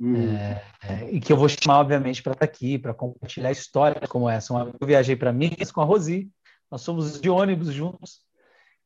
Hum. 0.00 0.34
É, 0.34 0.64
é, 0.82 1.10
e 1.12 1.20
que 1.20 1.30
eu 1.30 1.36
vou 1.36 1.48
chamar, 1.48 1.80
obviamente, 1.80 2.22
para 2.22 2.32
estar 2.32 2.46
tá 2.46 2.50
aqui, 2.50 2.78
para 2.78 2.94
compartilhar 2.94 3.50
histórias 3.50 4.08
como 4.08 4.30
essa. 4.30 4.54
Eu 4.80 4.86
viajei 4.86 5.14
para 5.14 5.32
Minas 5.32 5.70
com 5.70 5.82
a 5.82 5.84
Rosi, 5.84 6.30
nós 6.70 6.80
somos 6.80 7.20
de 7.20 7.28
ônibus 7.28 7.72
juntos. 7.72 8.22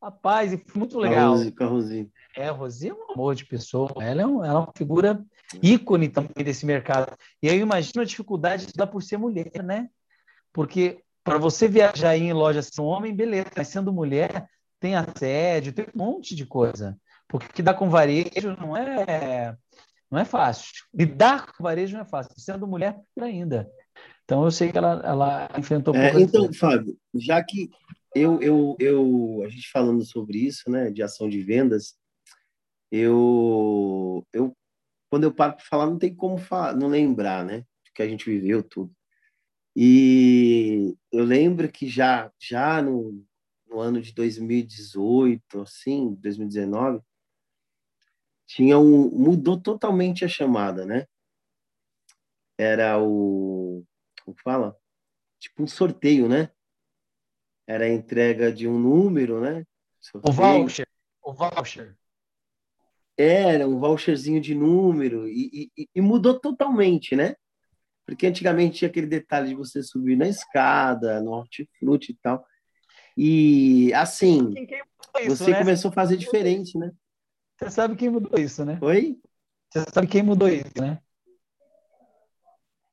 Rapaz, 0.03 0.53
e 0.53 0.59
foi 0.59 0.80
muito 0.80 0.99
legal. 0.99 1.32
A 1.32 1.36
Rosi, 1.36 1.53
com 1.53 1.64
a 1.64 1.66
Rosi. 1.68 2.11
É, 2.36 2.49
a 2.49 2.53
Rosi 2.53 2.88
é 2.88 2.92
um 2.92 3.12
amor 3.12 3.34
de 3.36 3.47
pessoa. 3.47 3.90
Ela 4.01 4.22
é, 4.22 4.26
um, 4.26 4.45
ela 4.45 4.59
é 4.59 4.62
uma 4.64 4.72
figura 4.76 5.24
ícone 5.62 6.09
também 6.09 6.45
desse 6.45 6.66
mercado. 6.66 7.16
E 7.42 7.49
aí 7.49 7.57
eu 7.57 7.62
imagino 7.62 8.03
a 8.03 8.07
dificuldade 8.07 8.66
dela 8.72 8.90
por 8.90 9.03
ser 9.03 9.16
mulher, 9.16 9.62
né? 9.62 9.88
Porque 10.53 11.01
para 11.22 11.38
você 11.38 11.68
viajar 11.68 12.16
em 12.16 12.32
loja 12.32 12.62
sendo 12.62 12.86
homem, 12.86 13.14
beleza, 13.14 13.51
mas 13.57 13.68
sendo 13.68 13.92
mulher, 13.92 14.49
tem 14.78 14.95
assédio, 14.95 15.72
tem 15.72 15.86
um 15.95 15.99
monte 15.99 16.34
de 16.34 16.45
coisa. 16.45 16.97
Porque 17.28 17.49
que 17.49 17.62
dá 17.62 17.72
com 17.72 17.88
varejo 17.88 18.57
não 18.59 18.76
é 18.76 19.57
não 20.11 20.20
é 20.20 20.24
fácil. 20.24 20.70
Lidar 20.95 21.53
com 21.53 21.64
varejo 21.64 21.95
não 21.95 22.03
é 22.03 22.05
fácil. 22.05 22.32
Sendo 22.36 22.66
mulher, 22.66 22.97
ainda. 23.20 23.68
Então 24.24 24.45
eu 24.45 24.51
sei 24.51 24.70
que 24.70 24.78
ela, 24.78 25.03
ela 25.05 25.49
enfrentou. 25.59 25.95
É, 25.95 26.20
então, 26.20 26.53
Fábio, 26.53 26.97
já 27.14 27.42
que 27.42 27.70
eu, 28.14 28.40
eu, 28.40 28.76
eu, 28.78 29.42
a 29.45 29.49
gente 29.49 29.68
falando 29.70 30.05
sobre 30.05 30.38
isso, 30.38 30.70
né, 30.70 30.90
de 30.90 31.03
ação 31.03 31.28
de 31.28 31.42
vendas, 31.42 31.97
eu, 32.90 34.24
eu 34.32 34.57
quando 35.14 35.22
eu 35.22 35.32
paro 35.32 35.54
para 35.54 35.64
falar, 35.64 35.86
não 35.86 35.96
tem 35.96 36.12
como 36.12 36.36
falar, 36.36 36.74
não 36.74 36.88
lembrar, 36.88 37.44
né, 37.44 37.64
que 37.94 38.02
a 38.02 38.08
gente 38.08 38.24
viveu 38.28 38.64
tudo. 38.64 38.92
E 39.76 40.96
eu 41.12 41.22
lembro 41.22 41.70
que 41.70 41.88
já, 41.88 42.32
já 42.36 42.82
no, 42.82 43.24
no 43.68 43.78
ano 43.78 44.02
de 44.02 44.12
2018, 44.12 45.60
assim, 45.60 46.16
2019, 46.16 47.00
tinha 48.44 48.76
um, 48.76 49.08
mudou 49.08 49.56
totalmente 49.56 50.24
a 50.24 50.28
chamada, 50.28 50.84
né? 50.84 51.06
Era 52.58 53.00
o, 53.00 53.84
como 54.24 54.36
fala? 54.42 54.76
Tipo 55.38 55.62
um 55.62 55.66
sorteio, 55.68 56.28
né? 56.28 56.50
era 57.68 57.84
a 57.84 57.88
entrega 57.88 58.52
de 58.52 58.66
um 58.66 58.78
número, 58.78 59.40
né? 59.40 59.64
O 60.24 60.32
voucher. 60.32 60.88
O 61.22 61.32
voucher. 61.32 61.96
Era 63.16 63.66
um 63.68 63.78
voucherzinho 63.78 64.40
de 64.40 64.54
número 64.54 65.28
e, 65.28 65.70
e, 65.76 65.88
e, 65.94 66.00
mudou 66.00 66.38
totalmente, 66.38 67.14
né? 67.14 67.36
Porque 68.04 68.26
antigamente 68.26 68.78
tinha 68.78 68.88
aquele 68.88 69.06
detalhe 69.06 69.48
de 69.48 69.54
você 69.54 69.82
subir 69.82 70.16
na 70.16 70.28
escada, 70.28 71.20
no 71.20 71.30
hortifruti 71.30 72.12
e 72.12 72.18
tal. 72.20 72.44
E 73.16 73.94
assim, 73.94 74.52
isso, 75.20 75.36
você 75.36 75.50
né? 75.52 75.58
começou 75.58 75.90
a 75.90 75.94
fazer 75.94 76.16
diferente, 76.16 76.76
né? 76.76 76.90
Você 77.56 77.70
sabe 77.70 77.94
quem 77.94 78.10
mudou 78.10 78.38
isso, 78.38 78.64
né? 78.64 78.78
Oi? 78.82 79.16
Você 79.72 79.84
sabe 79.92 80.08
quem 80.08 80.22
mudou 80.22 80.48
isso, 80.48 80.72
né? 80.80 81.00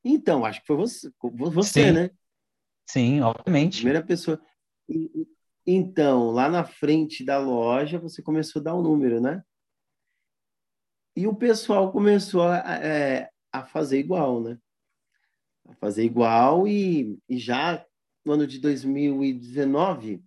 Então, 0.04 0.44
acho 0.44 0.60
que 0.60 0.66
foi 0.66 0.76
você, 0.76 1.10
você 1.52 1.86
Sim. 1.86 1.92
né? 1.92 2.10
Sim, 2.86 3.20
obviamente. 3.20 3.76
Primeira 3.78 4.04
pessoa. 4.04 4.40
Então, 5.66 6.30
lá 6.30 6.48
na 6.48 6.64
frente 6.64 7.24
da 7.24 7.38
loja, 7.38 7.98
você 7.98 8.20
começou 8.22 8.60
a 8.60 8.64
dar 8.64 8.74
o 8.74 8.80
um 8.80 8.82
número, 8.82 9.20
né? 9.20 9.42
E 11.14 11.26
o 11.26 11.34
pessoal 11.34 11.92
começou 11.92 12.42
a, 12.42 12.56
é, 12.82 13.30
a 13.52 13.64
fazer 13.64 13.98
igual, 13.98 14.42
né? 14.42 14.58
A 15.68 15.74
fazer 15.74 16.04
igual 16.04 16.66
e, 16.66 17.18
e 17.28 17.38
já 17.38 17.84
no 18.24 18.32
ano 18.32 18.46
de 18.46 18.58
2019 18.58 20.22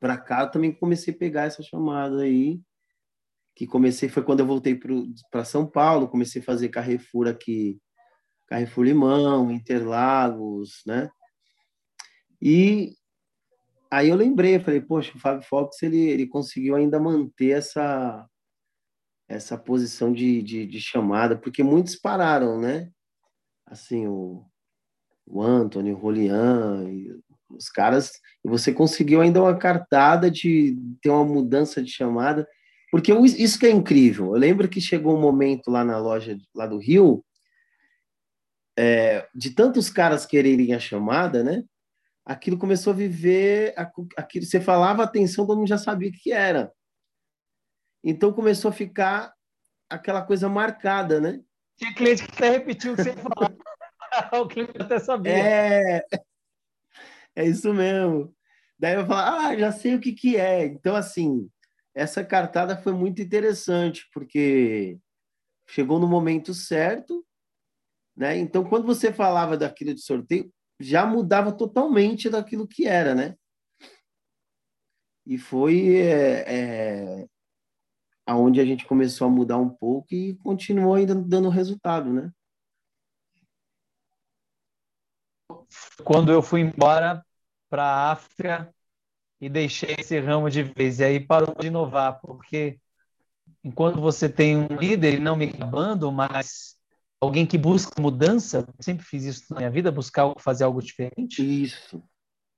para 0.00 0.18
cá 0.18 0.42
eu 0.42 0.50
também 0.50 0.72
comecei 0.72 1.14
a 1.14 1.16
pegar 1.16 1.44
essa 1.44 1.62
chamada 1.62 2.22
aí 2.22 2.60
que 3.54 3.66
comecei 3.66 4.08
foi 4.08 4.22
quando 4.22 4.40
eu 4.40 4.46
voltei 4.46 4.78
para 5.30 5.44
São 5.44 5.66
Paulo 5.66 6.08
comecei 6.08 6.42
a 6.42 6.44
fazer 6.44 6.68
Carrefour 6.68 7.28
aqui 7.28 7.80
Carrefour 8.46 8.84
Limão 8.84 9.50
Interlagos 9.50 10.82
né 10.86 11.08
e 12.40 12.94
aí 13.90 14.08
eu 14.08 14.16
lembrei, 14.16 14.58
falei, 14.60 14.80
poxa, 14.80 15.12
o 15.14 15.18
Fábio 15.18 15.46
Fox 15.46 15.82
ele, 15.82 15.98
ele 15.98 16.26
conseguiu 16.26 16.76
ainda 16.76 17.00
manter 17.00 17.50
essa 17.50 18.28
essa 19.28 19.58
posição 19.58 20.12
de, 20.12 20.42
de, 20.42 20.66
de 20.66 20.80
chamada, 20.80 21.36
porque 21.36 21.62
muitos 21.62 21.96
pararam, 21.96 22.60
né? 22.60 22.90
Assim, 23.66 24.06
o, 24.06 24.44
o 25.26 25.42
Anthony, 25.42 25.92
o 25.92 25.96
Rolian, 25.96 26.84
os 27.50 27.68
caras, 27.68 28.12
e 28.44 28.48
você 28.48 28.72
conseguiu 28.72 29.20
ainda 29.20 29.42
uma 29.42 29.56
cartada 29.56 30.30
de 30.30 30.76
ter 31.02 31.10
uma 31.10 31.24
mudança 31.24 31.82
de 31.82 31.90
chamada, 31.90 32.46
porque 32.90 33.12
isso 33.12 33.58
que 33.58 33.66
é 33.66 33.70
incrível. 33.70 34.26
Eu 34.26 34.40
lembro 34.40 34.68
que 34.68 34.80
chegou 34.80 35.16
um 35.16 35.20
momento 35.20 35.70
lá 35.70 35.84
na 35.84 35.98
loja 35.98 36.38
lá 36.54 36.66
do 36.66 36.78
Rio, 36.78 37.24
é, 38.78 39.26
de 39.34 39.50
tantos 39.50 39.90
caras 39.90 40.26
quererem 40.26 40.72
a 40.74 40.78
chamada, 40.78 41.42
né? 41.42 41.64
aquilo 42.26 42.58
começou 42.58 42.92
a 42.92 42.96
viver, 42.96 43.72
aquilo, 44.16 44.44
você 44.44 44.60
falava 44.60 45.04
atenção, 45.04 45.46
todo 45.46 45.58
mundo 45.58 45.68
já 45.68 45.78
sabia 45.78 46.10
o 46.10 46.12
que 46.12 46.32
era. 46.32 46.72
Então 48.08 48.32
começou 48.32 48.68
a 48.68 48.72
ficar 48.72 49.34
aquela 49.90 50.22
coisa 50.22 50.48
marcada, 50.48 51.20
né? 51.20 51.42
Tinha 51.76 51.92
cliente 51.92 52.24
que 52.24 52.32
até 52.32 52.50
repetiu 52.50 52.92
o 52.92 52.96
que 52.96 53.02
você 53.02 53.14
o 54.40 54.46
cliente 54.46 54.80
até 54.80 55.00
sabia. 55.00 55.32
É, 55.32 56.06
é 57.34 57.44
isso 57.44 57.74
mesmo. 57.74 58.32
Daí 58.78 58.94
eu 58.94 59.04
falar, 59.04 59.48
ah, 59.48 59.58
já 59.58 59.72
sei 59.72 59.96
o 59.96 60.00
que, 60.00 60.12
que 60.12 60.36
é. 60.36 60.66
Então, 60.66 60.94
assim, 60.94 61.50
essa 61.92 62.24
cartada 62.24 62.80
foi 62.80 62.92
muito 62.92 63.20
interessante, 63.20 64.08
porque 64.14 65.00
chegou 65.66 65.98
no 65.98 66.06
momento 66.06 66.54
certo, 66.54 67.26
né? 68.16 68.38
Então, 68.38 68.64
quando 68.64 68.86
você 68.86 69.12
falava 69.12 69.56
daquilo 69.56 69.92
de 69.92 70.00
sorteio, 70.00 70.52
já 70.78 71.04
mudava 71.04 71.50
totalmente 71.50 72.30
daquilo 72.30 72.68
que 72.68 72.86
era, 72.86 73.16
né? 73.16 73.34
E 75.26 75.36
foi 75.36 75.96
é, 75.96 76.44
é, 76.46 77.26
aonde 78.26 78.60
a 78.60 78.64
gente 78.64 78.84
começou 78.84 79.28
a 79.28 79.30
mudar 79.30 79.56
um 79.56 79.68
pouco 79.68 80.08
e 80.12 80.34
continuou 80.38 80.94
ainda 80.94 81.14
dando 81.14 81.48
resultado, 81.48 82.12
né? 82.12 82.30
Quando 86.04 86.32
eu 86.32 86.42
fui 86.42 86.60
embora 86.60 87.24
para 87.68 87.84
a 87.84 88.12
África 88.12 88.74
e 89.40 89.48
deixei 89.48 89.94
esse 89.98 90.18
ramo 90.18 90.50
de 90.50 90.62
vez, 90.62 90.98
e 90.98 91.04
aí 91.04 91.20
parou 91.20 91.54
de 91.58 91.68
inovar, 91.68 92.20
porque 92.20 92.78
enquanto 93.62 94.00
você 94.00 94.28
tem 94.28 94.56
um 94.56 94.76
líder, 94.76 95.14
e 95.14 95.20
não 95.20 95.36
me 95.36 95.46
acabando, 95.46 96.10
mas 96.10 96.76
alguém 97.20 97.46
que 97.46 97.58
busca 97.58 98.00
mudança, 98.00 98.66
sempre 98.80 99.04
fiz 99.04 99.24
isso 99.24 99.44
na 99.50 99.58
minha 99.58 99.70
vida, 99.70 99.92
buscar 99.92 100.32
fazer 100.38 100.64
algo 100.64 100.82
diferente. 100.82 101.42
Isso. 101.42 102.02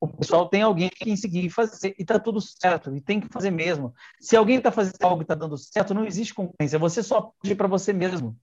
O 0.00 0.06
pessoal 0.06 0.48
tem 0.48 0.62
alguém 0.62 0.88
que 0.88 1.16
seguir 1.16 1.50
fazer, 1.50 1.94
e 1.98 2.02
está 2.02 2.18
tudo 2.18 2.40
certo, 2.40 2.94
e 2.94 3.00
tem 3.00 3.20
que 3.20 3.28
fazer 3.28 3.50
mesmo. 3.50 3.92
Se 4.20 4.36
alguém 4.36 4.58
está 4.58 4.70
fazendo 4.70 5.02
algo 5.02 5.22
e 5.22 5.24
está 5.24 5.34
dando 5.34 5.58
certo, 5.58 5.92
não 5.92 6.04
existe 6.04 6.34
concorrência, 6.34 6.78
você 6.78 7.02
só 7.02 7.32
perde 7.42 7.56
para 7.56 7.66
você 7.66 7.92
mesmo. 7.92 8.38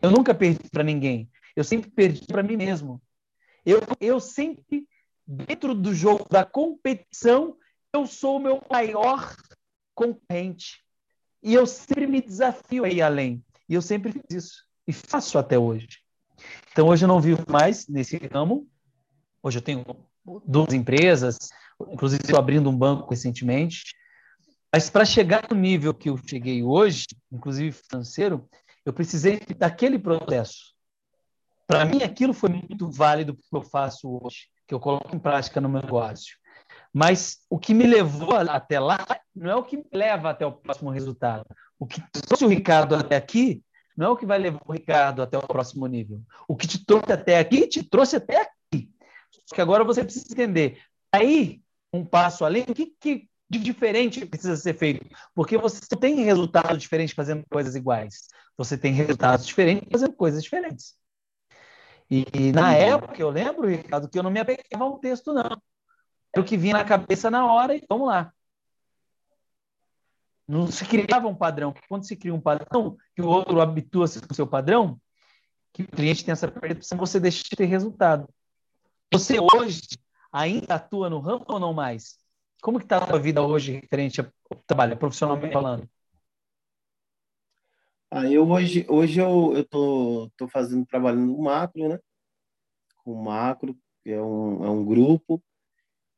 Eu 0.00 0.10
nunca 0.10 0.34
perdi 0.34 0.70
para 0.70 0.82
ninguém, 0.82 1.30
eu 1.54 1.62
sempre 1.62 1.90
perdi 1.90 2.24
para 2.26 2.42
mim 2.42 2.56
mesmo. 2.56 3.02
Eu, 3.66 3.80
eu 4.00 4.18
sempre, 4.18 4.88
dentro 5.26 5.74
do 5.74 5.94
jogo 5.94 6.26
da 6.30 6.44
competição, 6.44 7.56
eu 7.92 8.06
sou 8.06 8.36
o 8.36 8.40
meu 8.40 8.62
maior 8.70 9.36
concorrente. 9.94 10.82
E 11.42 11.54
eu 11.54 11.66
sempre 11.66 12.06
me 12.06 12.22
desafio 12.22 12.84
a 12.84 12.88
ir 12.88 13.02
além. 13.02 13.44
E 13.68 13.74
eu 13.74 13.82
sempre 13.82 14.12
fiz 14.12 14.22
isso. 14.30 14.64
E 14.86 14.92
faço 14.92 15.38
até 15.38 15.58
hoje. 15.58 15.88
Então, 16.72 16.88
hoje 16.88 17.04
eu 17.04 17.08
não 17.08 17.20
vivo 17.20 17.44
mais 17.48 17.86
nesse 17.88 18.16
ramo. 18.32 18.66
Hoje 19.42 19.58
eu 19.58 19.62
tenho 19.62 19.84
duas 20.46 20.72
empresas, 20.72 21.38
inclusive 21.90 22.22
estou 22.22 22.38
abrindo 22.38 22.68
um 22.68 22.76
banco 22.76 23.10
recentemente. 23.10 23.82
Mas 24.72 24.90
para 24.90 25.04
chegar 25.04 25.46
no 25.50 25.56
nível 25.56 25.94
que 25.94 26.10
eu 26.10 26.18
cheguei 26.18 26.62
hoje, 26.62 27.06
inclusive 27.32 27.72
financeiro, 27.72 28.48
eu 28.84 28.92
precisei 28.92 29.40
daquele 29.56 29.98
processo. 29.98 30.74
Para 31.66 31.84
mim, 31.84 32.02
aquilo 32.02 32.32
foi 32.32 32.50
muito 32.50 32.90
válido 32.90 33.34
para 33.34 33.40
o 33.40 33.48
que 33.48 33.66
eu 33.66 33.70
faço 33.70 34.20
hoje, 34.22 34.48
que 34.66 34.74
eu 34.74 34.80
coloco 34.80 35.14
em 35.14 35.18
prática 35.18 35.60
no 35.60 35.68
meu 35.68 35.82
negócio. 35.82 36.36
Mas 36.92 37.38
o 37.50 37.58
que 37.58 37.74
me 37.74 37.86
levou 37.86 38.34
até 38.34 38.80
lá 38.80 38.98
não 39.34 39.50
é 39.50 39.54
o 39.54 39.62
que 39.62 39.76
me 39.76 39.86
leva 39.92 40.30
até 40.30 40.46
o 40.46 40.52
próximo 40.52 40.90
resultado. 40.90 41.44
O 41.78 41.86
que 41.86 42.02
trouxe 42.26 42.44
o 42.44 42.48
Ricardo 42.48 42.94
até 42.94 43.16
aqui 43.16 43.62
não 43.96 44.06
é 44.06 44.10
o 44.10 44.16
que 44.16 44.26
vai 44.26 44.38
levar 44.38 44.60
o 44.64 44.72
Ricardo 44.72 45.22
até 45.22 45.36
o 45.36 45.46
próximo 45.46 45.86
nível. 45.86 46.22
O 46.46 46.56
que 46.56 46.66
te 46.66 46.84
trouxe 46.84 47.12
até 47.12 47.38
aqui, 47.38 47.66
te 47.66 47.82
trouxe 47.82 48.16
até 48.16 48.48
que 49.54 49.60
agora 49.60 49.84
você 49.84 50.04
precisa 50.04 50.26
entender. 50.30 50.80
Aí, 51.12 51.60
um 51.92 52.04
passo 52.04 52.44
além, 52.44 52.64
o 52.68 52.74
que, 52.74 52.94
que 53.00 53.28
de 53.48 53.58
diferente 53.58 54.26
precisa 54.26 54.56
ser 54.56 54.74
feito? 54.74 55.06
Porque 55.34 55.56
você 55.56 55.80
tem 55.96 56.16
resultados 56.16 56.82
diferentes 56.82 57.14
fazendo 57.14 57.44
coisas 57.50 57.74
iguais. 57.74 58.28
Você 58.56 58.76
tem 58.76 58.92
resultados 58.92 59.46
diferentes 59.46 59.88
fazendo 59.90 60.12
coisas 60.12 60.42
diferentes. 60.42 60.94
E, 62.10 62.24
e 62.32 62.52
na 62.52 62.74
época, 62.74 63.20
eu 63.20 63.30
lembro, 63.30 63.68
Ricardo, 63.68 64.08
que 64.08 64.18
eu 64.18 64.22
não 64.22 64.30
me 64.30 64.40
apegava 64.40 64.84
a 64.84 64.88
um 64.88 64.98
texto, 64.98 65.32
não. 65.32 65.60
Era 66.34 66.42
o 66.42 66.44
que 66.44 66.56
vinha 66.56 66.74
na 66.74 66.84
cabeça 66.84 67.30
na 67.30 67.50
hora 67.50 67.74
e 67.74 67.84
vamos 67.88 68.08
lá. 68.08 68.32
Não 70.46 70.70
se 70.70 70.84
criava 70.86 71.28
um 71.28 71.34
padrão. 71.34 71.74
Quando 71.88 72.06
se 72.06 72.16
cria 72.16 72.34
um 72.34 72.40
padrão, 72.40 72.96
que 73.14 73.20
o 73.20 73.28
outro 73.28 73.60
habitua-se 73.60 74.20
com 74.20 74.32
o 74.32 74.34
seu 74.34 74.46
padrão, 74.46 74.98
que 75.72 75.82
o 75.82 75.88
cliente 75.88 76.24
tem 76.24 76.32
essa 76.32 76.48
percepção, 76.48 76.96
você 76.96 77.20
deixa 77.20 77.44
de 77.44 77.50
ter 77.50 77.66
resultado. 77.66 78.26
Você 79.12 79.38
hoje 79.40 79.82
ainda 80.30 80.74
atua 80.74 81.08
no 81.08 81.18
ramo 81.18 81.44
ou 81.48 81.58
não 81.58 81.72
mais? 81.72 82.18
Como 82.60 82.78
que 82.78 82.84
está 82.84 82.98
a 82.98 83.06
sua 83.06 83.18
vida 83.18 83.42
hoje 83.42 83.72
referente 83.72 84.20
ao 84.20 84.26
trabalho, 84.66 84.96
profissionalmente 84.96 85.52
falando? 85.52 85.88
Ah, 88.10 88.26
eu 88.26 88.48
hoje, 88.48 88.86
hoje 88.88 89.20
eu, 89.20 89.52
eu 89.54 89.64
tô, 89.64 90.30
tô 90.36 90.48
fazendo, 90.48 90.84
trabalhando 90.86 91.26
no 91.26 91.42
macro, 91.42 91.88
né? 91.88 91.98
Com 93.04 93.14
macro, 93.14 93.76
que 94.02 94.10
é 94.10 94.20
um, 94.20 94.64
é 94.64 94.70
um 94.70 94.84
grupo, 94.84 95.42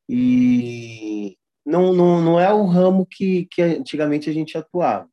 e 0.07 1.37
não, 1.65 1.93
não, 1.93 2.21
não 2.21 2.39
é 2.39 2.53
o 2.53 2.65
ramo 2.65 3.05
que, 3.05 3.45
que 3.45 3.61
antigamente 3.61 4.29
a 4.29 4.33
gente 4.33 4.57
atuava, 4.57 5.09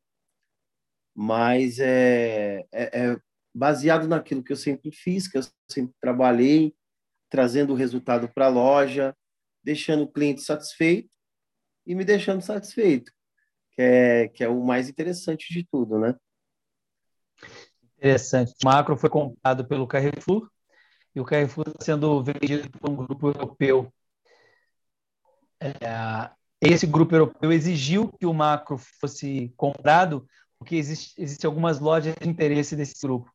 mas 1.15 1.79
é, 1.79 2.65
é, 2.71 3.11
é 3.11 3.17
baseado 3.53 4.07
naquilo 4.07 4.43
que 4.43 4.51
eu 4.51 4.57
sempre 4.57 4.91
fiz, 4.91 5.27
que 5.27 5.37
eu 5.37 5.41
sempre 5.69 5.93
trabalhei, 6.01 6.73
trazendo 7.29 7.73
o 7.73 7.75
resultado 7.75 8.27
para 8.29 8.45
a 8.45 8.49
loja, 8.49 9.15
deixando 9.63 10.03
o 10.03 10.11
cliente 10.11 10.41
satisfeito 10.41 11.09
e 11.85 11.95
me 11.95 12.03
deixando 12.03 12.41
satisfeito, 12.41 13.11
que 13.71 13.81
é, 13.81 14.27
que 14.29 14.43
é 14.43 14.49
o 14.49 14.63
mais 14.63 14.89
interessante 14.89 15.53
de 15.53 15.65
tudo, 15.69 15.99
né? 15.99 16.15
Interessante. 17.97 18.53
O 18.63 18.65
Macro 18.65 18.97
foi 18.97 19.09
comprado 19.09 19.67
pelo 19.67 19.87
Carrefour 19.87 20.49
e 21.15 21.19
o 21.19 21.25
Carrefour 21.25 21.65
está 21.67 21.85
sendo 21.85 22.23
vendido 22.23 22.69
por 22.71 22.89
um 22.89 22.95
grupo 22.95 23.27
europeu. 23.27 23.93
É, 25.59 26.31
esse 26.61 26.87
grupo 26.87 27.15
europeu 27.15 27.51
exigiu 27.51 28.11
que 28.17 28.25
o 28.25 28.33
Macro 28.33 28.77
fosse 28.77 29.53
comprado 29.57 30.27
porque 30.57 30.75
existem 30.75 31.23
existe 31.23 31.45
algumas 31.45 31.79
lojas 31.79 32.13
de 32.19 32.27
interesse 32.27 32.75
desse 32.75 32.95
grupo. 33.01 33.31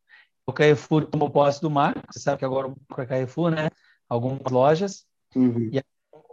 O 0.47 0.53
Carrefour 0.53 1.07
tomou 1.07 1.31
posse 1.31 1.61
do 1.61 1.71
Macro, 1.71 2.03
você 2.11 2.21
sabe 2.21 2.39
que 2.39 2.45
agora 2.45 2.69
o 2.69 2.77
é 2.99 3.07
Carrefour, 3.07 3.51
né? 3.51 3.71
Algumas 4.09 4.41
lojas. 4.51 5.07
Uhum. 5.35 5.71
E 5.73 5.83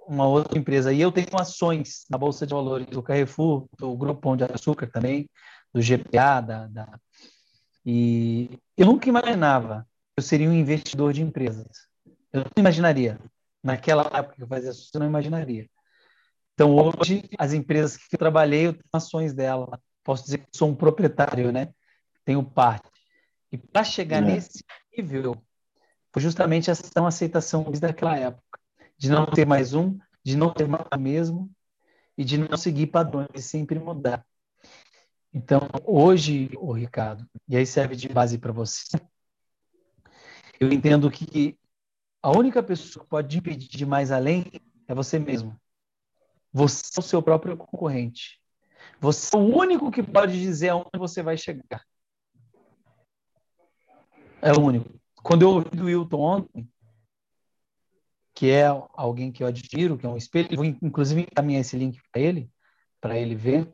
uma 0.07 0.27
outra 0.27 0.57
empresa. 0.57 0.91
E 0.91 0.99
eu 0.99 1.11
tenho 1.11 1.27
ações 1.39 2.05
na 2.09 2.17
Bolsa 2.17 2.45
de 2.45 2.53
Valores 2.53 2.87
do 2.87 3.01
Carrefour, 3.01 3.67
do 3.77 3.95
Grupo 3.95 4.21
Pão 4.21 4.35
de 4.35 4.43
Açúcar 4.43 4.87
também, 4.87 5.29
do 5.73 5.81
GPA, 5.81 6.41
da, 6.41 6.67
da 6.67 6.99
e 7.85 8.59
eu 8.77 8.85
nunca 8.85 9.09
imaginava 9.09 9.87
que 10.13 10.19
eu 10.19 10.23
seria 10.23 10.49
um 10.49 10.53
investidor 10.53 11.13
de 11.13 11.21
empresas. 11.21 11.87
Eu 12.31 12.41
não 12.41 12.51
imaginaria. 12.57 13.19
Naquela 13.63 14.03
época 14.03 14.35
que 14.35 14.43
eu 14.43 14.47
fazia 14.47 14.71
isso, 14.71 14.89
eu 14.93 14.99
não 14.99 15.07
imaginaria. 15.07 15.67
Então, 16.53 16.75
hoje, 16.75 17.23
as 17.37 17.53
empresas 17.53 17.97
que 17.97 18.15
eu 18.15 18.19
trabalhei, 18.19 18.67
eu 18.67 18.73
tenho 18.73 18.85
ações 18.93 19.33
dela. 19.33 19.79
Posso 20.03 20.23
dizer 20.25 20.39
que 20.39 20.47
sou 20.53 20.69
um 20.69 20.75
proprietário, 20.75 21.51
né? 21.51 21.69
Tenho 22.23 22.43
parte. 22.43 22.89
E 23.51 23.57
para 23.57 23.83
chegar 23.83 24.23
é. 24.23 24.25
nesse 24.25 24.63
nível, 24.95 25.35
foi 26.11 26.21
justamente 26.21 26.69
essa 26.69 27.07
aceitação 27.07 27.63
desde 27.63 27.85
aquela 27.85 28.17
época. 28.17 28.59
De 28.97 29.09
não 29.09 29.25
ter 29.25 29.45
mais 29.45 29.73
um, 29.73 29.97
de 30.23 30.37
não 30.37 30.53
ter 30.53 30.67
mais 30.67 30.85
o 30.93 30.99
mesmo, 30.99 31.51
e 32.17 32.23
de 32.23 32.37
não 32.37 32.55
seguir 32.55 32.87
padrões, 32.87 33.29
de 33.33 33.41
sempre 33.41 33.79
mudar. 33.79 34.25
Então, 35.33 35.61
hoje, 35.85 36.51
o 36.57 36.71
Ricardo, 36.71 37.25
e 37.47 37.57
aí 37.57 37.65
serve 37.65 37.95
de 37.95 38.07
base 38.09 38.37
para 38.37 38.51
você, 38.51 38.99
eu 40.59 40.71
entendo 40.71 41.09
que 41.09 41.57
a 42.21 42.29
única 42.29 42.61
pessoa 42.61 43.03
que 43.03 43.09
pode 43.09 43.35
impedir 43.35 43.67
de 43.67 43.85
mais 43.85 44.11
além 44.11 44.45
é 44.87 44.93
você 44.93 45.17
mesmo. 45.17 45.59
Você 46.53 46.83
é 46.97 46.99
o 46.99 47.03
seu 47.03 47.21
próprio 47.21 47.57
concorrente. 47.57 48.39
Você 48.99 49.35
é 49.35 49.39
o 49.39 49.41
único 49.41 49.89
que 49.89 50.03
pode 50.03 50.39
dizer 50.39 50.69
aonde 50.69 50.99
você 50.99 51.23
vai 51.23 51.35
chegar. 51.35 51.83
É 54.41 54.51
o 54.51 54.59
único. 54.59 54.89
Quando 55.21 55.43
eu 55.43 55.49
ouvi 55.49 55.69
do 55.69 55.85
Wilton 55.85 56.19
ontem, 56.19 56.69
que 58.33 58.49
é 58.49 58.65
alguém 58.93 59.31
que 59.31 59.43
eu 59.43 59.47
admiro, 59.47 59.97
que 59.97 60.05
é 60.05 60.09
um 60.09 60.17
espelho, 60.17 60.55
vou 60.55 60.65
inclusive 60.65 61.21
encaminhar 61.21 61.61
esse 61.61 61.77
link 61.77 61.99
para 62.11 62.21
ele, 62.21 62.49
para 62.99 63.17
ele 63.17 63.35
ver. 63.35 63.71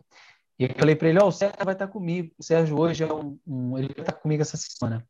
E 0.60 0.66
eu 0.66 0.70
falei 0.78 0.96
para 0.96 1.08
ele, 1.08 1.20
ó, 1.20 1.26
oh, 1.26 1.28
o 1.28 1.32
Sérgio 1.32 1.64
vai 1.64 1.74
estar 1.74 1.88
comigo. 1.88 2.34
O 2.38 2.44
Sérgio 2.44 2.78
hoje 2.78 3.04
é 3.04 3.14
um, 3.14 3.40
um 3.48 3.78
ele 3.78 3.94
vai 3.94 4.02
estar 4.02 4.14
comigo 4.14 4.42
essa 4.42 4.58
semana. 4.58 5.08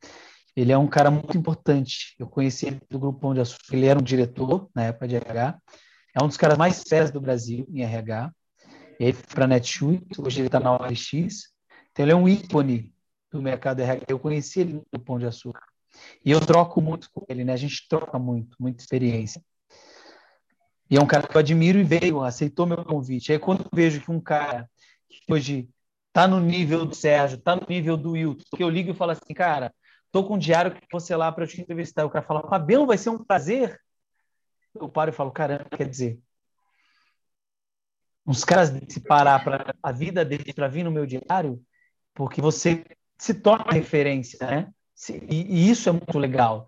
Ele 0.55 0.71
é 0.71 0.77
um 0.77 0.87
cara 0.87 1.09
muito 1.09 1.37
importante. 1.37 2.15
Eu 2.19 2.27
conheci 2.27 2.67
ele 2.67 2.81
do 2.89 2.99
grupo 2.99 3.27
onde 3.27 3.41
ele 3.71 3.85
era 3.85 3.97
um 3.97 4.03
diretor 4.03 4.69
na 4.75 4.85
época 4.85 5.07
de 5.07 5.15
RH. 5.15 5.59
É 6.13 6.23
um 6.23 6.27
dos 6.27 6.37
caras 6.37 6.57
mais 6.57 6.75
sérios 6.77 7.11
do 7.11 7.21
Brasil 7.21 7.65
em 7.71 7.81
RH. 7.81 8.31
Ele 8.99 9.13
foi 9.13 9.23
para 9.27 9.45
a 9.45 9.47
Netshoes, 9.47 10.01
hoje 10.17 10.39
ele 10.39 10.47
está 10.47 10.59
na 10.59 10.73
OLX. 10.73 11.53
Então 11.91 12.03
ele 12.05 12.11
é 12.11 12.15
um 12.15 12.27
ícone 12.27 12.91
do 13.31 13.41
mercado 13.41 13.81
RH. 13.81 14.05
Eu 14.07 14.19
conheci 14.19 14.61
ele 14.61 14.81
no 14.91 14.99
Pão 14.99 15.19
de 15.19 15.25
Açúcar. 15.25 15.65
E 16.23 16.31
eu 16.31 16.39
troco 16.39 16.81
muito 16.81 17.09
com 17.11 17.25
ele, 17.27 17.43
né? 17.43 17.53
A 17.53 17.57
gente 17.57 17.87
troca 17.87 18.19
muito, 18.19 18.55
muita 18.59 18.81
experiência. 18.81 19.41
E 20.89 20.95
é 20.95 21.01
um 21.01 21.07
cara 21.07 21.27
que 21.27 21.35
eu 21.35 21.39
admiro 21.39 21.79
e 21.79 21.83
veio, 21.83 22.21
aceitou 22.21 22.65
meu 22.65 22.83
convite. 22.83 23.31
Aí 23.31 23.39
quando 23.39 23.63
eu 23.63 23.69
vejo 23.73 24.01
que 24.01 24.11
um 24.11 24.21
cara 24.21 24.69
que 25.09 25.21
hoje 25.31 25.69
está 26.07 26.27
no 26.27 26.39
nível 26.39 26.85
do 26.85 26.95
Sérgio, 26.95 27.37
está 27.37 27.55
no 27.55 27.65
nível 27.67 27.97
do 27.97 28.11
Wilton, 28.11 28.43
que 28.55 28.63
eu 28.63 28.69
ligo 28.69 28.91
e 28.91 28.95
falo 28.95 29.11
assim, 29.11 29.33
cara, 29.33 29.73
tô 30.11 30.23
com 30.25 30.35
um 30.35 30.39
diário 30.39 30.73
que 30.73 30.87
você 30.91 31.15
lá 31.15 31.31
para 31.31 31.43
eu 31.43 31.47
te 31.47 31.61
entrevistar. 31.61 32.05
O 32.05 32.09
cara 32.09 32.25
fala, 32.25 32.47
Fabião, 32.47 32.87
vai 32.87 32.97
ser 32.97 33.09
um 33.09 33.23
prazer. 33.23 33.79
Eu 34.73 34.87
paro 34.87 35.11
e 35.11 35.13
falo, 35.13 35.31
caramba, 35.31 35.65
quer 35.75 35.89
dizer, 35.89 36.19
uns 38.25 38.43
caras 38.43 38.71
se 38.89 38.99
parar 38.99 39.43
para 39.43 39.75
a 39.81 39.91
vida 39.91 40.23
deles 40.23 40.53
para 40.53 40.67
vir 40.67 40.83
no 40.83 40.91
meu 40.91 41.05
diário, 41.05 41.61
porque 42.13 42.41
você 42.41 42.83
se 43.17 43.33
torna 43.33 43.71
referência, 43.71 44.39
né? 44.45 44.73
E, 45.29 45.35
e, 45.35 45.69
isso 45.69 45.89
é 45.89 45.91
muito 45.91 46.17
legal. 46.17 46.67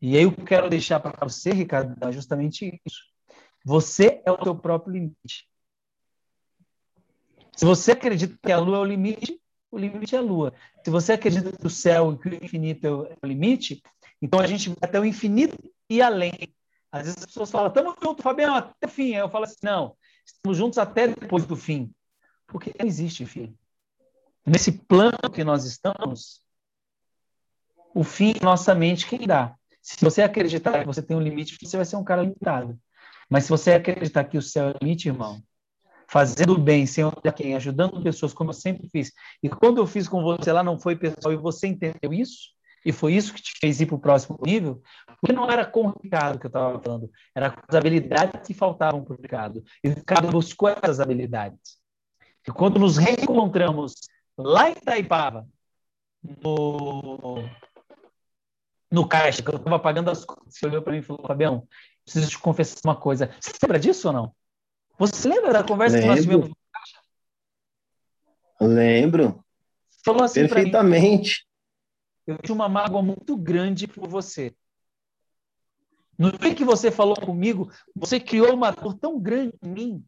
E 0.00 0.16
aí 0.16 0.24
eu 0.24 0.32
quero 0.32 0.68
deixar 0.68 1.00
para 1.00 1.28
você, 1.28 1.50
Ricardo, 1.50 1.96
é 2.06 2.12
justamente 2.12 2.80
isso. 2.86 3.00
Você 3.64 4.22
é 4.24 4.32
o 4.32 4.42
seu 4.42 4.56
próprio 4.56 4.92
limite. 4.94 5.48
Se 7.54 7.64
você 7.64 7.92
acredita 7.92 8.38
que 8.42 8.50
a 8.50 8.58
lua 8.58 8.78
é 8.78 8.80
o 8.80 8.84
limite, 8.84 9.40
o 9.70 9.78
limite 9.78 10.16
é 10.16 10.18
a 10.18 10.22
lua. 10.22 10.54
Se 10.82 10.90
você 10.90 11.12
acredita 11.12 11.52
que 11.52 11.66
o 11.66 11.70
céu 11.70 12.12
e 12.12 12.18
que 12.18 12.28
o 12.28 12.44
infinito 12.44 12.86
é 12.86 13.16
o 13.22 13.26
limite, 13.26 13.82
então 14.22 14.40
a 14.40 14.46
gente 14.46 14.70
vai 14.70 14.78
até 14.82 14.98
o 14.98 15.04
infinito 15.04 15.56
e 15.88 16.00
além. 16.00 16.32
Às 16.90 17.04
vezes 17.04 17.18
as 17.18 17.26
pessoas 17.26 17.50
falam, 17.50 17.68
estamos 17.68 17.94
juntos, 18.02 18.22
Fabiano, 18.22 18.54
até 18.54 18.86
o 18.86 18.90
fim. 18.90 19.14
Aí 19.14 19.20
eu 19.20 19.28
falo 19.30 19.44
assim, 19.44 19.56
não, 19.62 19.96
estamos 20.24 20.56
juntos 20.56 20.78
até 20.78 21.08
depois 21.08 21.44
do 21.44 21.54
fim. 21.54 21.92
Porque 22.46 22.72
não 22.78 22.86
existe 22.86 23.24
fim. 23.26 23.56
Nesse 24.46 24.72
plano 24.72 25.30
que 25.32 25.44
nós 25.44 25.64
estamos, 25.64 26.40
o 27.94 28.02
fim 28.02 28.34
nossa 28.42 28.74
mente 28.74 29.06
quem 29.06 29.26
dá. 29.26 29.54
Se 29.82 30.02
você 30.04 30.22
acreditar 30.22 30.80
que 30.80 30.86
você 30.86 31.02
tem 31.02 31.16
um 31.16 31.20
limite, 31.20 31.56
você 31.60 31.76
vai 31.76 31.86
ser 31.86 31.96
um 31.96 32.04
cara 32.04 32.22
limitado. 32.22 32.78
Mas 33.28 33.44
se 33.44 33.50
você 33.50 33.72
acreditar 33.72 34.24
que 34.24 34.36
o 34.38 34.42
céu 34.42 34.70
é 34.70 34.74
limite, 34.80 35.08
irmão, 35.08 35.42
fazendo 36.08 36.58
bem, 36.58 36.84
sem 36.86 37.04
olhar 37.04 37.32
quem, 37.32 37.54
ajudando 37.54 38.02
pessoas, 38.02 38.34
como 38.34 38.50
eu 38.50 38.54
sempre 38.54 38.88
fiz. 38.90 39.12
E 39.42 39.48
quando 39.48 39.78
eu 39.78 39.86
fiz 39.86 40.08
com 40.08 40.22
você 40.22 40.52
lá, 40.52 40.62
não 40.62 40.78
foi 40.78 40.96
pessoal, 40.96 41.32
e 41.32 41.36
você 41.36 41.68
entendeu 41.68 42.12
isso, 42.12 42.50
e 42.84 42.92
foi 42.92 43.14
isso 43.14 43.32
que 43.32 43.40
te 43.40 43.52
fez 43.60 43.80
ir 43.80 43.86
para 43.86 43.94
o 43.94 44.00
próximo 44.00 44.38
nível, 44.44 44.82
porque 45.20 45.32
não 45.32 45.48
era 45.48 45.64
com 45.64 45.86
o 45.86 45.94
Ricardo 46.02 46.38
que 46.40 46.46
eu 46.46 46.48
estava 46.48 46.80
falando, 46.80 47.10
era 47.34 47.50
com 47.50 47.60
as 47.68 47.76
habilidades 47.76 48.40
que 48.44 48.54
faltavam 48.54 49.04
para 49.04 49.14
o 49.14 49.20
Ricardo. 49.20 49.62
E 49.84 49.88
o 49.88 49.94
Ricardo 49.94 50.32
buscou 50.32 50.68
essas 50.68 50.98
habilidades. 50.98 51.78
E 52.48 52.50
quando 52.50 52.78
nos 52.80 52.96
reencontramos 52.96 53.94
lá 54.42 54.68
em 54.68 54.72
Itaipava, 54.72 55.48
no, 56.22 57.42
no 58.90 59.08
caixa, 59.08 59.42
que 59.42 59.50
eu 59.50 59.56
estava 59.56 59.78
pagando 59.78 60.10
as 60.10 60.24
contas, 60.24 60.54
você 60.54 60.66
olhou 60.66 60.82
para 60.82 60.92
mim 60.92 60.98
e 60.98 61.02
falou, 61.02 61.26
Fabião, 61.26 61.66
preciso 62.04 62.28
te 62.28 62.38
confessar 62.38 62.80
uma 62.84 62.96
coisa. 62.96 63.34
Você 63.40 63.52
lembra 63.62 63.78
disso 63.78 64.08
ou 64.08 64.14
não? 64.14 64.34
Você 64.98 65.28
lembra 65.28 65.52
da 65.52 65.64
conversa 65.64 65.96
Lembro. 65.96 66.10
que 66.10 66.14
nós 66.14 66.24
tivemos 66.24 66.48
no 66.48 66.56
caixa? 66.72 67.00
Lembro. 68.60 69.44
Falou 70.04 70.24
assim 70.24 70.40
Perfeitamente. 70.40 71.46
Mim, 72.26 72.34
eu 72.34 72.38
tinha 72.38 72.54
uma 72.54 72.68
mágoa 72.68 73.02
muito 73.02 73.36
grande 73.36 73.86
por 73.86 74.06
você. 74.08 74.54
No 76.18 76.30
dia 76.32 76.54
que 76.54 76.64
você 76.64 76.90
falou 76.90 77.16
comigo, 77.16 77.72
você 77.96 78.20
criou 78.20 78.52
uma 78.54 78.70
dor 78.70 78.94
tão 78.94 79.18
grande 79.18 79.54
em 79.62 79.68
mim. 79.68 80.04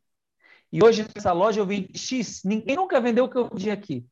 E 0.71 0.85
hoje 0.85 1.07
nessa 1.15 1.33
loja 1.33 1.61
eu 1.61 1.67
vendi 1.67 1.97
X. 1.99 2.43
Ninguém 2.45 2.77
nunca 2.77 3.01
vendeu 3.01 3.25
o 3.25 3.31
que 3.31 3.37
eu 3.37 3.49
vendi 3.49 3.71
aqui. 3.71 4.07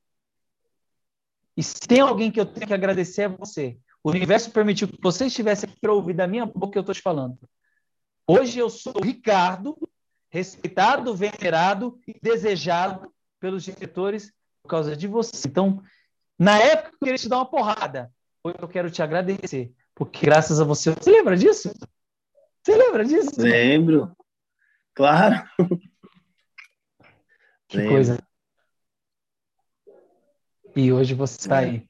E 1.56 1.62
se 1.62 1.80
tem 1.80 2.00
alguém 2.00 2.30
que 2.30 2.40
eu 2.40 2.46
tenho 2.46 2.66
que 2.66 2.74
agradecer 2.74 3.22
é 3.22 3.28
você. 3.28 3.78
O 4.02 4.10
universo 4.10 4.50
permitiu 4.50 4.88
que 4.88 4.98
você 5.02 5.26
estivesse 5.26 5.66
aqui 5.66 5.78
para 5.80 5.92
ouvir 5.92 6.14
da 6.14 6.26
minha 6.26 6.46
boca 6.46 6.72
que 6.72 6.78
eu 6.78 6.82
estou 6.82 6.94
te 6.94 7.02
falando. 7.02 7.38
Hoje 8.26 8.58
eu 8.58 8.70
sou 8.70 8.94
o 8.96 9.04
Ricardo, 9.04 9.76
respeitado, 10.30 11.14
venerado 11.14 11.98
e 12.06 12.14
desejado 12.22 13.12
pelos 13.38 13.64
diretores 13.64 14.32
por 14.62 14.68
causa 14.68 14.96
de 14.96 15.06
você. 15.06 15.48
Então, 15.48 15.82
na 16.38 16.58
época 16.58 16.90
eu 16.94 16.98
queria 16.98 17.18
te 17.18 17.28
dar 17.28 17.38
uma 17.38 17.50
porrada. 17.50 18.12
Hoje 18.42 18.56
eu 18.58 18.68
quero 18.68 18.90
te 18.90 19.02
agradecer, 19.02 19.72
porque 19.94 20.24
graças 20.24 20.60
a 20.60 20.64
você. 20.64 20.92
Você 20.92 21.10
lembra 21.10 21.36
disso? 21.36 21.70
Você 22.62 22.76
lembra 22.76 23.04
disso? 23.04 23.40
Lembro. 23.40 24.16
Claro. 24.94 25.42
Que 27.68 27.76
Lembro. 27.76 27.92
coisa. 27.92 28.29
E 30.74 30.92
hoje 30.92 31.14
você 31.14 31.38
está 31.38 31.58
aí. 31.58 31.86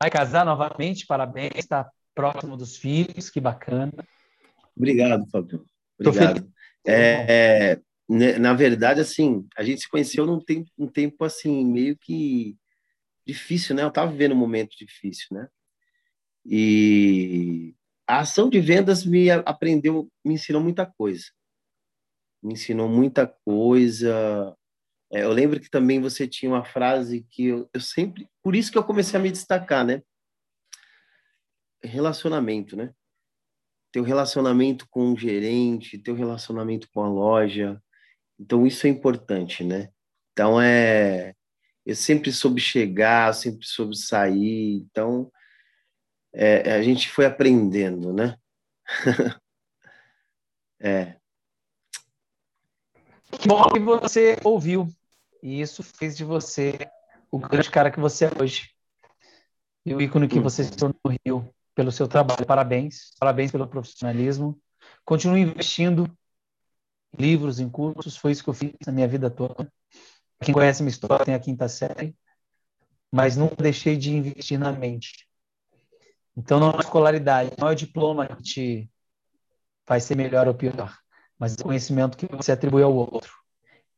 Vai 0.00 0.10
casar 0.10 0.44
novamente, 0.44 1.06
parabéns, 1.06 1.52
está 1.56 1.90
próximo 2.14 2.56
dos 2.56 2.76
filhos, 2.76 3.30
que 3.30 3.40
bacana. 3.40 3.92
Obrigado, 4.76 5.26
Fábio. 5.30 5.64
Obrigado. 5.98 6.50
É, 6.86 7.72
é, 8.08 8.38
na 8.38 8.54
verdade, 8.54 9.00
assim, 9.00 9.46
a 9.56 9.62
gente 9.62 9.82
se 9.82 9.88
conheceu 9.88 10.26
num 10.26 10.40
tempo, 10.40 10.70
um 10.78 10.86
tempo 10.86 11.24
assim, 11.24 11.64
meio 11.64 11.96
que 11.96 12.56
difícil, 13.26 13.74
né? 13.74 13.82
Eu 13.82 13.88
estava 13.88 14.10
vivendo 14.10 14.32
um 14.32 14.38
momento 14.38 14.76
difícil, 14.78 15.26
né? 15.32 15.48
E 16.44 17.74
a 18.06 18.20
ação 18.20 18.48
de 18.48 18.60
vendas 18.60 19.04
me 19.04 19.30
aprendeu, 19.30 20.08
me 20.24 20.34
ensinou 20.34 20.62
muita 20.62 20.86
coisa. 20.86 21.24
Me 22.40 22.52
ensinou 22.52 22.88
muita 22.88 23.26
coisa. 23.26 24.56
É, 25.12 25.22
eu 25.22 25.32
lembro 25.32 25.60
que 25.60 25.70
também 25.70 26.00
você 26.00 26.26
tinha 26.26 26.50
uma 26.50 26.64
frase 26.64 27.26
que 27.30 27.46
eu, 27.46 27.70
eu 27.72 27.80
sempre, 27.80 28.28
por 28.42 28.56
isso 28.56 28.72
que 28.72 28.78
eu 28.78 28.84
comecei 28.84 29.18
a 29.18 29.22
me 29.22 29.30
destacar, 29.30 29.84
né? 29.84 30.02
Relacionamento, 31.82 32.76
né? 32.76 32.92
teu 33.96 34.04
relacionamento 34.04 34.86
com 34.90 35.14
o 35.14 35.16
gerente, 35.16 35.96
teu 35.96 36.14
relacionamento 36.14 36.86
com 36.92 37.02
a 37.02 37.08
loja. 37.08 37.82
Então, 38.38 38.66
isso 38.66 38.86
é 38.86 38.90
importante, 38.90 39.64
né? 39.64 39.88
Então, 40.32 40.60
é. 40.60 41.34
Eu 41.86 41.96
sempre 41.96 42.30
soube 42.30 42.60
chegar, 42.60 43.32
sempre 43.32 43.64
soube 43.66 43.96
sair. 43.96 44.82
Então, 44.82 45.32
é, 46.34 46.74
a 46.74 46.82
gente 46.82 47.08
foi 47.08 47.24
aprendendo, 47.24 48.12
né? 48.12 48.36
é. 50.78 51.16
Que 53.40 53.48
bom 53.48 53.62
que 53.70 53.78
você 53.78 54.36
ouviu. 54.44 54.88
E 55.46 55.60
isso 55.60 55.80
fez 55.80 56.16
de 56.16 56.24
você 56.24 56.76
o 57.30 57.38
grande 57.38 57.70
cara 57.70 57.88
que 57.88 58.00
você 58.00 58.24
é 58.24 58.30
hoje. 58.42 58.68
E 59.84 59.94
o 59.94 60.00
ícone 60.00 60.26
que 60.26 60.40
você 60.40 60.64
se 60.64 60.72
tornou 60.72 60.98
no 61.04 61.16
Rio 61.24 61.54
pelo 61.72 61.92
seu 61.92 62.08
trabalho. 62.08 62.44
Parabéns, 62.44 63.14
parabéns 63.16 63.52
pelo 63.52 63.68
profissionalismo. 63.68 64.60
Continue 65.04 65.42
investindo 65.42 66.10
em 67.16 67.22
livros, 67.22 67.60
em 67.60 67.70
cursos. 67.70 68.16
Foi 68.16 68.32
isso 68.32 68.42
que 68.42 68.50
eu 68.50 68.54
fiz 68.54 68.72
na 68.84 68.92
minha 68.92 69.06
vida 69.06 69.30
toda. 69.30 69.72
Quem 70.42 70.52
conhece 70.52 70.82
minha 70.82 70.90
história 70.90 71.24
tem 71.24 71.34
a 71.34 71.38
quinta 71.38 71.68
série, 71.68 72.16
mas 73.12 73.36
nunca 73.36 73.62
deixei 73.62 73.96
de 73.96 74.16
investir 74.16 74.58
na 74.58 74.72
mente. 74.72 75.28
Então 76.36 76.58
não 76.58 76.72
é 76.72 76.80
escolaridade, 76.80 77.52
não 77.56 77.68
é 77.68 77.70
o 77.70 77.76
diploma 77.76 78.26
que 78.26 78.42
te 78.42 78.90
faz 79.86 80.02
ser 80.02 80.16
melhor 80.16 80.48
ou 80.48 80.54
pior, 80.54 80.98
mas 81.38 81.54
o 81.54 81.62
conhecimento 81.62 82.16
que 82.16 82.26
você 82.26 82.50
atribui 82.50 82.82
ao 82.82 82.92
outro 82.92 83.45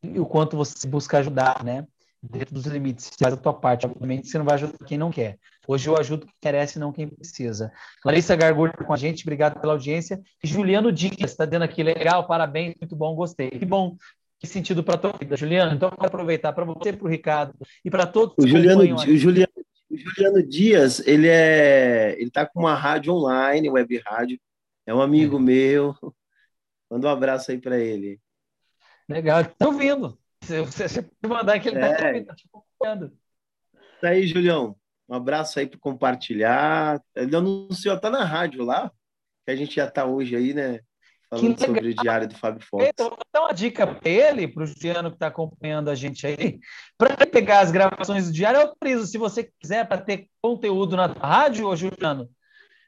e 0.02 0.18
o 0.18 0.26
quanto 0.26 0.56
você 0.56 0.86
busca 0.86 1.18
ajudar, 1.18 1.64
né? 1.64 1.86
dentro 2.22 2.54
dos 2.54 2.66
limites. 2.66 3.06
Você 3.06 3.24
faz 3.24 3.34
a 3.34 3.36
tua 3.36 3.54
parte. 3.54 3.86
Obviamente, 3.86 4.28
você 4.28 4.38
não 4.38 4.44
vai 4.44 4.54
ajudar 4.54 4.78
quem 4.86 4.98
não 4.98 5.10
quer. 5.10 5.38
Hoje 5.66 5.88
eu 5.88 5.96
ajudo 5.96 6.26
quem 6.26 6.34
merece, 6.44 6.78
não 6.78 6.92
quem 6.92 7.08
precisa. 7.08 7.72
Larissa 8.04 8.34
Gargulho 8.34 8.72
com 8.72 8.92
a 8.92 8.96
gente, 8.96 9.22
obrigado 9.22 9.60
pela 9.60 9.74
audiência. 9.74 10.20
E 10.42 10.46
Juliano 10.46 10.90
Dias 10.90 11.30
está 11.30 11.44
dizendo 11.44 11.62
aqui, 11.62 11.82
legal, 11.82 12.26
parabéns, 12.26 12.74
muito 12.80 12.96
bom, 12.96 13.14
gostei. 13.14 13.50
Que 13.50 13.66
bom, 13.66 13.96
que 14.38 14.46
sentido 14.46 14.82
para 14.82 14.94
a 14.94 14.98
tua 14.98 15.12
vida, 15.12 15.36
Juliano. 15.36 15.74
Então, 15.74 15.90
quero 15.90 16.06
aproveitar 16.06 16.52
para 16.52 16.64
você, 16.64 16.92
para 16.92 17.06
o 17.06 17.10
Ricardo 17.10 17.54
e 17.84 17.90
para 17.90 18.06
todos 18.06 18.34
o 18.38 18.48
Juliano, 18.48 18.82
o 18.82 19.16
Juliano, 19.16 19.52
o 19.90 19.96
Juliano 19.96 20.42
Dias, 20.42 21.06
ele 21.06 21.28
é, 21.28 22.14
ele 22.18 22.28
está 22.28 22.46
com 22.46 22.60
uma 22.60 22.74
rádio 22.74 23.12
online, 23.12 23.70
web 23.70 24.02
rádio. 24.06 24.40
É 24.86 24.94
um 24.94 25.02
amigo 25.02 25.36
é. 25.36 25.40
meu. 25.40 25.94
Manda 26.90 27.08
um 27.08 27.10
abraço 27.10 27.50
aí 27.50 27.58
para 27.58 27.78
ele. 27.78 28.18
Legal, 29.08 29.40
estão 29.40 29.72
ouvindo. 29.72 30.18
Você, 30.42 30.62
você 30.62 31.10
mandar 31.26 31.58
que 31.60 31.68
ele 31.68 31.76
está 31.78 32.08
é. 32.08 32.22
tá 32.22 32.34
te 32.34 32.46
acompanhando. 32.52 33.16
Tá 34.00 34.08
aí, 34.10 34.26
Julião. 34.26 34.76
Um 35.08 35.14
abraço 35.14 35.58
aí 35.58 35.66
para 35.66 35.78
compartilhar. 35.78 37.02
Ele 37.14 37.34
anunciou, 37.34 37.98
tá 37.98 38.10
na 38.10 38.24
rádio 38.24 38.64
lá, 38.64 38.92
que 39.44 39.50
a 39.50 39.56
gente 39.56 39.76
já 39.76 39.86
está 39.86 40.04
hoje 40.04 40.36
aí, 40.36 40.52
né? 40.52 40.80
Falando 41.30 41.58
sobre 41.58 41.88
o 41.88 41.94
diário 41.94 42.28
do 42.28 42.34
Fábio 42.34 42.64
Fox. 42.64 42.86
Então, 42.86 43.10
vou 43.10 43.18
dar 43.32 43.42
uma 43.42 43.52
dica 43.52 43.86
para 43.86 44.08
ele, 44.08 44.48
para 44.48 44.62
o 44.62 44.66
Juliano 44.66 45.10
que 45.10 45.16
está 45.16 45.26
acompanhando 45.26 45.90
a 45.90 45.94
gente 45.94 46.26
aí, 46.26 46.58
para 46.96 47.26
pegar 47.26 47.60
as 47.60 47.70
gravações 47.70 48.26
do 48.26 48.32
diário. 48.32 48.60
Eu 48.60 48.68
autorizo, 48.68 49.06
se 49.06 49.18
você 49.18 49.50
quiser, 49.58 49.86
para 49.86 50.00
ter 50.00 50.28
conteúdo 50.40 50.96
na 50.96 51.06
rádio, 51.06 51.66
ô 51.66 51.76
Juliano, 51.76 52.30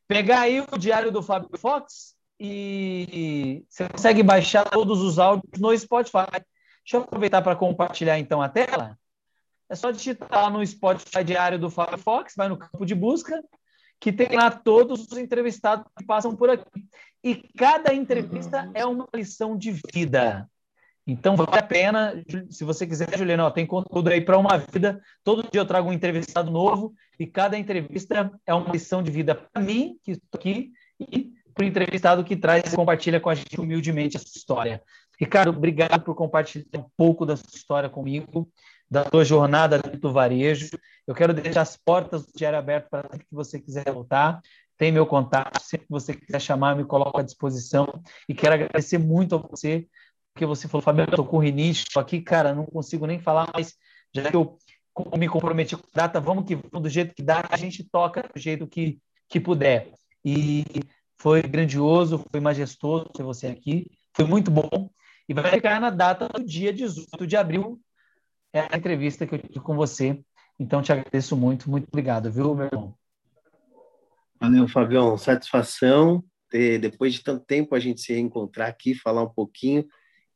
pegar 0.09 0.41
aí 0.41 0.61
o 0.61 0.79
diário 0.79 1.11
do 1.11 1.23
Fábio 1.23 1.51
Fox 1.59 2.14
e 2.41 3.64
você 3.68 3.86
consegue 3.86 4.22
baixar 4.22 4.64
todos 4.64 5.03
os 5.03 5.18
áudios 5.18 5.61
no 5.61 5.76
Spotify. 5.76 6.26
Deixa 6.82 6.97
eu 6.97 7.03
aproveitar 7.03 7.43
para 7.43 7.55
compartilhar 7.55 8.18
então 8.18 8.41
a 8.41 8.49
tela. 8.49 8.99
É 9.68 9.74
só 9.74 9.91
digitar 9.91 10.51
no 10.51 10.66
Spotify 10.66 11.22
Diário 11.22 11.59
do 11.59 11.70
Firefox, 11.70 12.34
vai 12.34 12.49
no 12.49 12.57
campo 12.57 12.86
de 12.86 12.95
busca, 12.95 13.45
que 14.01 14.11
tem 14.11 14.34
lá 14.34 14.51
todos 14.51 15.07
os 15.07 15.18
entrevistados 15.18 15.84
que 15.97 16.05
passam 16.05 16.34
por 16.34 16.49
aqui. 16.49 16.64
E 17.22 17.36
cada 17.57 17.93
entrevista 17.93 18.70
é 18.72 18.86
uma 18.86 19.07
lição 19.14 19.57
de 19.57 19.78
vida. 19.93 20.49
Então, 21.07 21.36
vale 21.36 21.59
a 21.59 21.62
pena, 21.62 22.24
se 22.49 22.64
você 22.64 22.86
quiser, 22.86 23.16
Juliano, 23.16 23.45
ó, 23.45 23.51
tem 23.51 23.66
conteúdo 23.66 24.09
aí 24.09 24.20
para 24.20 24.38
uma 24.38 24.57
vida. 24.57 25.01
Todo 25.22 25.43
dia 25.43 25.61
eu 25.61 25.66
trago 25.66 25.91
um 25.91 25.93
entrevistado 25.93 26.51
novo 26.51 26.95
e 27.18 27.26
cada 27.26 27.59
entrevista 27.59 28.32
é 28.47 28.55
uma 28.55 28.72
lição 28.72 29.03
de 29.03 29.11
vida 29.11 29.34
para 29.34 29.62
mim, 29.62 29.99
que 30.03 30.12
estou 30.12 30.38
aqui, 30.38 30.72
e 30.99 31.32
para 31.61 31.67
entrevistado 31.67 32.25
que 32.25 32.37
traz 32.37 32.73
e 32.73 32.77
compartilha 32.77 33.21
com 33.21 33.29
a 33.29 33.35
gente 33.35 33.61
humildemente 33.61 34.17
essa 34.17 34.27
história. 34.35 34.83
Ricardo, 35.21 35.51
obrigado 35.51 36.01
por 36.03 36.15
compartilhar 36.15 36.65
um 36.79 36.87
pouco 36.97 37.27
da 37.27 37.37
sua 37.37 37.55
história 37.55 37.91
comigo, 37.91 38.51
da 38.91 39.05
sua 39.05 39.25
jornada 39.27 39.79
do 39.79 40.11
varejo. 40.11 40.71
Eu 41.07 41.15
quero 41.15 41.35
deixar 41.35 41.61
as 41.61 41.77
portas 41.77 42.25
do 42.25 42.33
Diário 42.35 42.59
Aberto 42.59 42.89
para 42.89 43.07
que 43.11 43.27
você 43.31 43.61
quiser 43.61 43.93
voltar. 43.93 44.41
tem 44.79 44.91
meu 44.91 45.05
contato, 45.05 45.61
sempre 45.63 45.87
que 45.87 45.93
você 45.93 46.15
quiser 46.15 46.41
chamar, 46.41 46.75
me 46.75 46.85
coloco 46.85 47.21
à 47.21 47.23
disposição. 47.23 47.87
E 48.27 48.35
quero 48.35 48.55
agradecer 48.55 48.97
muito 48.97 49.35
a 49.35 49.39
você, 49.39 49.87
porque 50.33 50.47
você 50.47 50.67
falou, 50.67 50.83
Fabio, 50.83 51.03
eu 51.03 51.11
estou 51.11 51.27
com 51.27 51.37
rinite, 51.37 51.85
estou 51.89 52.01
aqui, 52.01 52.23
cara, 52.23 52.55
não 52.55 52.65
consigo 52.65 53.07
nem 53.07 53.21
falar, 53.21 53.47
mas 53.53 53.75
já 54.15 54.31
que 54.31 54.35
eu 54.35 54.59
me 55.19 55.29
comprometi 55.29 55.77
com 55.77 55.87
a 55.93 55.97
data, 55.97 56.19
vamos 56.19 56.47
que 56.47 56.55
vamos 56.57 56.83
do 56.83 56.89
jeito 56.89 57.15
que 57.15 57.23
dá, 57.23 57.47
a 57.51 57.57
gente 57.59 57.85
toca 57.85 58.23
do 58.23 58.41
jeito 58.41 58.67
que, 58.67 58.99
que 59.29 59.39
puder. 59.39 59.93
E 60.25 60.65
foi 61.21 61.43
grandioso, 61.43 62.25
foi 62.31 62.41
majestoso 62.41 63.05
ter 63.14 63.23
você 63.23 63.47
aqui, 63.47 63.91
foi 64.16 64.25
muito 64.25 64.51
bom. 64.51 64.91
E 65.29 65.35
vai 65.35 65.51
ficar 65.51 65.79
na 65.79 65.91
data 65.91 66.27
do 66.27 66.43
dia 66.43 66.73
18 66.73 67.27
de 67.27 67.37
abril, 67.37 67.79
é 68.55 68.61
a 68.61 68.77
entrevista 68.77 69.27
que 69.27 69.35
eu 69.35 69.39
tive 69.39 69.61
com 69.61 69.77
você. 69.77 70.25
Então, 70.59 70.81
te 70.81 70.93
agradeço 70.93 71.37
muito, 71.37 71.71
muito 71.71 71.87
obrigado, 71.89 72.33
viu, 72.33 72.55
meu 72.55 72.66
irmão? 72.66 72.95
Valeu, 74.41 74.66
Fabião. 74.66 75.16
Satisfação 75.18 76.25
ter, 76.49 76.79
depois 76.79 77.12
de 77.12 77.23
tanto 77.23 77.45
tempo, 77.45 77.75
a 77.75 77.79
gente 77.79 78.01
se 78.01 78.14
reencontrar 78.14 78.68
aqui, 78.68 78.95
falar 78.95 79.23
um 79.23 79.33
pouquinho 79.33 79.87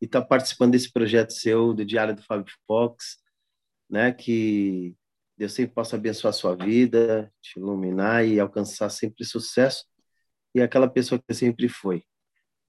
e 0.02 0.04
estar 0.04 0.20
tá 0.20 0.26
participando 0.26 0.72
desse 0.72 0.92
projeto 0.92 1.32
seu, 1.32 1.72
do 1.72 1.84
Diário 1.84 2.14
do 2.14 2.22
Fábio 2.22 2.52
Fox, 2.66 3.16
né? 3.88 4.12
Que 4.12 4.94
Deus 5.36 5.54
sempre 5.54 5.74
possa 5.74 5.96
abençoar 5.96 6.28
a 6.28 6.34
sua 6.34 6.54
vida, 6.54 7.32
te 7.40 7.58
iluminar 7.58 8.26
e 8.26 8.38
alcançar 8.38 8.90
sempre 8.90 9.24
sucesso 9.24 9.86
e 10.54 10.62
aquela 10.62 10.88
pessoa 10.88 11.20
que 11.20 11.34
sempre 11.34 11.68
foi. 11.68 12.02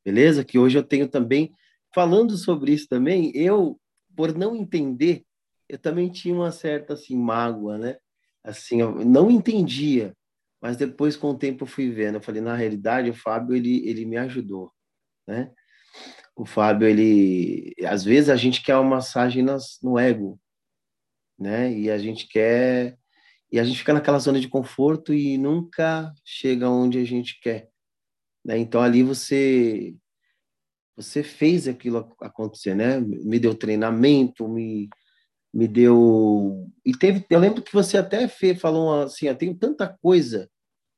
Beleza? 0.04 0.44
Que 0.44 0.58
hoje 0.58 0.78
eu 0.78 0.84
tenho 0.84 1.08
também, 1.08 1.54
falando 1.94 2.38
sobre 2.38 2.74
isso 2.74 2.88
também, 2.88 3.32
eu, 3.36 3.80
por 4.16 4.36
não 4.36 4.56
entender, 4.56 5.24
eu 5.68 5.78
também 5.78 6.10
tinha 6.10 6.36
uma 6.36 6.52
certa, 6.52 6.94
assim, 6.94 7.18
mágoa, 7.18 7.78
né? 7.78 7.98
Assim, 8.44 8.82
eu 8.82 9.04
não 9.04 9.32
entendia 9.32 10.16
mas 10.66 10.78
depois, 10.78 11.16
com 11.16 11.30
o 11.30 11.38
tempo, 11.38 11.64
eu 11.64 11.68
fui 11.68 11.92
vendo. 11.92 12.16
Eu 12.16 12.22
falei, 12.22 12.42
na 12.42 12.56
realidade, 12.56 13.08
o 13.08 13.14
Fábio, 13.14 13.56
ele, 13.56 13.88
ele 13.88 14.04
me 14.04 14.18
ajudou, 14.18 14.72
né? 15.28 15.52
O 16.36 16.44
Fábio, 16.44 16.88
ele... 16.88 17.72
Às 17.86 18.04
vezes, 18.04 18.32
a 18.32 18.36
gente 18.36 18.64
quer 18.64 18.76
uma 18.76 18.96
massagem 18.96 19.44
nas, 19.44 19.78
no 19.84 20.00
ego, 20.00 20.40
né? 21.38 21.72
E 21.72 21.92
a 21.92 22.00
gente 22.00 22.28
quer... 22.28 22.98
E 23.52 23.60
a 23.60 23.64
gente 23.64 23.78
fica 23.78 23.94
naquela 23.94 24.18
zona 24.18 24.40
de 24.40 24.50
conforto 24.50 25.14
e 25.14 25.38
nunca 25.38 26.12
chega 26.26 26.68
onde 26.68 26.98
a 26.98 27.06
gente 27.06 27.40
quer. 27.40 27.70
Né? 28.46 28.58
Então, 28.58 28.82
ali 28.82 29.04
você... 29.04 29.96
Você 30.98 31.24
fez 31.24 31.68
aquilo 31.68 32.16
acontecer, 32.22 32.74
né? 32.74 33.02
Me 33.02 33.38
deu 33.38 33.54
treinamento, 33.54 34.48
me 34.48 34.90
me 35.54 35.70
deu 35.70 36.70
e 36.86 36.92
teve 36.92 37.26
eu 37.30 37.40
lembro 37.40 37.62
que 37.62 37.72
você 37.72 37.98
até 37.98 38.28
fez, 38.28 38.60
falou 38.60 39.04
assim 39.04 39.28
eu 39.28 39.36
tenho 39.36 39.56
tanta 39.56 39.88
coisa 40.02 40.50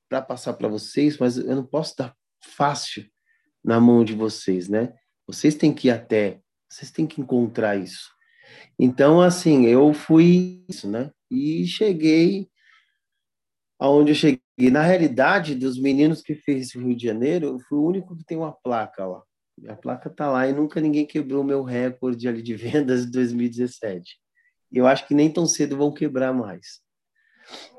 para 0.09 0.19
passar 0.19 0.53
para 0.53 0.67
vocês, 0.67 1.17
mas 1.19 1.37
eu 1.37 1.55
não 1.55 1.65
posso 1.65 1.95
dar 1.95 2.15
fácil 2.43 3.05
na 3.63 3.79
mão 3.79 4.03
de 4.03 4.13
vocês, 4.13 4.67
né? 4.67 4.93
Vocês 5.27 5.53
têm 5.53 5.73
que 5.73 5.89
ir 5.89 5.91
até, 5.91 6.39
vocês 6.69 6.89
têm 6.89 7.05
que 7.05 7.21
encontrar 7.21 7.75
isso. 7.75 8.09
Então, 8.79 9.21
assim, 9.21 9.65
eu 9.65 9.93
fui 9.93 10.65
isso, 10.69 10.89
né? 10.89 11.11
E 11.29 11.67
cheguei 11.67 12.49
aonde 13.79 14.11
eu 14.11 14.15
cheguei. 14.15 14.41
Na 14.71 14.81
realidade, 14.81 15.55
dos 15.55 15.79
meninos 15.79 16.21
que 16.21 16.35
fez 16.35 16.73
o 16.75 16.79
Rio 16.79 16.95
de 16.95 17.05
Janeiro, 17.05 17.47
eu 17.47 17.59
fui 17.59 17.77
o 17.77 17.85
único 17.85 18.15
que 18.15 18.23
tem 18.23 18.37
uma 18.37 18.51
placa 18.51 19.05
lá. 19.05 19.23
A 19.67 19.75
placa 19.75 20.09
tá 20.09 20.29
lá 20.29 20.47
e 20.47 20.53
nunca 20.53 20.79
ninguém 20.79 21.05
quebrou 21.05 21.41
o 21.41 21.45
meu 21.45 21.63
recorde 21.63 22.27
ali 22.27 22.41
de 22.41 22.55
vendas 22.57 23.05
de 23.05 23.11
2017. 23.11 24.17
E 24.71 24.77
eu 24.77 24.87
acho 24.87 25.07
que 25.07 25.13
nem 25.13 25.31
tão 25.31 25.45
cedo 25.45 25.77
vão 25.77 25.93
quebrar 25.93 26.33
mais. 26.33 26.81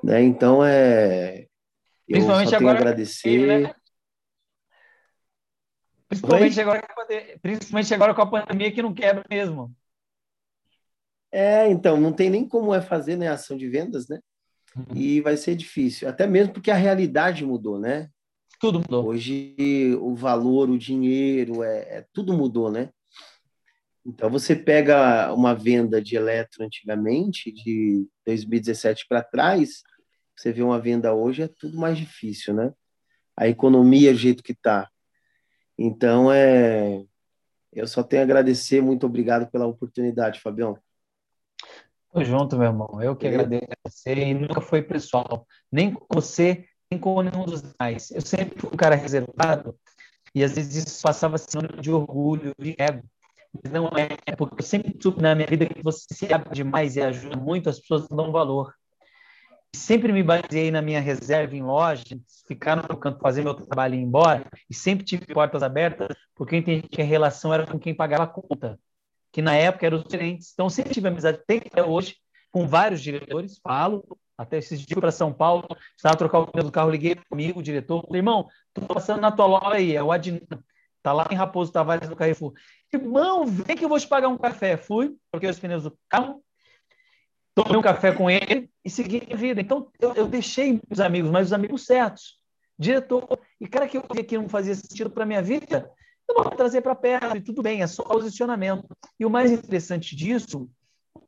Né? 0.02 0.22
Então, 0.22 0.64
é, 0.64 1.46
Principalmente 2.08 2.54
agora. 2.54 2.78
agradecer. 2.78 3.46
Né? 3.46 3.74
Principalmente 6.08 6.60
agora, 6.60 6.88
principalmente 7.42 7.94
agora 7.94 8.14
com 8.14 8.22
a 8.22 8.30
pandemia 8.30 8.72
que 8.72 8.80
não 8.80 8.94
quebra 8.94 9.22
mesmo. 9.28 9.74
É, 11.30 11.68
então, 11.68 12.00
não 12.00 12.14
tem 12.14 12.30
nem 12.30 12.48
como 12.48 12.74
é 12.74 12.80
fazer 12.80 13.16
né, 13.16 13.28
ação 13.28 13.58
de 13.58 13.68
vendas, 13.68 14.08
né? 14.08 14.18
Uhum. 14.76 14.96
E 14.96 15.20
vai 15.20 15.36
ser 15.36 15.56
difícil, 15.56 16.08
até 16.08 16.26
mesmo 16.26 16.52
porque 16.52 16.70
a 16.70 16.76
realidade 16.76 17.44
mudou, 17.44 17.78
né? 17.78 18.08
Tudo 18.60 18.80
mudou. 18.80 19.06
Hoje 19.06 19.54
o 20.00 20.14
valor, 20.14 20.68
o 20.68 20.78
dinheiro, 20.78 21.62
é, 21.62 21.78
é 21.98 22.06
tudo 22.12 22.32
mudou, 22.32 22.70
né? 22.70 22.90
Então 24.04 24.30
você 24.30 24.56
pega 24.56 25.32
uma 25.34 25.54
venda 25.54 26.00
de 26.00 26.16
eletro 26.16 26.64
antigamente, 26.64 27.52
de 27.52 28.06
2017 28.24 29.06
para 29.08 29.22
trás, 29.22 29.82
você 30.38 30.52
vê 30.52 30.62
uma 30.62 30.80
venda 30.80 31.12
hoje, 31.12 31.42
é 31.42 31.48
tudo 31.48 31.76
mais 31.76 31.98
difícil, 31.98 32.54
né? 32.54 32.72
A 33.36 33.48
economia 33.48 34.12
do 34.12 34.18
jeito 34.18 34.42
que 34.42 34.52
está. 34.52 34.88
Então, 35.76 36.32
é... 36.32 37.04
eu 37.72 37.86
só 37.86 38.02
tenho 38.02 38.22
a 38.22 38.24
agradecer. 38.24 38.80
Muito 38.80 39.04
obrigado 39.04 39.50
pela 39.50 39.66
oportunidade, 39.66 40.40
Fabião. 40.40 40.78
Tô 42.12 42.24
junto, 42.24 42.56
meu 42.56 42.68
irmão. 42.68 43.02
Eu 43.02 43.14
que 43.14 43.26
agradeço 43.26 43.64
a 43.64 43.90
você. 43.90 44.14
E 44.14 44.34
nunca 44.34 44.60
foi 44.60 44.82
pessoal. 44.82 45.46
Nem 45.70 45.92
com 45.92 46.06
você, 46.12 46.64
nem 46.90 46.98
com 47.00 47.22
nenhum 47.22 47.44
dos 47.44 47.62
demais. 47.62 48.10
Eu 48.10 48.20
sempre 48.20 48.58
fui 48.58 48.70
um 48.72 48.76
cara 48.76 48.94
reservado 48.94 49.76
e 50.34 50.44
às 50.44 50.54
vezes 50.54 50.84
isso 50.86 51.02
passava 51.02 51.38
sinônimo 51.38 51.80
de 51.80 51.90
orgulho, 51.90 52.52
de 52.58 52.74
ego. 52.78 53.02
Mas 53.62 53.72
não 53.72 53.88
é, 53.88 54.08
é 54.26 54.36
porque 54.36 54.60
eu 54.60 54.66
sempre 54.66 54.96
soube 55.02 55.22
na 55.22 55.34
minha 55.34 55.46
vida 55.46 55.66
que 55.66 55.82
você 55.82 56.06
se 56.12 56.32
abre 56.32 56.54
demais 56.54 56.96
e 56.96 57.00
ajuda 57.00 57.36
muito, 57.36 57.68
as 57.68 57.78
pessoas 57.78 58.06
dão 58.08 58.30
valor 58.30 58.72
sempre 59.74 60.12
me 60.12 60.22
baseei 60.22 60.70
na 60.70 60.82
minha 60.82 61.00
reserva 61.00 61.56
em 61.56 61.62
loja, 61.62 62.18
ficar 62.46 62.76
no 62.76 62.96
canto, 62.96 63.20
fazer 63.20 63.42
meu 63.42 63.54
trabalho 63.54 63.94
e 63.94 63.98
ir 63.98 64.02
embora, 64.02 64.46
e 64.68 64.74
sempre 64.74 65.04
tive 65.04 65.26
portas 65.26 65.62
abertas, 65.62 66.16
porque 66.34 66.54
eu 66.54 66.58
entendi 66.58 66.88
que 66.88 67.02
a 67.02 67.04
relação 67.04 67.52
era 67.52 67.66
com 67.66 67.78
quem 67.78 67.94
pagava 67.94 68.24
a 68.24 68.26
conta, 68.26 68.78
que 69.32 69.42
na 69.42 69.54
época 69.54 69.86
eram 69.86 69.98
os 69.98 70.04
gerentes. 70.10 70.50
Então, 70.52 70.68
sempre 70.68 70.94
tive 70.94 71.08
amizade, 71.08 71.40
tem 71.46 71.58
até 71.58 71.82
hoje, 71.82 72.16
com 72.50 72.66
vários 72.66 73.02
diretores, 73.02 73.58
falo, 73.62 74.04
até 74.36 74.58
esses 74.58 74.80
dias 74.80 75.00
para 75.00 75.10
São 75.10 75.32
Paulo, 75.32 75.66
estava 75.96 76.14
a 76.14 76.18
trocar 76.18 76.38
o 76.38 76.46
pneu 76.46 76.64
do 76.64 76.72
carro, 76.72 76.90
liguei 76.90 77.16
comigo, 77.28 77.60
o 77.60 77.62
diretor, 77.62 78.04
falei, 78.06 78.20
irmão, 78.20 78.48
estou 78.68 78.94
passando 78.94 79.20
na 79.20 79.32
tua 79.32 79.46
loja 79.46 79.74
aí, 79.74 79.96
é 79.96 80.02
o 80.02 80.12
Adnan, 80.12 80.40
tá 81.02 81.12
lá 81.12 81.26
em 81.30 81.34
Raposo 81.34 81.72
Tavares, 81.72 82.08
do 82.08 82.16
Carrefour. 82.16 82.52
Irmão, 82.92 83.46
vem 83.46 83.76
que 83.76 83.84
eu 83.84 83.88
vou 83.88 83.98
te 83.98 84.06
pagar 84.06 84.28
um 84.28 84.38
café. 84.38 84.76
Fui, 84.76 85.16
troquei 85.30 85.50
os 85.50 85.58
pneus 85.58 85.82
do 85.82 85.98
carro, 86.08 86.42
tomei 87.54 87.76
um 87.76 87.82
café 87.82 88.12
com 88.12 88.30
ele 88.30 88.70
e 88.84 88.90
segui 88.90 89.26
a 89.30 89.36
vida. 89.36 89.60
Então, 89.60 89.90
eu, 89.98 90.14
eu 90.14 90.28
deixei 90.28 90.80
os 90.90 91.00
amigos, 91.00 91.30
mas 91.30 91.48
os 91.48 91.52
amigos 91.52 91.84
certos. 91.84 92.38
Diretor, 92.78 93.40
e 93.60 93.66
cara 93.66 93.88
que 93.88 93.98
eu 93.98 94.04
via 94.12 94.22
que 94.22 94.38
não 94.38 94.48
fazia 94.48 94.74
sentido 94.74 95.10
para 95.10 95.26
minha 95.26 95.42
vida, 95.42 95.90
eu 96.28 96.34
vou 96.34 96.50
trazer 96.50 96.82
para 96.82 96.94
perto, 96.94 97.36
e 97.36 97.40
tudo 97.40 97.62
bem, 97.62 97.82
é 97.82 97.86
só 97.86 98.02
posicionamento. 98.02 98.86
E 99.18 99.24
o 99.24 99.30
mais 99.30 99.50
interessante 99.50 100.14
disso, 100.14 100.68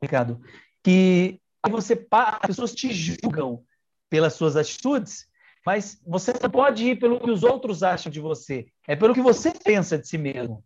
Ricardo, 0.01 0.41
que 0.83 1.39
você 1.69 2.07
as 2.11 2.47
pessoas 2.47 2.73
te 2.73 2.91
julgam 2.93 3.63
pelas 4.09 4.33
suas 4.33 4.55
atitudes, 4.55 5.27
mas 5.65 6.01
você 6.05 6.33
não 6.41 6.49
pode 6.49 6.85
ir 6.85 6.99
pelo 6.99 7.19
que 7.19 7.29
os 7.29 7.43
outros 7.43 7.83
acham 7.83 8.11
de 8.11 8.19
você, 8.19 8.67
é 8.87 8.95
pelo 8.95 9.13
que 9.13 9.21
você 9.21 9.51
pensa 9.51 9.97
de 9.97 10.07
si 10.07 10.17
mesmo. 10.17 10.63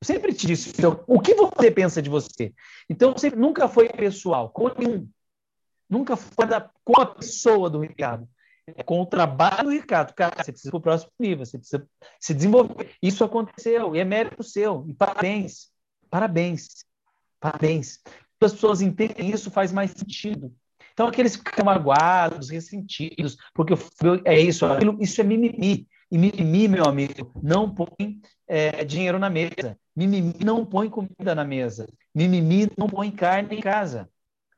Eu 0.00 0.06
sempre 0.06 0.34
te 0.34 0.46
disse, 0.46 0.70
então, 0.70 1.02
o 1.06 1.20
que 1.20 1.34
você 1.34 1.70
pensa 1.70 2.02
de 2.02 2.10
você? 2.10 2.52
Então, 2.88 3.16
sempre, 3.16 3.40
nunca 3.40 3.66
foi 3.66 3.88
pessoal, 3.88 4.50
com 4.50 4.68
nenhum. 4.68 5.08
Nunca 5.88 6.16
foi 6.16 6.46
da, 6.46 6.70
com 6.84 7.00
a 7.00 7.06
pessoa 7.06 7.70
do 7.70 7.80
Ricardo. 7.80 8.28
É 8.74 8.82
com 8.82 9.00
o 9.00 9.06
trabalho 9.06 9.64
do 9.64 9.70
Ricardo. 9.70 10.12
Cara, 10.12 10.42
você 10.42 10.50
precisa 10.50 10.70
para 10.70 10.78
o 10.78 10.82
próximo 10.82 11.12
nível, 11.20 11.46
você 11.46 11.58
precisa 11.58 11.88
se 12.18 12.34
desenvolver. 12.34 12.94
Isso 13.00 13.22
aconteceu, 13.22 13.94
e 13.94 14.00
é 14.00 14.04
mérito 14.04 14.42
seu. 14.42 14.84
E 14.88 14.94
parabéns. 14.94 15.68
Parabéns. 16.10 16.84
Parabéns. 17.38 18.00
As 18.04 18.52
pessoas 18.52 18.80
entendem 18.80 19.30
isso, 19.30 19.50
faz 19.50 19.72
mais 19.72 19.92
sentido. 19.92 20.52
Então, 20.92 21.06
aqueles 21.06 21.36
que 21.36 21.48
ficam 21.50 21.66
magoados, 21.66 22.48
ressentidos, 22.48 23.36
porque 23.54 23.74
é 24.24 24.40
isso, 24.40 24.64
aquilo, 24.64 24.96
isso 25.00 25.20
é 25.20 25.24
mimimi. 25.24 25.86
E 26.10 26.18
mimimi, 26.18 26.68
meu 26.68 26.84
amigo, 26.86 27.32
não 27.42 27.72
põe 27.72 28.20
é, 28.48 28.84
dinheiro 28.84 29.18
na 29.18 29.28
mesa. 29.28 29.78
Mimimi 29.94 30.34
não 30.44 30.64
põe 30.64 30.88
comida 30.88 31.34
na 31.34 31.44
mesa. 31.44 31.86
Mimimi 32.14 32.70
não 32.78 32.86
põe 32.86 33.10
carne 33.10 33.56
em 33.56 33.60
casa. 33.60 34.08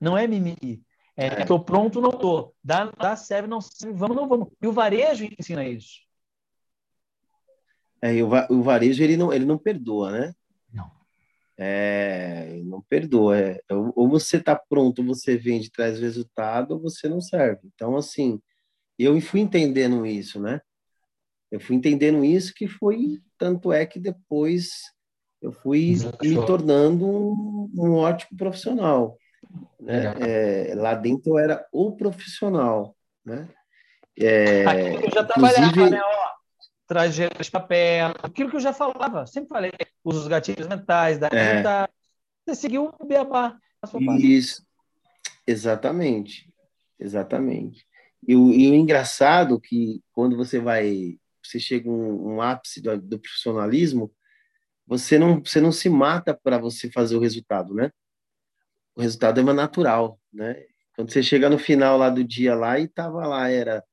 Não 0.01 0.17
é 0.17 0.27
mimimi. 0.27 0.83
É, 1.21 1.41
estou 1.41 1.59
pronto, 1.59 2.01
não 2.01 2.11
estou. 2.11 2.55
Dá, 2.63 2.93
dá, 2.97 3.17
serve, 3.17 3.49
não 3.49 3.61
serve, 3.61 3.93
vamos, 3.93 4.17
não 4.17 4.29
vamos. 4.29 4.49
E 4.63 4.69
o 4.69 4.73
varejo 4.73 5.29
ensina 5.37 5.67
isso. 5.67 5.99
É, 8.01 8.23
o, 8.23 8.63
varejo, 8.63 9.03
ele 9.03 9.17
não, 9.17 9.33
ele 9.33 9.45
não 9.45 9.59
perdoa, 9.59 10.13
né? 10.13 10.33
Não. 10.73 10.89
É, 11.57 12.63
não 12.65 12.81
perdoa. 12.81 13.37
É, 13.37 13.61
ou 13.69 14.09
você 14.09 14.37
está 14.37 14.55
pronto, 14.55 15.03
você 15.03 15.37
vende, 15.37 15.73
traz 15.73 15.99
resultado, 15.99 16.75
ou 16.75 16.81
você 16.81 17.09
não 17.09 17.21
serve. 17.21 17.63
Então, 17.75 17.97
assim, 17.97 18.41
eu 18.97 19.21
fui 19.21 19.41
entendendo 19.41 20.07
isso, 20.07 20.41
né? 20.41 20.61
Eu 21.51 21.59
fui 21.59 21.75
entendendo 21.75 22.25
isso 22.25 22.55
que 22.55 22.69
foi, 22.69 23.21
tanto 23.37 23.73
é 23.73 23.85
que 23.85 23.99
depois 23.99 24.71
eu 25.43 25.51
fui 25.51 25.97
me 26.23 26.47
tornando 26.47 27.05
um, 27.05 27.71
um 27.75 27.95
ótimo 27.95 28.39
profissional. 28.39 29.19
Né? 29.81 30.15
É, 30.21 30.75
lá 30.75 30.95
dentro 30.95 31.33
eu 31.33 31.39
era 31.39 31.67
o 31.73 31.93
profissional, 31.97 32.97
né? 33.25 33.49
É, 34.19 34.67
Aquilo 34.67 34.99
que 34.99 35.07
eu 35.07 35.11
já 35.13 35.25
trabalhava, 35.25 35.67
inclusive... 35.67 35.91
né? 35.91 36.01
Ó, 36.03 36.29
trajeto 36.87 37.43
de 37.43 37.51
papel, 37.51 38.15
aquilo 38.23 38.51
que 38.51 38.57
eu 38.57 38.61
já 38.61 38.73
falava, 38.73 39.27
sempre 39.27 39.49
falei, 39.49 39.73
usa 40.05 40.21
os 40.21 40.27
gatilhos 40.27 40.67
mentais, 40.67 41.19
da 41.19 41.29
é. 41.29 41.89
você 42.45 42.55
seguiu 42.55 42.93
o 42.99 43.07
beabá. 43.07 43.57
Isso, 44.19 44.67
exatamente, 45.47 46.53
exatamente. 46.99 47.87
E 48.27 48.35
o, 48.35 48.51
e 48.53 48.71
o 48.71 48.75
engraçado 48.75 49.61
que 49.61 50.03
quando 50.13 50.37
você 50.37 50.59
vai, 50.59 51.19
você 51.45 51.61
chega 51.61 51.89
um, 51.89 52.35
um 52.35 52.43
ápice 52.43 52.81
do, 52.81 53.01
do 53.01 53.19
profissionalismo, 53.19 54.13
você 54.87 55.19
não, 55.19 55.41
você 55.41 55.61
não 55.61 55.71
se 55.71 55.89
mata 55.89 56.35
para 56.35 56.59
você 56.59 56.91
fazer 56.91 57.17
o 57.17 57.21
resultado, 57.21 57.75
né? 57.75 57.93
O 58.99 59.01
resultado 59.01 59.39
é 59.39 59.53
natural, 59.53 60.21
né? 60.33 60.61
Quando 60.97 61.13
você 61.13 61.23
chega 61.23 61.49
no 61.49 61.57
final 61.57 61.97
lá 61.97 62.11
do 62.11 62.25
dia 62.25 62.57
lá 62.57 62.81
e 62.81 62.89
tava 62.89 63.25
lá, 63.29 63.49
era 63.49 63.85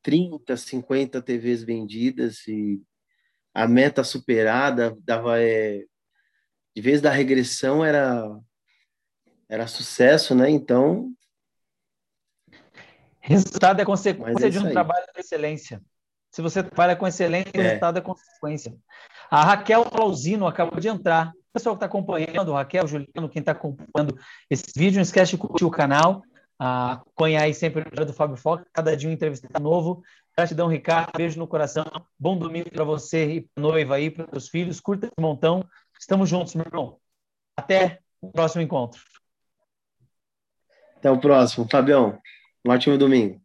30, 0.00 0.56
50 0.56 1.20
TVs 1.20 1.62
vendidas 1.62 2.48
e 2.48 2.80
a 3.52 3.68
meta 3.68 4.02
superada, 4.02 4.96
dava 5.00 5.38
é, 5.38 5.84
de 6.74 6.80
vez 6.80 7.02
da 7.02 7.10
regressão 7.10 7.84
era 7.84 8.26
era 9.50 9.66
sucesso, 9.66 10.34
né? 10.34 10.48
Então 10.48 11.12
resultado 13.20 13.82
é 13.82 13.84
consequência 13.84 14.46
é 14.46 14.48
de 14.48 14.58
um 14.58 14.66
aí. 14.66 14.72
trabalho 14.72 15.04
de 15.14 15.20
excelência. 15.20 15.82
Se 16.30 16.40
você 16.40 16.62
trabalha 16.62 16.96
com 16.96 17.06
excelência, 17.06 17.52
o 17.54 17.60
é. 17.60 17.64
resultado 17.64 17.98
é 17.98 18.00
consequência. 18.00 18.74
A 19.30 19.44
Raquel 19.44 19.84
Clausino 19.84 20.46
acabou 20.46 20.80
de 20.80 20.88
entrar. 20.88 21.34
Pessoal 21.52 21.74
que 21.74 21.78
está 21.78 21.86
acompanhando, 21.86 22.52
Raquel, 22.52 22.86
Juliano, 22.86 23.28
quem 23.28 23.40
está 23.40 23.52
acompanhando 23.52 24.18
esse 24.48 24.64
vídeo, 24.74 24.96
não 24.96 25.02
esquece 25.02 25.32
de 25.32 25.38
curtir 25.38 25.64
o 25.64 25.70
canal. 25.70 26.22
Acompanhar 26.58 27.42
aí 27.42 27.52
sempre 27.52 27.82
o 27.82 28.04
do 28.04 28.12
Fábio 28.12 28.36
Foca, 28.36 28.66
cada 28.72 28.96
dia 28.96 29.10
um 29.10 29.12
entrevista 29.12 29.58
novo. 29.60 30.02
Gratidão, 30.36 30.68
Ricardo. 30.68 31.10
Beijo 31.16 31.38
no 31.38 31.46
coração. 31.46 31.84
Bom 32.18 32.38
domingo 32.38 32.70
para 32.70 32.84
você 32.84 33.34
e 33.34 33.40
para 33.42 33.62
noiva 33.62 33.96
aí, 33.96 34.10
para 34.10 34.26
os 34.36 34.48
filhos. 34.48 34.80
Curta 34.80 35.06
esse 35.06 35.14
montão. 35.20 35.62
Estamos 36.00 36.28
juntos, 36.28 36.54
meu 36.54 36.64
irmão. 36.64 36.98
Até 37.56 38.00
o 38.20 38.30
próximo 38.30 38.62
encontro. 38.62 39.02
Até 40.96 41.10
o 41.10 41.20
próximo, 41.20 41.66
Fabião. 41.70 42.18
Um 42.64 42.70
ótimo 42.70 42.96
domingo. 42.96 43.42